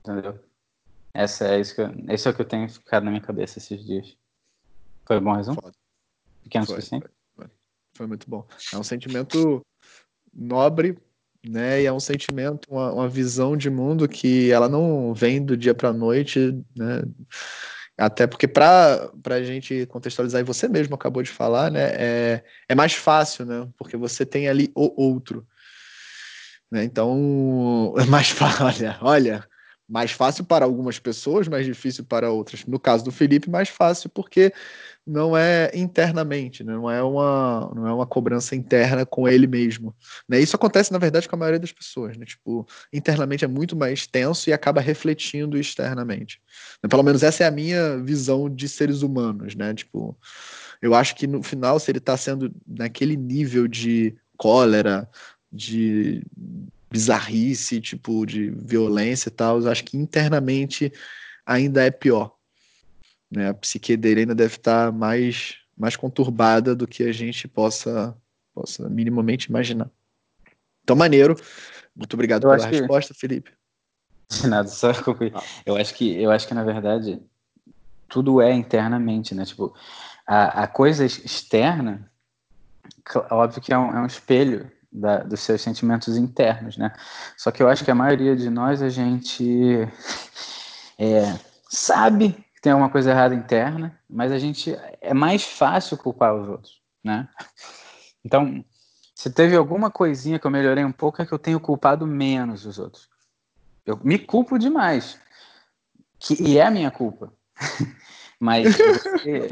Entendeu? 0.00 0.38
Essa 1.12 1.48
é 1.48 1.60
isso 1.60 1.74
que 1.74 1.80
eu, 1.80 1.92
esse 2.08 2.28
é 2.28 2.30
o 2.30 2.34
que 2.34 2.40
eu 2.40 2.48
tenho 2.48 2.68
ficado 2.68 3.04
na 3.04 3.10
minha 3.10 3.22
cabeça 3.22 3.58
esses 3.58 3.84
dias. 3.84 4.16
Foi 5.06 5.20
bom 5.20 5.34
resumo? 5.34 5.60
Foda. 5.60 5.76
Pequeno? 6.42 6.66
Foi, 6.66 6.80
foi. 6.80 7.50
foi, 7.94 8.06
muito 8.06 8.28
bom. 8.30 8.46
É 8.72 8.78
um 8.78 8.82
sentimento 8.82 9.60
nobre, 10.32 10.96
né? 11.46 11.82
E 11.82 11.86
é 11.86 11.92
um 11.92 12.00
sentimento, 12.00 12.68
uma, 12.70 12.92
uma 12.92 13.08
visão 13.08 13.56
de 13.56 13.70
mundo 13.70 14.08
que 14.08 14.50
ela 14.50 14.68
não 14.68 15.14
vem 15.14 15.44
do 15.44 15.56
dia 15.56 15.74
para 15.74 15.90
a 15.90 15.92
noite, 15.92 16.56
né? 16.76 17.02
Até 17.98 18.26
porque 18.26 18.48
para 18.48 19.10
a 19.26 19.42
gente 19.42 19.84
contextualizar, 19.86 20.40
e 20.40 20.44
você 20.44 20.66
mesmo 20.66 20.94
acabou 20.94 21.22
de 21.22 21.30
falar, 21.30 21.70
né, 21.70 21.90
é, 21.92 22.44
é 22.66 22.74
mais 22.74 22.94
fácil, 22.94 23.44
né? 23.44 23.68
Porque 23.76 23.96
você 23.96 24.24
tem 24.24 24.48
ali 24.48 24.72
o 24.74 25.02
outro. 25.02 25.46
Né? 26.70 26.84
Então, 26.84 27.94
é 28.00 28.06
mais 28.06 28.30
fácil, 28.30 28.64
olha, 28.64 28.98
olha, 29.02 29.48
mais 29.86 30.12
fácil 30.12 30.44
para 30.44 30.64
algumas 30.64 30.98
pessoas, 30.98 31.48
mais 31.48 31.66
difícil 31.66 32.04
para 32.04 32.30
outras. 32.30 32.64
No 32.64 32.78
caso 32.78 33.04
do 33.04 33.10
Felipe, 33.10 33.50
mais 33.50 33.68
fácil 33.68 34.08
porque 34.08 34.52
não 35.10 35.36
é 35.36 35.70
internamente, 35.74 36.62
né? 36.62 36.72
não, 36.72 36.88
é 36.88 37.02
uma, 37.02 37.72
não 37.74 37.86
é 37.86 37.92
uma 37.92 38.06
cobrança 38.06 38.54
interna 38.54 39.04
com 39.04 39.28
ele 39.28 39.46
mesmo. 39.46 39.94
Né? 40.28 40.38
Isso 40.38 40.54
acontece, 40.54 40.92
na 40.92 40.98
verdade, 40.98 41.28
com 41.28 41.34
a 41.34 41.38
maioria 41.38 41.58
das 41.58 41.72
pessoas. 41.72 42.16
Né? 42.16 42.24
Tipo, 42.24 42.66
internamente 42.92 43.44
é 43.44 43.48
muito 43.48 43.74
mais 43.74 44.06
tenso 44.06 44.48
e 44.48 44.52
acaba 44.52 44.80
refletindo 44.80 45.58
externamente. 45.58 46.40
Né? 46.80 46.88
Pelo 46.88 47.02
menos 47.02 47.24
essa 47.24 47.42
é 47.42 47.46
a 47.48 47.50
minha 47.50 47.98
visão 47.98 48.48
de 48.48 48.68
seres 48.68 49.02
humanos. 49.02 49.56
Né? 49.56 49.74
Tipo, 49.74 50.16
eu 50.80 50.94
acho 50.94 51.16
que 51.16 51.26
no 51.26 51.42
final, 51.42 51.80
se 51.80 51.90
ele 51.90 51.98
está 51.98 52.16
sendo 52.16 52.54
naquele 52.64 53.16
nível 53.16 53.66
de 53.66 54.14
cólera, 54.36 55.08
de 55.52 56.22
bizarrice, 56.88 57.80
tipo, 57.80 58.24
de 58.24 58.50
violência 58.50 59.28
e 59.28 59.32
tal, 59.32 59.60
eu 59.60 59.68
acho 59.68 59.84
que 59.84 59.96
internamente 59.96 60.92
ainda 61.44 61.84
é 61.84 61.90
pior. 61.90 62.32
Né? 63.30 63.48
A 63.48 63.54
psique 63.54 63.96
dele 63.96 64.20
ainda 64.20 64.34
deve 64.34 64.56
estar 64.56 64.92
mais, 64.92 65.56
mais 65.76 65.96
conturbada 65.96 66.74
do 66.74 66.86
que 66.86 67.04
a 67.04 67.12
gente 67.12 67.46
possa, 67.46 68.16
possa 68.54 68.88
minimamente 68.88 69.48
imaginar. 69.48 69.90
Então, 70.82 70.96
maneiro. 70.96 71.36
Muito 71.94 72.14
obrigado 72.14 72.46
eu 72.46 72.50
pela 72.50 72.66
resposta, 72.66 73.14
que... 73.14 73.20
Felipe. 73.20 73.52
De 74.30 74.46
nada, 74.48 74.68
só. 74.68 74.92
Eu 75.64 75.76
acho 75.76 75.94
que 75.94 76.20
eu 76.20 76.30
acho 76.30 76.46
que 76.46 76.54
na 76.54 76.64
verdade 76.64 77.20
tudo 78.08 78.40
é 78.40 78.52
internamente, 78.52 79.34
né? 79.34 79.44
Tipo, 79.44 79.74
a, 80.26 80.64
a 80.64 80.66
coisa 80.66 81.04
externa, 81.04 82.10
óbvio 83.30 83.62
que 83.62 83.72
é 83.72 83.78
um, 83.78 83.96
é 83.96 84.00
um 84.00 84.06
espelho 84.06 84.70
da, 84.92 85.18
dos 85.18 85.40
seus 85.40 85.60
sentimentos 85.60 86.16
internos, 86.16 86.76
né? 86.76 86.92
Só 87.36 87.50
que 87.50 87.62
eu 87.62 87.68
acho 87.68 87.84
que 87.84 87.90
a 87.90 87.94
maioria 87.94 88.34
de 88.34 88.50
nós 88.50 88.82
a 88.82 88.88
gente 88.88 89.88
é, 90.98 91.38
sabe 91.68 92.44
que 92.60 92.64
tem 92.64 92.72
alguma 92.72 92.90
coisa 92.90 93.10
errada 93.10 93.34
interna, 93.34 93.98
mas 94.08 94.30
a 94.30 94.38
gente 94.38 94.76
é 95.00 95.14
mais 95.14 95.42
fácil 95.42 95.96
culpar 95.96 96.34
os 96.34 96.46
outros, 96.46 96.80
né? 97.02 97.26
Então, 98.22 98.62
se 99.14 99.30
teve 99.30 99.56
alguma 99.56 99.90
coisinha 99.90 100.38
que 100.38 100.46
eu 100.46 100.50
melhorei 100.50 100.84
um 100.84 100.92
pouco 100.92 101.22
é 101.22 101.24
que 101.24 101.32
eu 101.32 101.38
tenho 101.38 101.58
culpado 101.58 102.06
menos 102.06 102.66
os 102.66 102.78
outros. 102.78 103.08
Eu 103.86 103.98
me 104.04 104.18
culpo 104.18 104.58
demais, 104.58 105.18
que, 106.18 106.34
e 106.38 106.58
é 106.58 106.66
a 106.66 106.70
minha 106.70 106.90
culpa. 106.90 107.32
mas 108.38 108.76
você, 108.76 109.50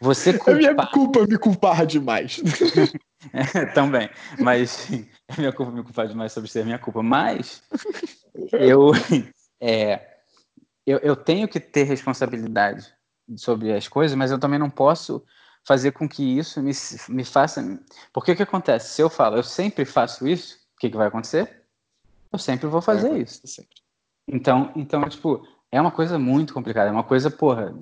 você 0.00 0.32
culpar... 0.32 0.54
É 0.56 0.58
minha 0.58 0.86
culpa 0.88 1.26
me 1.28 1.38
culpar 1.38 1.86
demais. 1.86 2.42
é, 3.32 3.66
também, 3.66 4.10
mas 4.40 4.90
é 5.28 5.36
minha 5.38 5.52
culpa 5.52 5.70
me 5.70 5.84
culpar 5.84 6.08
demais 6.08 6.32
sobre 6.32 6.50
ser 6.50 6.64
minha 6.64 6.80
culpa. 6.80 7.04
Mas 7.04 7.62
eu 8.50 8.90
é, 9.60 10.17
eu, 10.88 10.98
eu 10.98 11.14
tenho 11.14 11.46
que 11.46 11.60
ter 11.60 11.84
responsabilidade 11.84 12.92
sobre 13.36 13.72
as 13.72 13.86
coisas, 13.86 14.16
mas 14.16 14.30
eu 14.30 14.38
também 14.38 14.58
não 14.58 14.70
posso 14.70 15.22
fazer 15.64 15.92
com 15.92 16.08
que 16.08 16.22
isso 16.38 16.62
me, 16.62 16.72
me 17.10 17.24
faça. 17.24 17.62
Porque 18.12 18.32
o 18.32 18.36
que 18.36 18.42
acontece? 18.42 18.94
Se 18.94 19.02
eu 19.02 19.10
falo, 19.10 19.36
eu 19.36 19.42
sempre 19.42 19.84
faço 19.84 20.26
isso, 20.26 20.56
o 20.76 20.80
que, 20.80 20.88
que 20.88 20.96
vai 20.96 21.08
acontecer? 21.08 21.62
Eu 22.32 22.38
sempre 22.38 22.66
vou 22.66 22.80
fazer 22.80 23.12
é, 23.12 23.18
isso. 23.18 23.46
Sempre. 23.46 23.76
Então, 24.26 24.72
então, 24.74 25.06
tipo, 25.08 25.46
é 25.70 25.80
uma 25.80 25.90
coisa 25.90 26.18
muito 26.18 26.54
complicada. 26.54 26.88
É 26.88 26.92
uma 26.92 27.04
coisa, 27.04 27.30
porra, 27.30 27.76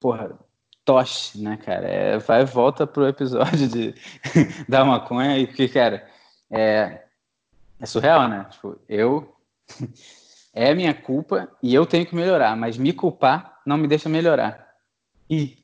porra, 0.00 0.36
toche, 0.84 1.40
né, 1.40 1.56
cara? 1.58 1.86
É, 1.86 2.18
vai 2.18 2.44
volta 2.44 2.86
pro 2.86 3.06
episódio 3.06 3.68
de 3.68 3.94
da 4.68 4.84
maconha 4.84 5.38
e 5.38 5.46
porque, 5.46 5.68
cara, 5.68 6.08
é, 6.50 7.04
é 7.78 7.86
surreal, 7.86 8.28
né? 8.28 8.46
Tipo, 8.50 8.76
eu 8.88 9.32
é 10.52 10.74
minha 10.74 10.94
culpa 10.94 11.48
e 11.62 11.74
eu 11.74 11.86
tenho 11.86 12.06
que 12.06 12.14
melhorar, 12.14 12.56
mas 12.56 12.76
me 12.76 12.92
culpar 12.92 13.58
não 13.66 13.76
me 13.76 13.86
deixa 13.86 14.08
melhorar. 14.08 14.66
E 15.28 15.58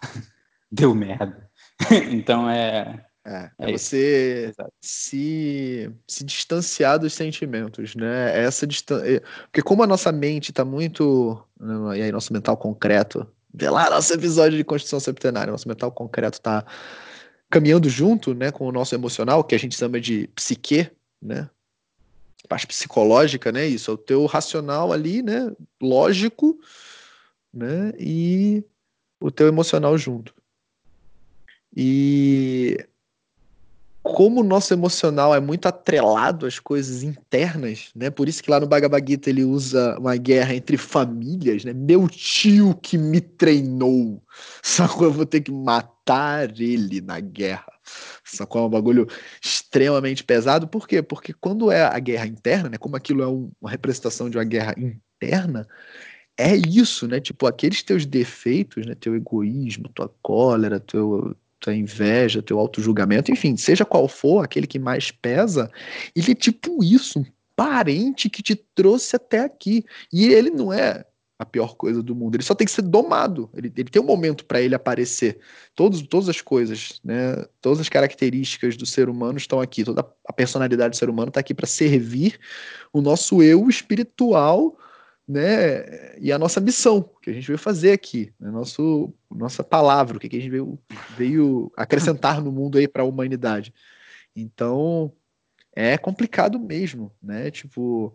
deu 0.70 0.94
merda. 0.94 1.50
então 2.10 2.48
é. 2.48 3.04
É, 3.26 3.50
é, 3.58 3.70
é 3.70 3.72
você 3.72 4.54
se, 4.80 5.90
se 6.06 6.24
distanciar 6.24 6.98
dos 6.98 7.12
sentimentos, 7.12 7.94
né? 7.94 8.42
Essa 8.42 8.66
distan... 8.66 9.04
É, 9.04 9.20
porque 9.42 9.60
como 9.60 9.82
a 9.82 9.86
nossa 9.86 10.10
mente 10.10 10.50
está 10.50 10.64
muito. 10.64 11.42
Né, 11.60 11.98
e 11.98 12.02
aí, 12.02 12.12
nosso 12.12 12.32
mental 12.32 12.56
concreto. 12.56 13.26
Vê 13.52 13.68
lá 13.68 13.90
nosso 13.90 14.14
episódio 14.14 14.56
de 14.56 14.64
Constituição 14.64 15.00
Septenária, 15.00 15.50
nosso 15.50 15.68
mental 15.68 15.90
concreto 15.90 16.38
está 16.38 16.64
caminhando 17.50 17.88
junto 17.88 18.34
né, 18.34 18.50
com 18.50 18.66
o 18.66 18.72
nosso 18.72 18.94
emocional, 18.94 19.42
que 19.42 19.54
a 19.54 19.58
gente 19.58 19.76
chama 19.76 20.00
de 20.00 20.28
psique, 20.28 20.90
né? 21.20 21.48
Parte 22.48 22.66
psicológica, 22.66 23.52
né? 23.52 23.66
Isso, 23.66 23.90
é 23.90 23.94
o 23.94 23.98
teu 23.98 24.26
racional 24.26 24.92
ali, 24.92 25.22
né? 25.22 25.52
Lógico, 25.80 26.58
né? 27.52 27.92
E 27.98 28.64
o 29.20 29.30
teu 29.30 29.46
emocional 29.46 29.96
junto. 29.98 30.34
E 31.76 32.78
como 34.02 34.40
o 34.40 34.44
nosso 34.44 34.72
emocional 34.72 35.34
é 35.34 35.40
muito 35.40 35.66
atrelado 35.66 36.46
às 36.46 36.58
coisas 36.58 37.02
internas, 37.02 37.90
né? 37.94 38.10
Por 38.10 38.28
isso 38.28 38.42
que 38.42 38.50
lá 38.50 38.58
no 38.58 38.66
Bhagavad 38.66 39.04
Gita 39.06 39.28
ele 39.28 39.44
usa 39.44 39.98
uma 39.98 40.16
guerra 40.16 40.54
entre 40.54 40.76
famílias, 40.76 41.64
né? 41.64 41.72
Meu 41.74 42.08
tio 42.08 42.74
que 42.74 42.96
me 42.96 43.20
treinou, 43.20 44.22
que 44.98 45.04
eu 45.04 45.12
vou 45.12 45.26
ter 45.26 45.42
que 45.42 45.52
matar 45.52 46.50
ele 46.58 47.00
na 47.00 47.20
guerra. 47.20 47.77
Sacou? 48.24 48.62
É 48.62 48.66
um 48.66 48.70
bagulho 48.70 49.06
extremamente 49.42 50.24
pesado. 50.24 50.68
Por 50.68 50.86
quê? 50.86 51.02
Porque 51.02 51.32
quando 51.32 51.70
é 51.70 51.82
a 51.82 51.98
guerra 51.98 52.26
interna, 52.26 52.68
né? 52.68 52.78
Como 52.78 52.96
aquilo 52.96 53.22
é 53.22 53.28
um, 53.28 53.50
uma 53.60 53.70
representação 53.70 54.28
de 54.28 54.36
uma 54.36 54.44
guerra 54.44 54.74
interna, 54.76 55.66
é 56.36 56.54
isso, 56.54 57.08
né? 57.08 57.20
Tipo, 57.20 57.46
aqueles 57.46 57.82
teus 57.82 58.06
defeitos, 58.06 58.86
né? 58.86 58.94
Teu 58.94 59.16
egoísmo, 59.16 59.88
tua 59.88 60.08
cólera, 60.22 60.78
teu, 60.78 61.36
tua 61.58 61.74
inveja, 61.74 62.42
teu 62.42 62.58
auto-julgamento, 62.58 63.32
enfim, 63.32 63.56
seja 63.56 63.84
qual 63.84 64.08
for 64.08 64.44
aquele 64.44 64.66
que 64.66 64.78
mais 64.78 65.10
pesa, 65.10 65.70
ele 66.14 66.32
é 66.32 66.34
tipo 66.34 66.82
isso, 66.82 67.20
um 67.20 67.24
parente 67.56 68.30
que 68.30 68.42
te 68.42 68.54
trouxe 68.54 69.16
até 69.16 69.40
aqui. 69.40 69.84
E 70.12 70.26
ele 70.26 70.50
não 70.50 70.72
é 70.72 71.04
a 71.38 71.46
pior 71.46 71.76
coisa 71.76 72.02
do 72.02 72.14
mundo. 72.14 72.34
Ele 72.34 72.42
só 72.42 72.54
tem 72.54 72.66
que 72.66 72.72
ser 72.72 72.82
domado. 72.82 73.48
Ele, 73.54 73.72
ele 73.76 73.88
tem 73.88 74.02
um 74.02 74.06
momento 74.06 74.44
para 74.44 74.60
ele 74.60 74.74
aparecer. 74.74 75.38
Todos, 75.74 76.02
todas 76.02 76.28
as 76.28 76.40
coisas, 76.40 77.00
né? 77.04 77.44
Todas 77.60 77.78
as 77.78 77.88
características 77.88 78.76
do 78.76 78.84
ser 78.84 79.08
humano 79.08 79.38
estão 79.38 79.60
aqui. 79.60 79.84
Toda 79.84 80.04
a 80.26 80.32
personalidade 80.32 80.90
do 80.90 80.96
ser 80.96 81.08
humano 81.08 81.28
está 81.28 81.38
aqui 81.38 81.54
para 81.54 81.66
servir 81.66 82.40
o 82.92 83.00
nosso 83.00 83.40
eu 83.40 83.68
espiritual, 83.68 84.76
né? 85.26 86.18
E 86.18 86.32
a 86.32 86.38
nossa 86.38 86.60
missão 86.60 87.08
que 87.22 87.30
a 87.30 87.32
gente 87.32 87.46
veio 87.46 87.58
fazer 87.58 87.92
aqui, 87.92 88.32
né? 88.40 88.50
Nosso, 88.50 89.14
nossa 89.30 89.62
palavra, 89.62 90.16
o 90.16 90.20
que 90.20 90.26
a 90.26 90.40
gente 90.40 90.50
veio, 90.50 90.76
veio 91.16 91.70
acrescentar 91.76 92.42
no 92.42 92.50
mundo 92.50 92.78
aí 92.78 92.88
para 92.88 93.02
a 93.02 93.06
humanidade. 93.06 93.72
Então 94.34 95.12
é 95.76 95.96
complicado 95.96 96.58
mesmo, 96.58 97.12
né? 97.22 97.48
Tipo 97.52 98.12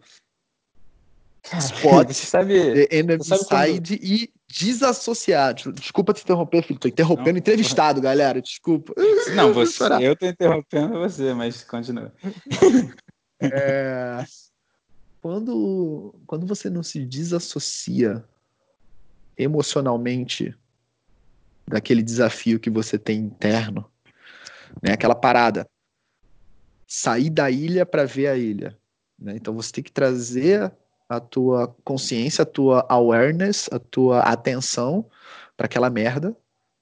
Spot, 1.43 2.11
sabe, 2.13 2.87
The 2.87 2.97
Enemy 2.97 3.23
Side 3.23 3.99
e 4.01 4.31
desassociado. 4.47 5.73
Desculpa 5.73 6.13
te 6.13 6.23
interromper, 6.23 6.63
filho. 6.63 6.79
Tô 6.79 6.87
interrompendo 6.87 7.35
o 7.35 7.39
entrevistado, 7.39 7.99
galera. 7.99 8.41
Desculpa. 8.41 8.93
Não, 9.35 9.51
você, 9.53 9.83
eu 10.01 10.15
tô 10.15 10.25
interrompendo 10.25 10.99
você, 10.99 11.33
mas 11.33 11.63
continua. 11.63 12.13
É, 13.45 14.23
quando, 15.19 16.15
quando 16.25 16.47
você 16.47 16.69
não 16.69 16.81
se 16.81 17.05
desassocia 17.05 18.23
emocionalmente 19.37 20.55
daquele 21.67 22.01
desafio 22.01 22.57
que 22.57 22.69
você 22.69 22.97
tem 22.97 23.19
interno, 23.19 23.91
né? 24.81 24.93
Aquela 24.93 25.15
parada. 25.15 25.67
Sair 26.87 27.29
da 27.29 27.51
ilha 27.51 27.85
para 27.85 28.05
ver 28.05 28.27
a 28.27 28.37
ilha. 28.37 28.77
Né? 29.19 29.33
Então 29.35 29.53
você 29.53 29.73
tem 29.73 29.83
que 29.83 29.91
trazer 29.91 30.71
a 31.15 31.19
tua 31.19 31.75
consciência, 31.83 32.43
a 32.43 32.45
tua 32.45 32.85
awareness, 32.89 33.69
a 33.71 33.79
tua 33.79 34.19
atenção 34.21 35.09
para 35.55 35.65
aquela 35.65 35.89
merda 35.89 36.35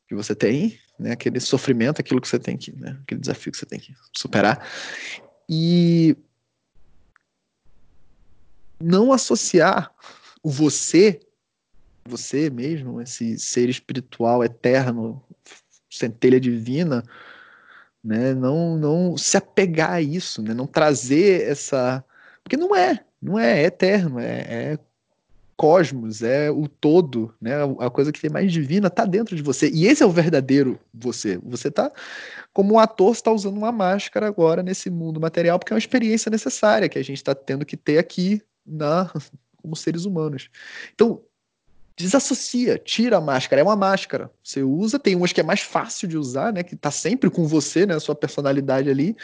que 0.07 0.15
você 0.15 0.35
tem, 0.35 0.79
né? 0.99 1.11
Aquele 1.11 1.39
sofrimento, 1.39 1.99
aquilo 1.99 2.21
que 2.21 2.27
você 2.27 2.39
tem 2.39 2.57
que, 2.57 2.71
né? 2.73 2.97
Aquele 3.03 3.21
desafio 3.21 3.51
que 3.51 3.57
você 3.57 3.65
tem 3.65 3.79
que 3.79 3.93
superar. 4.13 4.65
E 5.49 6.15
não 8.79 9.11
associar 9.11 9.93
o 10.43 10.49
você, 10.49 11.19
você 12.05 12.49
mesmo, 12.49 13.01
esse 13.01 13.37
ser 13.37 13.69
espiritual 13.69 14.43
eterno, 14.43 15.23
centelha 15.89 16.39
divina, 16.39 17.03
né? 18.03 18.33
Não, 18.33 18.77
não 18.77 19.17
se 19.17 19.37
apegar 19.37 19.91
a 19.91 20.01
isso, 20.01 20.41
né? 20.41 20.53
Não 20.53 20.65
trazer 20.65 21.43
essa, 21.43 22.03
porque 22.43 22.57
não 22.57 22.75
é, 22.75 23.05
não 23.21 23.37
é, 23.37 23.61
é 23.61 23.65
eterno, 23.65 24.19
é, 24.19 24.39
é, 24.39 24.79
cosmos, 25.55 26.23
é 26.23 26.49
o 26.49 26.67
todo, 26.67 27.35
né? 27.39 27.51
A 27.79 27.89
coisa 27.89 28.11
que 28.11 28.19
tem 28.19 28.31
mais 28.31 28.51
divina 28.51 28.87
está 28.87 29.05
dentro 29.05 29.35
de 29.35 29.43
você. 29.43 29.69
E 29.69 29.85
esse 29.85 30.01
é 30.01 30.05
o 30.05 30.11
verdadeiro 30.11 30.79
você. 30.91 31.37
Você 31.43 31.67
está 31.67 31.91
como 32.53 32.73
um 32.73 32.79
ator 32.79 33.13
está 33.13 33.31
usando 33.31 33.57
uma 33.57 33.71
máscara 33.71 34.27
agora 34.27 34.63
nesse 34.63 34.89
mundo 34.89 35.19
material, 35.21 35.57
porque 35.57 35.71
é 35.71 35.75
uma 35.75 35.79
experiência 35.79 36.29
necessária 36.29 36.89
que 36.89 36.97
a 36.97 37.03
gente 37.03 37.17
está 37.17 37.33
tendo 37.33 37.65
que 37.65 37.77
ter 37.77 37.97
aqui 37.97 38.41
na 38.65 39.11
como 39.61 39.75
seres 39.75 40.05
humanos. 40.05 40.49
Então, 40.93 41.21
desassocia, 41.95 42.77
tira 42.77 43.17
a 43.17 43.21
máscara, 43.21 43.61
é 43.61 43.63
uma 43.63 43.75
máscara. 43.75 44.31
Você 44.43 44.63
usa, 44.63 44.97
tem 44.97 45.15
umas 45.15 45.31
que 45.31 45.39
é 45.39 45.43
mais 45.43 45.61
fácil 45.61 46.07
de 46.07 46.17
usar, 46.17 46.51
né, 46.51 46.63
que 46.63 46.75
está 46.75 46.89
sempre 46.89 47.29
com 47.29 47.45
você, 47.45 47.85
né, 47.85 47.95
a 47.95 47.99
sua 47.99 48.15
personalidade 48.15 48.89
ali 48.89 49.15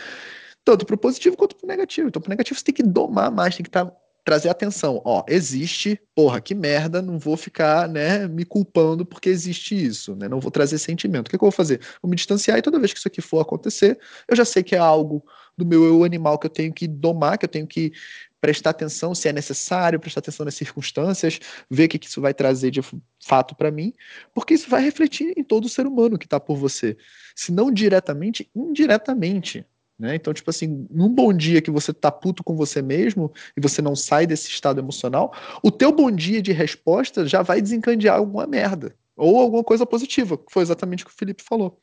tanto 0.68 0.86
para 0.86 0.95
o 0.95 0.97
positivo 0.97 1.38
quanto 1.38 1.55
para 1.55 1.65
o 1.65 1.68
negativo. 1.68 2.09
Então, 2.09 2.22
para 2.22 2.28
o 2.28 2.32
negativo, 2.32 2.59
você 2.59 2.65
tem 2.65 2.76
que 2.76 2.84
domar 2.84 3.32
mais, 3.32 3.55
tem 3.55 3.63
que 3.63 3.70
tá, 3.70 3.89
trazer 4.26 4.49
atenção. 4.49 5.01
Ó, 5.05 5.24
existe, 5.26 5.97
porra, 6.13 6.41
que 6.41 6.53
merda, 6.53 7.01
não 7.01 7.18
vou 7.18 7.38
ficar, 7.38 7.88
né, 7.88 8.28
me 8.28 8.43
culpando 8.43 9.05
porque 9.05 9.30
existe 9.30 9.82
isso, 9.82 10.13
né? 10.13 10.28
Não 10.28 10.41
vou 10.41 10.51
trazer 10.51 10.78
sentimento. 10.78 11.28
O 11.28 11.32
que, 11.32 11.38
que 11.38 11.43
eu 11.43 11.49
vou 11.49 11.53
fazer? 11.53 11.80
Vou 12.01 12.09
me 12.09 12.18
distanciar 12.18 12.57
e 12.57 12.61
toda 12.61 12.80
vez 12.80 12.91
que 12.91 12.99
isso 12.99 13.07
aqui 13.07 13.22
for 13.22 13.39
acontecer, 13.39 13.97
eu 14.28 14.36
já 14.36 14.43
sei 14.43 14.61
que 14.61 14.76
é 14.76 14.78
algo 14.78 15.24
do 15.57 15.65
meu 15.65 15.86
eu 15.86 16.03
animal 16.03 16.38
que 16.38 16.47
eu 16.47 16.51
tenho 16.51 16.74
que 16.74 16.86
domar, 16.86 17.38
que 17.38 17.45
eu 17.45 17.49
tenho 17.49 17.65
que 17.65 17.93
prestar 18.41 18.72
atenção 18.72 19.15
se 19.15 19.30
é 19.30 19.32
necessário, 19.32 20.01
prestar 20.01 20.20
atenção 20.20 20.43
nas 20.45 20.55
circunstâncias, 20.55 21.39
ver 21.72 21.86
o 21.86 21.88
que, 21.88 21.97
que 21.97 22.07
isso 22.07 22.20
vai 22.20 22.34
trazer 22.34 22.72
de 22.72 22.82
fato 23.26 23.55
para 23.55 23.72
mim, 23.72 23.93
porque 24.34 24.53
isso 24.53 24.70
vai 24.70 24.84
refletir 24.84 25.34
em 25.38 25.43
todo 25.45 25.63
o 25.63 25.70
ser 25.70 25.88
humano 25.88 26.18
que 26.18 26.26
está 26.26 26.41
por 26.41 26.57
você. 26.57 26.97
Se 27.34 27.53
não 27.53 27.72
diretamente, 27.72 28.51
indiretamente. 28.53 29.65
Né? 30.00 30.16
Então, 30.16 30.32
tipo 30.32 30.50
assim, 30.50 30.86
num 30.91 31.10
bom 31.10 31.34
dia 31.34 31.62
que 31.62 31.72
você 31.72 31.91
tá 31.91 32.12
puto 32.12 32.43
com 32.43 32.56
você 32.56 32.82
mesmo 32.82 33.32
e 33.56 33.62
você 33.62 33.82
não 33.82 33.95
sai 33.95 34.28
desse 34.28 34.50
estado 34.50 34.80
emocional, 34.80 35.34
o 35.64 35.72
teu 35.72 35.91
bom 35.91 36.12
dia 36.12 36.41
de 36.41 36.52
resposta 36.52 37.26
já 37.26 37.41
vai 37.41 37.62
desencadear 37.62 38.18
alguma 38.18 38.45
merda. 38.45 38.95
Ou 39.16 39.39
alguma 39.39 39.64
coisa 39.64 39.86
positiva, 39.86 40.38
que 40.38 40.52
foi 40.52 40.62
exatamente 40.62 41.04
o 41.04 41.08
que 41.08 41.12
o 41.12 41.18
Felipe 41.18 41.41
falou. 41.43 41.82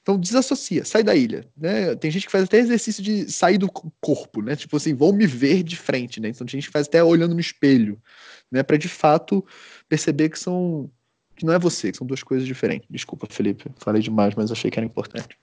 Então 0.00 0.18
desassocia, 0.18 0.84
sai 0.84 1.02
da 1.04 1.14
ilha, 1.14 1.46
né? 1.56 1.94
Tem 1.94 2.10
gente 2.10 2.26
que 2.26 2.32
faz 2.32 2.44
até 2.44 2.58
exercício 2.58 3.02
de 3.02 3.30
sair 3.30 3.56
do 3.56 3.70
corpo, 4.00 4.42
né? 4.42 4.56
Tipo 4.56 4.76
assim, 4.76 4.94
vão 4.94 5.12
me 5.12 5.26
ver 5.26 5.62
de 5.62 5.76
frente, 5.76 6.20
né? 6.20 6.28
Então 6.28 6.44
tem 6.44 6.58
gente 6.60 6.66
que 6.66 6.72
faz 6.72 6.88
até 6.88 7.04
olhando 7.04 7.34
no 7.34 7.40
espelho, 7.40 8.00
né? 8.50 8.64
Para 8.64 8.76
de 8.76 8.88
fato 8.88 9.46
perceber 9.88 10.30
que 10.30 10.38
são 10.38 10.90
que 11.36 11.46
não 11.46 11.54
é 11.54 11.58
você, 11.58 11.92
que 11.92 11.98
são 11.98 12.06
duas 12.06 12.22
coisas 12.22 12.46
diferentes. 12.46 12.86
Desculpa, 12.90 13.26
Felipe, 13.30 13.70
falei 13.76 14.02
demais, 14.02 14.34
mas 14.34 14.50
achei 14.50 14.70
que 14.70 14.78
era 14.78 14.86
importante. 14.86 15.38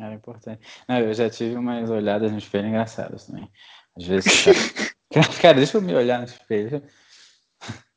Era 0.00 0.14
importante. 0.14 0.66
Não, 0.88 0.98
eu 0.98 1.12
já 1.12 1.28
tive 1.28 1.56
umas 1.56 1.90
olhadas 1.90 2.32
no 2.32 2.38
espelho 2.38 2.68
engraçadas 2.68 3.26
também. 3.26 3.50
Às 3.96 4.06
vezes. 4.06 4.44
cara, 5.12 5.28
cara, 5.40 5.56
deixa 5.58 5.76
eu 5.76 5.82
me 5.82 5.94
olhar 5.94 6.18
no 6.18 6.24
espelho. 6.24 6.82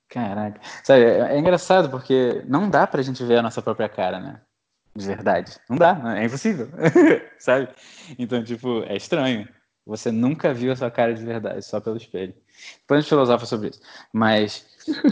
Caraca. 0.09 0.59
Sabe, 0.83 1.05
é, 1.05 1.33
é, 1.33 1.39
engraçado 1.39 1.89
porque 1.89 2.43
não 2.45 2.69
dá 2.69 2.85
pra 2.85 3.01
gente 3.01 3.23
ver 3.23 3.37
a 3.37 3.41
nossa 3.41 3.61
própria 3.61 3.87
cara, 3.87 4.19
né? 4.19 4.41
De 4.95 5.07
verdade. 5.07 5.57
Não 5.69 5.77
dá, 5.77 5.99
é 6.17 6.25
impossível. 6.25 6.69
Sabe? 7.39 7.69
Então, 8.19 8.43
tipo, 8.43 8.83
é 8.83 8.95
estranho. 8.95 9.47
Você 9.85 10.11
nunca 10.11 10.53
viu 10.53 10.71
a 10.71 10.75
sua 10.75 10.91
cara 10.91 11.13
de 11.13 11.25
verdade, 11.25 11.65
só 11.65 11.79
pelo 11.79 11.97
espelho. 11.97 12.33
Depois 12.81 12.99
a 12.99 13.01
gente 13.01 13.09
filosofa 13.09 13.45
sobre 13.45 13.69
isso. 13.69 13.81
Mas 14.13 14.65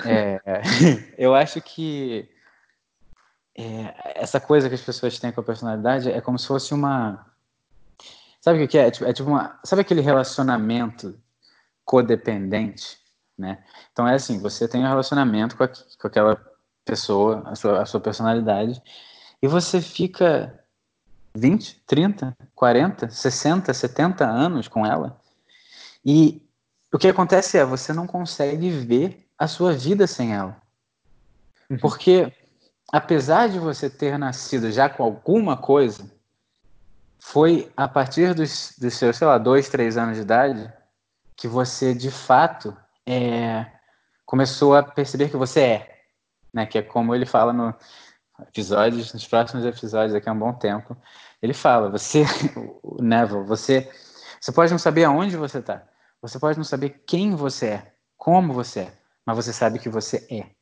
é, 0.05 0.39
eu 1.17 1.33
acho 1.33 1.59
que 1.61 2.29
é, 3.55 4.13
essa 4.15 4.39
coisa 4.39 4.69
que 4.69 4.75
as 4.75 4.81
pessoas 4.81 5.19
têm 5.19 5.31
com 5.31 5.41
a 5.41 5.43
personalidade 5.43 6.11
é 6.11 6.21
como 6.21 6.39
se 6.39 6.47
fosse 6.47 6.73
uma. 6.73 7.25
Sabe 8.39 8.63
o 8.63 8.67
que 8.67 8.77
é? 8.77 8.87
É 8.87 8.91
tipo, 8.91 9.05
é 9.05 9.13
tipo 9.13 9.29
uma. 9.29 9.59
Sabe 9.63 9.81
aquele 9.81 10.01
relacionamento 10.01 11.19
codependente? 11.83 12.97
Né? 13.37 13.63
Então 13.91 14.07
é 14.07 14.15
assim: 14.15 14.39
você 14.39 14.67
tem 14.67 14.81
um 14.81 14.87
relacionamento 14.87 15.57
com, 15.57 15.63
a, 15.63 15.67
com 15.67 16.07
aquela 16.07 16.41
pessoa, 16.85 17.43
a 17.45 17.55
sua, 17.55 17.81
a 17.81 17.85
sua 17.85 17.99
personalidade, 17.99 18.81
e 19.41 19.47
você 19.47 19.81
fica 19.81 20.59
20, 21.35 21.81
30, 21.85 22.37
40, 22.55 23.09
60, 23.09 23.73
70 23.73 24.25
anos 24.25 24.67
com 24.67 24.85
ela. 24.85 25.19
E 26.03 26.41
o 26.91 26.97
que 26.97 27.07
acontece 27.07 27.57
é 27.57 27.65
você 27.65 27.93
não 27.93 28.07
consegue 28.07 28.69
ver 28.69 29.27
a 29.37 29.47
sua 29.47 29.73
vida 29.73 30.07
sem 30.07 30.33
ela. 30.33 30.61
Uhum. 31.69 31.77
Porque 31.77 32.33
apesar 32.91 33.47
de 33.47 33.57
você 33.57 33.89
ter 33.89 34.17
nascido 34.17 34.71
já 34.71 34.89
com 34.89 35.03
alguma 35.03 35.55
coisa, 35.55 36.11
foi 37.19 37.71
a 37.77 37.87
partir 37.87 38.33
dos, 38.33 38.75
dos 38.77 38.95
seus, 38.95 39.15
sei 39.15 39.27
lá, 39.27 39.37
dois, 39.37 39.69
três 39.69 39.95
anos 39.97 40.17
de 40.17 40.23
idade 40.23 40.73
que 41.35 41.47
você, 41.47 41.93
de 41.93 42.11
fato, 42.11 42.75
é, 43.05 43.65
começou 44.25 44.75
a 44.75 44.83
perceber 44.83 45.29
que 45.29 45.37
você 45.37 45.61
é. 45.61 46.01
Né? 46.53 46.65
Que 46.65 46.79
é 46.79 46.81
como 46.81 47.15
ele 47.15 47.25
fala 47.25 47.53
no 47.53 47.73
episódios, 48.41 49.13
nos 49.13 49.27
próximos 49.27 49.65
episódios, 49.65 50.13
daqui 50.13 50.27
a 50.27 50.33
um 50.33 50.39
bom 50.39 50.53
tempo. 50.53 50.97
Ele 51.41 51.53
fala, 51.53 51.89
você, 51.89 52.25
o 52.83 53.01
Neville, 53.01 53.45
você, 53.45 53.89
você 54.39 54.51
pode 54.51 54.71
não 54.71 54.79
saber 54.79 55.05
aonde 55.05 55.37
você 55.37 55.59
está. 55.59 55.83
Você 56.21 56.37
pode 56.37 56.57
não 56.57 56.63
saber 56.63 57.03
quem 57.07 57.35
você 57.35 57.67
é, 57.67 57.93
como 58.17 58.53
você 58.53 58.81
é, 58.81 58.93
mas 59.25 59.35
você 59.35 59.53
sabe 59.53 59.79
que 59.79 59.89
você 59.89 60.27
é. 60.29 60.60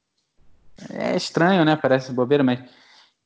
É 0.91 1.15
estranho, 1.15 1.65
né? 1.65 1.75
Parece 1.75 2.11
bobeira, 2.11 2.43
mas 2.43 2.59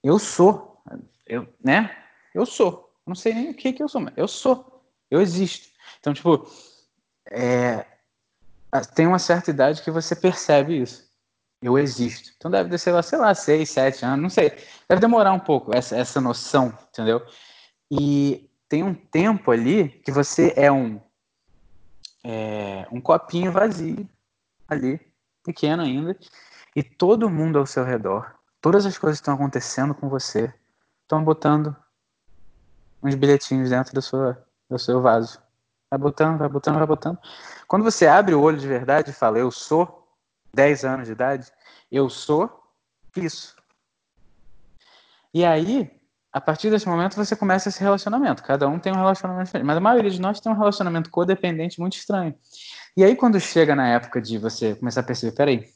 eu 0.03 0.19
sou. 0.19 0.81
Eu, 1.25 1.47
né? 1.63 1.95
Eu 2.33 2.45
sou. 2.45 2.91
Não 3.05 3.15
sei 3.15 3.33
nem 3.33 3.49
o 3.51 3.53
que, 3.53 3.73
que 3.73 3.83
eu 3.83 3.89
sou, 3.89 4.01
mas 4.01 4.13
eu 4.15 4.27
sou. 4.27 4.83
Eu 5.09 5.21
existo. 5.21 5.69
Então, 5.99 6.13
tipo, 6.13 6.47
é, 7.29 7.85
tem 8.95 9.07
uma 9.07 9.19
certa 9.19 9.51
idade 9.51 9.81
que 9.81 9.91
você 9.91 10.15
percebe 10.15 10.81
isso. 10.81 11.11
Eu 11.61 11.77
existo. 11.77 12.31
Então 12.35 12.51
deve 12.51 12.77
ser, 12.77 13.01
sei 13.03 13.17
lá, 13.17 13.33
seis, 13.33 13.69
sete 13.69 14.03
anos, 14.03 14.21
não 14.21 14.29
sei. 14.29 14.51
Deve 14.87 14.99
demorar 14.99 15.31
um 15.31 15.39
pouco 15.39 15.73
essa, 15.73 15.95
essa 15.95 16.19
noção, 16.19 16.77
entendeu? 16.89 17.25
E 17.89 18.49
tem 18.67 18.83
um 18.83 18.93
tempo 18.93 19.51
ali 19.51 19.89
que 20.03 20.11
você 20.11 20.53
é 20.57 20.71
um, 20.71 20.99
é, 22.23 22.85
um 22.91 22.99
copinho 22.99 23.51
vazio 23.51 24.09
ali 24.67 24.99
pequeno 25.43 25.83
ainda, 25.83 26.17
e 26.75 26.81
todo 26.81 27.29
mundo 27.29 27.59
ao 27.59 27.65
seu 27.65 27.83
redor, 27.83 28.33
todas 28.61 28.85
as 28.85 28.97
coisas 28.97 29.19
que 29.19 29.23
estão 29.23 29.35
acontecendo 29.35 29.93
com 29.93 30.09
você, 30.09 30.53
estão 31.01 31.23
botando 31.23 31.75
uns 33.03 33.15
bilhetinhos 33.15 33.69
dentro 33.69 33.93
do, 33.93 34.01
sua, 34.01 34.43
do 34.69 34.79
seu 34.79 35.01
vaso. 35.01 35.39
Vai 35.89 35.99
botando, 35.99 36.37
vai 36.39 36.49
botando, 36.49 36.77
vai 36.77 36.87
botando. 36.87 37.19
Quando 37.67 37.83
você 37.83 38.07
abre 38.07 38.33
o 38.33 38.41
olho 38.41 38.57
de 38.57 38.67
verdade 38.67 39.11
e 39.11 39.13
fala, 39.13 39.37
eu 39.37 39.51
sou 39.51 40.07
10 40.53 40.85
anos 40.85 41.07
de 41.07 41.11
idade, 41.11 41.51
eu 41.91 42.09
sou 42.09 42.49
isso. 43.15 43.55
E 45.33 45.43
aí, 45.43 45.91
a 46.31 46.39
partir 46.39 46.69
desse 46.69 46.87
momento, 46.87 47.15
você 47.15 47.35
começa 47.35 47.69
esse 47.69 47.79
relacionamento. 47.79 48.43
Cada 48.43 48.67
um 48.67 48.79
tem 48.79 48.91
um 48.91 48.97
relacionamento 48.97 49.45
diferente. 49.45 49.67
Mas 49.67 49.77
a 49.77 49.81
maioria 49.81 50.09
de 50.09 50.21
nós 50.21 50.39
tem 50.39 50.51
um 50.51 50.57
relacionamento 50.57 51.09
codependente 51.09 51.79
muito 51.79 51.97
estranho. 51.97 52.33
E 52.95 53.03
aí, 53.03 53.15
quando 53.15 53.39
chega 53.39 53.75
na 53.75 53.87
época 53.87 54.21
de 54.21 54.37
você 54.37 54.75
começar 54.75 55.01
a 55.01 55.03
perceber, 55.03 55.35
peraí, 55.35 55.69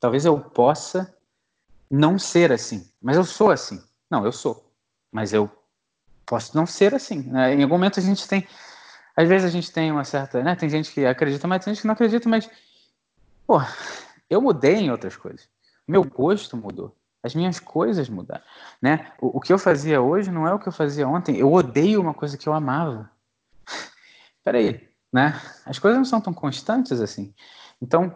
talvez 0.00 0.24
eu 0.24 0.40
possa 0.40 1.14
não 1.90 2.18
ser 2.18 2.50
assim, 2.50 2.90
mas 3.00 3.16
eu 3.16 3.24
sou 3.24 3.50
assim. 3.50 3.82
Não, 4.10 4.24
eu 4.24 4.32
sou. 4.32 4.72
Mas 5.12 5.32
eu 5.32 5.50
posso 6.26 6.56
não 6.56 6.66
ser 6.66 6.94
assim. 6.94 7.22
Né? 7.22 7.54
Em 7.54 7.62
algum 7.62 7.74
momento 7.74 8.00
a 8.00 8.02
gente 8.02 8.26
tem. 8.26 8.46
Às 9.16 9.28
vezes 9.28 9.46
a 9.46 9.50
gente 9.50 9.70
tem 9.70 9.92
uma 9.92 10.04
certa. 10.04 10.42
Né? 10.42 10.56
Tem 10.56 10.68
gente 10.68 10.92
que 10.92 11.04
acredita, 11.04 11.46
mas 11.46 11.64
tem 11.64 11.74
gente 11.74 11.82
que 11.82 11.86
não 11.86 11.94
acredita, 11.94 12.28
mas. 12.28 12.48
Pô, 13.46 13.60
eu 14.28 14.40
mudei 14.40 14.76
em 14.76 14.90
outras 14.90 15.16
coisas. 15.16 15.48
Meu 15.86 16.04
gosto 16.04 16.56
mudou. 16.56 16.96
As 17.22 17.34
minhas 17.34 17.60
coisas 17.60 18.08
mudaram, 18.08 18.42
né? 18.80 19.12
O, 19.20 19.36
o, 19.36 19.40
que 19.40 19.52
eu 19.52 19.58
fazia 19.58 20.00
hoje 20.00 20.30
não 20.30 20.48
é 20.48 20.54
o 20.54 20.58
que 20.58 20.68
eu 20.68 20.72
fazia 20.72 21.06
ontem. 21.06 21.36
Eu 21.36 21.52
odeio 21.52 22.00
uma 22.00 22.14
coisa 22.14 22.38
que 22.38 22.48
eu 22.48 22.54
amava. 22.54 23.10
Peraí, 24.42 24.88
né? 25.12 25.38
As 25.66 25.78
coisas 25.78 25.98
não 25.98 26.04
são 26.04 26.20
tão 26.20 26.32
constantes 26.32 26.98
assim. 26.98 27.34
Então, 27.82 28.14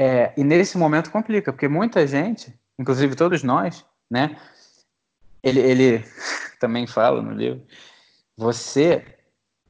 é, 0.00 0.32
e 0.36 0.44
nesse 0.44 0.78
momento 0.78 1.10
complica, 1.10 1.52
porque 1.52 1.66
muita 1.66 2.06
gente, 2.06 2.56
inclusive 2.78 3.16
todos 3.16 3.42
nós, 3.42 3.84
né? 4.08 4.40
Ele, 5.42 5.58
ele 5.58 6.04
também 6.60 6.86
fala 6.86 7.20
no 7.20 7.32
livro, 7.32 7.66
você 8.36 9.18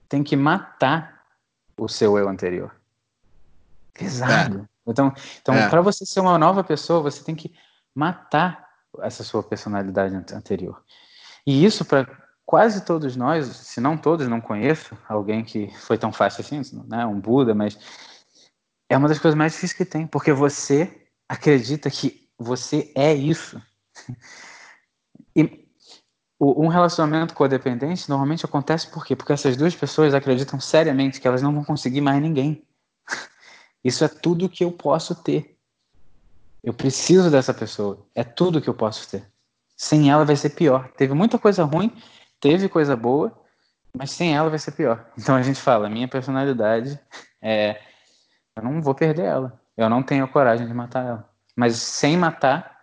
tem 0.06 0.22
que 0.22 0.36
matar 0.36 1.24
o 1.78 1.88
seu 1.88 2.18
eu 2.18 2.28
anterior. 2.28 2.74
Pesado. 3.94 4.68
É. 4.86 4.90
Então, 4.90 5.14
então 5.40 5.54
é. 5.54 5.66
para 5.66 5.80
você 5.80 6.04
ser 6.04 6.20
uma 6.20 6.36
nova 6.36 6.62
pessoa, 6.62 7.00
você 7.00 7.24
tem 7.24 7.34
que 7.34 7.54
matar 7.94 8.68
essa 9.00 9.24
sua 9.24 9.42
personalidade 9.42 10.14
anterior. 10.34 10.82
E 11.46 11.64
isso 11.64 11.86
para 11.86 12.06
quase 12.44 12.84
todos 12.84 13.16
nós, 13.16 13.46
se 13.46 13.80
não 13.80 13.96
todos, 13.96 14.28
não 14.28 14.42
conheço 14.42 14.94
alguém 15.08 15.42
que 15.42 15.74
foi 15.80 15.96
tão 15.96 16.12
fácil 16.12 16.42
assim, 16.42 16.60
né, 16.86 17.06
um 17.06 17.18
Buda, 17.18 17.54
mas 17.54 17.78
é 18.88 18.96
uma 18.96 19.08
das 19.08 19.18
coisas 19.18 19.36
mais 19.36 19.52
difíceis 19.52 19.76
que 19.76 19.84
tem, 19.84 20.06
porque 20.06 20.32
você 20.32 21.06
acredita 21.28 21.90
que 21.90 22.28
você 22.38 22.90
é 22.94 23.12
isso. 23.12 23.60
E 25.36 25.66
um 26.40 26.68
relacionamento 26.68 27.34
codependente 27.34 28.08
normalmente 28.08 28.44
acontece 28.44 28.88
por 28.88 29.04
quê? 29.04 29.16
Porque 29.16 29.32
essas 29.32 29.56
duas 29.56 29.74
pessoas 29.74 30.14
acreditam 30.14 30.60
seriamente 30.60 31.20
que 31.20 31.26
elas 31.26 31.42
não 31.42 31.52
vão 31.52 31.64
conseguir 31.64 32.00
mais 32.00 32.22
ninguém. 32.22 32.64
Isso 33.82 34.04
é 34.04 34.08
tudo 34.08 34.48
que 34.48 34.64
eu 34.64 34.70
posso 34.70 35.14
ter. 35.14 35.58
Eu 36.62 36.72
preciso 36.72 37.30
dessa 37.30 37.52
pessoa. 37.52 38.06
É 38.14 38.22
tudo 38.22 38.60
que 38.60 38.68
eu 38.68 38.74
posso 38.74 39.08
ter. 39.08 39.24
Sem 39.76 40.10
ela 40.10 40.24
vai 40.24 40.36
ser 40.36 40.50
pior. 40.50 40.90
Teve 40.96 41.12
muita 41.14 41.38
coisa 41.38 41.64
ruim, 41.64 41.92
teve 42.40 42.68
coisa 42.68 42.96
boa, 42.96 43.36
mas 43.96 44.10
sem 44.10 44.36
ela 44.36 44.50
vai 44.50 44.58
ser 44.58 44.72
pior. 44.72 45.10
Então 45.16 45.34
a 45.34 45.42
gente 45.42 45.60
fala, 45.60 45.88
minha 45.88 46.08
personalidade 46.08 46.98
é 47.42 47.80
eu 48.58 48.64
não 48.64 48.82
vou 48.82 48.94
perder 48.94 49.24
ela. 49.24 49.60
Eu 49.76 49.88
não 49.88 50.02
tenho 50.02 50.26
coragem 50.28 50.66
de 50.66 50.74
matar 50.74 51.04
ela. 51.04 51.30
Mas 51.56 51.76
sem 51.76 52.16
matar, 52.16 52.76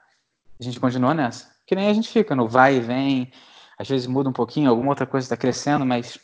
a 0.60 0.64
gente 0.64 0.80
continua 0.80 1.14
nessa. 1.14 1.54
Que 1.68 1.76
nem 1.76 1.90
a 1.90 1.94
gente 1.94 2.10
fica 2.10 2.36
no 2.36 2.48
vai 2.48 2.78
e 2.78 2.82
vem, 2.82 3.32
às 3.78 3.88
vezes 3.88 4.08
muda 4.08 4.30
um 4.30 4.34
pouquinho, 4.34 4.70
alguma 4.70 4.90
outra 4.90 5.06
coisa 5.06 5.26
está 5.26 5.38
crescendo, 5.38 5.86
mas 5.86 6.18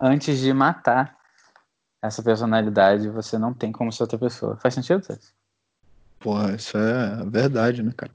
antes 0.00 0.38
de 0.38 0.52
matar 0.52 1.16
essa 2.02 2.22
personalidade, 2.22 3.08
você 3.08 3.38
não 3.38 3.54
tem 3.54 3.72
como 3.72 3.90
ser 3.90 4.02
outra 4.02 4.18
pessoa. 4.18 4.56
Faz 4.56 4.74
sentido, 4.74 5.00
Tess? 5.00 5.32
Porra, 6.20 6.54
isso 6.54 6.76
é 6.76 7.24
verdade, 7.26 7.82
né, 7.82 7.92
cara? 7.96 8.12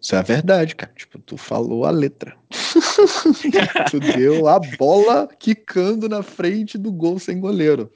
Isso 0.00 0.14
é 0.14 0.18
a 0.18 0.22
verdade, 0.22 0.74
cara. 0.74 0.92
Tipo, 0.94 1.18
tu 1.18 1.36
falou 1.36 1.84
a 1.84 1.90
letra. 1.90 2.36
tu 3.90 4.00
deu 4.00 4.48
a 4.48 4.58
bola 4.76 5.28
quicando 5.38 6.08
na 6.08 6.22
frente 6.22 6.76
do 6.76 6.90
gol 6.90 7.18
sem 7.18 7.38
goleiro. 7.38 7.90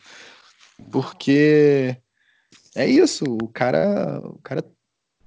Porque 0.90 1.96
é 2.74 2.86
isso, 2.86 3.24
o 3.24 3.48
cara, 3.48 4.20
o 4.22 4.38
cara 4.42 4.64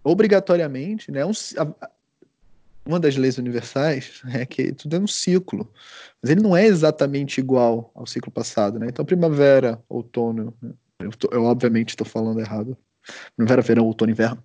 obrigatoriamente, 0.03 1.11
né? 1.11 1.25
Um, 1.25 1.31
a, 1.57 1.89
uma 2.85 2.99
das 2.99 3.15
leis 3.15 3.37
universais 3.37 4.21
é 4.33 4.45
que 4.45 4.71
tudo 4.71 4.95
é 4.95 4.99
um 4.99 5.07
ciclo, 5.07 5.71
mas 6.21 6.31
ele 6.31 6.41
não 6.41 6.55
é 6.55 6.65
exatamente 6.65 7.39
igual 7.39 7.91
ao 7.93 8.05
ciclo 8.05 8.31
passado, 8.31 8.79
né? 8.79 8.87
Então, 8.89 9.05
primavera, 9.05 9.81
outono, 9.87 10.53
né? 10.61 10.71
eu, 10.99 11.11
tô, 11.11 11.29
eu 11.31 11.43
obviamente 11.43 11.89
estou 11.89 12.05
falando 12.05 12.39
errado, 12.39 12.77
primavera, 13.35 13.61
verão, 13.61 13.85
outono, 13.85 14.11
inverno. 14.11 14.43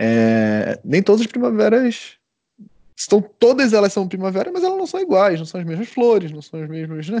É, 0.00 0.80
nem 0.84 1.02
todas 1.02 1.22
as 1.22 1.26
primaveras 1.26 2.18
estão, 2.96 3.20
todas 3.20 3.72
elas 3.72 3.92
são 3.92 4.08
primavera, 4.08 4.50
mas 4.52 4.62
elas 4.62 4.78
não 4.78 4.86
são 4.86 5.00
iguais, 5.00 5.38
não 5.38 5.46
são 5.46 5.60
as 5.60 5.66
mesmas 5.66 5.88
flores, 5.88 6.30
não 6.30 6.42
são 6.42 6.62
os 6.62 6.68
mesmos 6.68 7.08
né, 7.08 7.20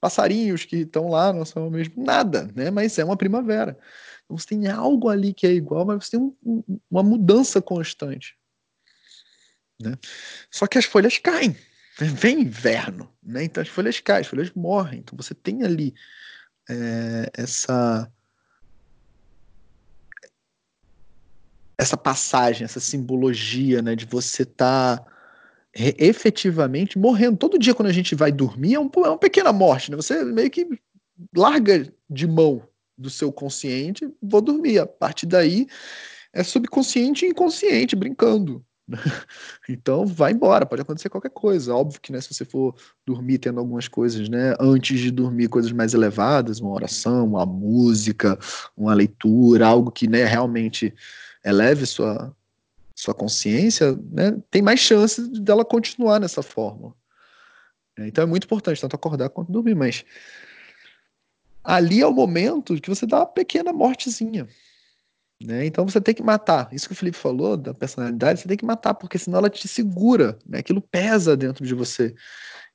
passarinhos 0.00 0.64
que 0.64 0.78
estão 0.78 1.08
lá, 1.08 1.32
não 1.32 1.44
são 1.44 1.68
o 1.68 1.70
mesmo 1.70 2.02
nada, 2.02 2.50
né? 2.54 2.70
Mas 2.70 2.98
é 2.98 3.04
uma 3.04 3.16
primavera. 3.16 3.78
Então 4.24 4.36
você 4.36 4.46
tem 4.46 4.68
algo 4.68 5.08
ali 5.08 5.32
que 5.32 5.46
é 5.46 5.52
igual, 5.52 5.84
mas 5.86 6.04
você 6.04 6.16
tem 6.16 6.20
um, 6.44 6.62
uma 6.90 7.02
mudança 7.02 7.60
constante. 7.60 8.36
Né? 9.80 9.96
Só 10.50 10.66
que 10.66 10.78
as 10.78 10.84
folhas 10.84 11.18
caem, 11.18 11.56
vem 11.98 12.42
inverno, 12.42 13.12
né? 13.22 13.44
Então 13.44 13.62
as 13.62 13.68
folhas 13.68 14.00
caem, 14.00 14.20
as 14.20 14.26
folhas 14.26 14.50
morrem. 14.52 15.00
Então 15.00 15.16
você 15.16 15.34
tem 15.34 15.62
ali 15.62 15.94
é, 16.68 17.30
essa 17.34 18.10
essa 21.80 21.96
passagem, 21.96 22.64
essa 22.64 22.80
simbologia, 22.80 23.80
né, 23.80 23.94
de 23.94 24.04
você 24.04 24.42
estar 24.42 24.98
tá 24.98 25.17
efetivamente 25.78 26.98
morrendo. 26.98 27.36
Todo 27.36 27.58
dia 27.58 27.74
quando 27.74 27.88
a 27.88 27.92
gente 27.92 28.14
vai 28.14 28.32
dormir 28.32 28.74
é, 28.74 28.80
um, 28.80 28.90
é 28.96 29.08
uma 29.08 29.18
pequena 29.18 29.52
morte, 29.52 29.90
né? 29.90 29.96
Você 29.96 30.24
meio 30.24 30.50
que 30.50 30.68
larga 31.36 31.90
de 32.10 32.26
mão 32.26 32.62
do 32.96 33.08
seu 33.08 33.30
consciente, 33.32 34.08
vou 34.20 34.40
dormir. 34.40 34.78
A 34.80 34.86
partir 34.86 35.26
daí 35.26 35.66
é 36.32 36.42
subconsciente 36.42 37.24
e 37.24 37.28
inconsciente 37.30 37.94
brincando. 37.94 38.64
Então 39.68 40.06
vai 40.06 40.32
embora, 40.32 40.64
pode 40.64 40.80
acontecer 40.80 41.10
qualquer 41.10 41.30
coisa. 41.30 41.74
Óbvio 41.74 42.00
que 42.00 42.10
né, 42.10 42.20
se 42.22 42.32
você 42.32 42.44
for 42.44 42.74
dormir 43.06 43.38
tendo 43.38 43.60
algumas 43.60 43.86
coisas, 43.86 44.30
né, 44.30 44.54
antes 44.58 44.98
de 44.98 45.10
dormir, 45.10 45.48
coisas 45.48 45.70
mais 45.72 45.92
elevadas, 45.92 46.58
uma 46.58 46.72
oração, 46.72 47.26
uma 47.26 47.44
música, 47.44 48.38
uma 48.74 48.94
leitura, 48.94 49.66
algo 49.66 49.90
que 49.90 50.08
né, 50.08 50.24
realmente 50.24 50.94
eleve 51.44 51.84
sua, 51.84 52.34
sua 52.98 53.14
consciência, 53.14 53.96
né, 54.10 54.36
tem 54.50 54.60
mais 54.60 54.80
chance 54.80 55.22
dela 55.40 55.64
continuar 55.64 56.18
nessa 56.18 56.42
forma. 56.42 56.96
Então 57.96 58.24
é 58.24 58.26
muito 58.26 58.44
importante 58.44 58.80
tanto 58.80 58.96
acordar 58.96 59.28
quanto 59.28 59.52
dormir, 59.52 59.76
mas 59.76 60.04
ali 61.62 62.00
é 62.00 62.06
o 62.06 62.12
momento 62.12 62.74
que 62.80 62.88
você 62.88 63.06
dá 63.06 63.18
uma 63.18 63.26
pequena 63.26 63.72
mortezinha. 63.72 64.48
Né? 65.40 65.64
Então 65.64 65.86
você 65.86 66.00
tem 66.00 66.12
que 66.12 66.24
matar. 66.24 66.68
Isso 66.72 66.88
que 66.88 66.92
o 66.92 66.96
Felipe 66.96 67.16
falou 67.16 67.56
da 67.56 67.72
personalidade, 67.72 68.40
você 68.40 68.48
tem 68.48 68.56
que 68.56 68.64
matar, 68.64 68.94
porque 68.94 69.16
senão 69.16 69.38
ela 69.38 69.50
te 69.50 69.68
segura, 69.68 70.36
né? 70.44 70.58
aquilo 70.58 70.80
pesa 70.80 71.36
dentro 71.36 71.64
de 71.64 71.74
você. 71.74 72.16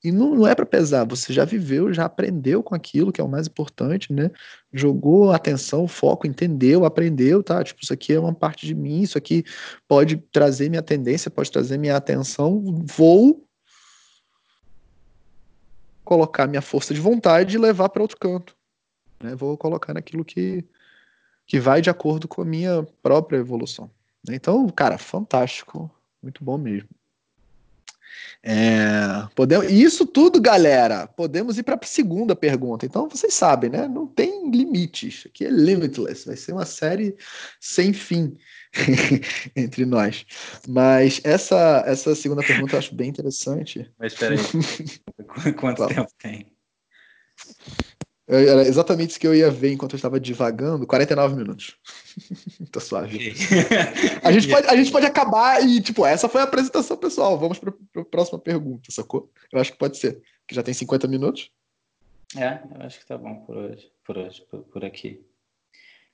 E 0.03 0.11
não, 0.11 0.35
não 0.35 0.45
é 0.45 0.53
para 0.53 0.65
pesar, 0.65 1.05
você 1.05 1.31
já 1.31 1.45
viveu, 1.45 1.93
já 1.93 2.03
aprendeu 2.03 2.61
com 2.61 2.75
aquilo, 2.75 3.09
que 3.09 3.21
é 3.21 3.23
o 3.23 3.29
mais 3.29 3.47
importante, 3.47 4.11
né? 4.11 4.29
Jogou 4.73 5.31
atenção, 5.31 5.87
foco, 5.87 6.27
entendeu, 6.27 6.83
aprendeu, 6.83 7.41
tá? 7.41 7.63
Tipo, 7.63 7.81
isso 7.81 7.93
aqui 7.93 8.11
é 8.11 8.19
uma 8.19 8.33
parte 8.33 8.65
de 8.65 8.75
mim, 8.75 9.01
isso 9.01 9.17
aqui 9.17 9.45
pode 9.87 10.17
trazer 10.17 10.69
minha 10.69 10.81
tendência, 10.81 11.31
pode 11.31 11.49
trazer 11.49 11.77
minha 11.77 11.95
atenção. 11.95 12.61
Vou 12.85 13.47
colocar 16.03 16.47
minha 16.47 16.61
força 16.61 16.93
de 16.93 16.99
vontade 16.99 17.55
e 17.55 17.59
levar 17.59 17.87
para 17.87 18.01
outro 18.01 18.17
canto. 18.17 18.57
Né? 19.23 19.35
Vou 19.35 19.57
colocar 19.57 19.93
naquilo 19.93 20.25
que, 20.25 20.65
que 21.47 21.61
vai 21.61 21.81
de 21.81 21.89
acordo 21.89 22.27
com 22.27 22.41
a 22.41 22.45
minha 22.45 22.85
própria 23.01 23.37
evolução. 23.37 23.89
Então, 24.29 24.67
cara, 24.69 24.97
fantástico, 24.97 25.89
muito 26.21 26.43
bom 26.43 26.57
mesmo. 26.57 26.89
É, 28.41 29.27
podemos, 29.35 29.71
isso 29.71 30.05
tudo, 30.05 30.41
galera, 30.41 31.07
podemos 31.07 31.57
ir 31.57 31.63
para 31.63 31.75
a 31.75 31.85
segunda 31.85 32.35
pergunta. 32.35 32.85
Então, 32.85 33.07
vocês 33.07 33.33
sabem, 33.33 33.69
né? 33.69 33.87
Não 33.87 34.05
tem 34.05 34.49
limites. 34.49 35.23
Aqui 35.25 35.45
é 35.45 35.49
limitless. 35.49 36.25
Vai 36.25 36.35
ser 36.35 36.51
uma 36.51 36.65
série 36.65 37.15
sem 37.59 37.93
fim 37.93 38.37
entre 39.55 39.85
nós. 39.85 40.25
Mas 40.67 41.21
essa, 41.23 41.83
essa 41.85 42.13
segunda 42.15 42.43
pergunta 42.43 42.75
eu 42.75 42.79
acho 42.79 42.93
bem 42.95 43.09
interessante. 43.09 43.89
Mas 43.97 44.13
espera 44.13 44.35
aí. 44.35 45.53
Quanto 45.55 45.87
tempo 45.87 46.09
tem? 46.17 46.53
Era 48.25 48.61
exatamente 48.61 49.11
isso 49.11 49.19
que 49.19 49.27
eu 49.27 49.35
ia 49.35 49.51
ver 49.51 49.73
enquanto 49.73 49.93
eu 49.93 49.97
estava 49.97 50.19
divagando. 50.19 50.87
49 50.87 51.35
minutos. 51.35 51.75
tá 52.71 52.79
suave. 52.79 53.33
A 54.23 54.31
gente, 54.31 54.47
pode, 54.49 54.67
a 54.67 54.75
gente 54.77 54.91
pode 54.91 55.05
acabar 55.05 55.61
e, 55.61 55.81
tipo, 55.81 56.05
essa 56.05 56.29
foi 56.29 56.39
a 56.39 56.45
apresentação 56.45 56.95
pessoal. 56.95 57.37
Vamos 57.37 57.59
para 57.59 57.73
a 57.97 58.05
próxima 58.05 58.39
pergunta, 58.39 58.91
sacou? 58.91 59.29
Eu 59.51 59.59
acho 59.59 59.73
que 59.73 59.77
pode 59.77 59.97
ser. 59.97 60.21
Que 60.47 60.55
já 60.55 60.63
tem 60.63 60.73
50 60.73 61.07
minutos. 61.07 61.51
É, 62.37 62.61
eu 62.75 62.85
acho 62.85 62.99
que 62.99 63.05
tá 63.05 63.17
bom 63.17 63.35
por 63.45 63.57
hoje. 63.57 63.91
Por 64.05 64.17
hoje, 64.17 64.41
por, 64.49 64.59
por 64.63 64.85
aqui. 64.85 65.21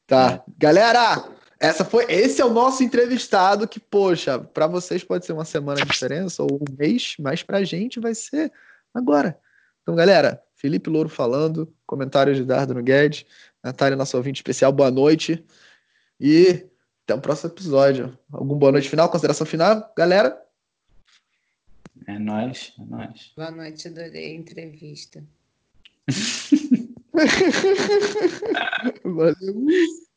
Tá. 0.07 0.43
É. 0.47 0.51
Galera, 0.57 1.30
essa 1.60 1.86
foi, 1.86 2.05
esse 2.10 2.41
é 2.41 2.45
o 2.45 2.53
nosso 2.53 2.84
entrevistado 2.84 3.68
que, 3.68 3.80
poxa, 3.80 4.39
para 4.39 4.66
vocês 4.66 5.03
pode 5.03 5.26
ser 5.26 5.34
uma 5.34 5.45
semana 5.45 5.82
de 5.82 5.88
diferença 5.88 6.41
ou 6.41 6.55
um 6.55 6.78
mês, 6.78 7.16
mas 7.20 7.43
pra 7.43 7.64
gente 7.64 7.99
vai 7.99 8.16
ser 8.16 8.51
agora. 8.93 9.39
Então, 9.84 9.95
galera, 9.95 10.41
Felipe 10.60 10.89
Louro 10.89 11.07
falando, 11.07 11.74
comentários 11.88 12.36
de 12.36 12.43
Dardo 12.43 12.74
Guedes, 12.84 13.26
Natália, 13.64 13.95
nosso 13.95 14.18
ouvinte 14.18 14.41
especial, 14.41 14.74
boa 14.74 14.91
noite. 14.91 15.41
E 16.20 16.68
até 17.05 17.16
o 17.16 17.22
próximo 17.22 17.49
episódio. 17.53 18.20
Algum 18.30 18.57
boa 18.57 18.74
noite 18.74 18.89
final, 18.89 19.10
consideração 19.10 19.47
final, 19.47 19.89
galera? 19.95 20.38
É 22.05 22.20
nóis, 22.20 22.74
é 22.78 22.84
nóis. 22.84 23.32
Boa 23.38 23.51
noite, 23.51 23.88
adorei 23.88 24.34
a 24.34 24.36
entrevista. 24.36 25.24
Valeu. 29.05 29.36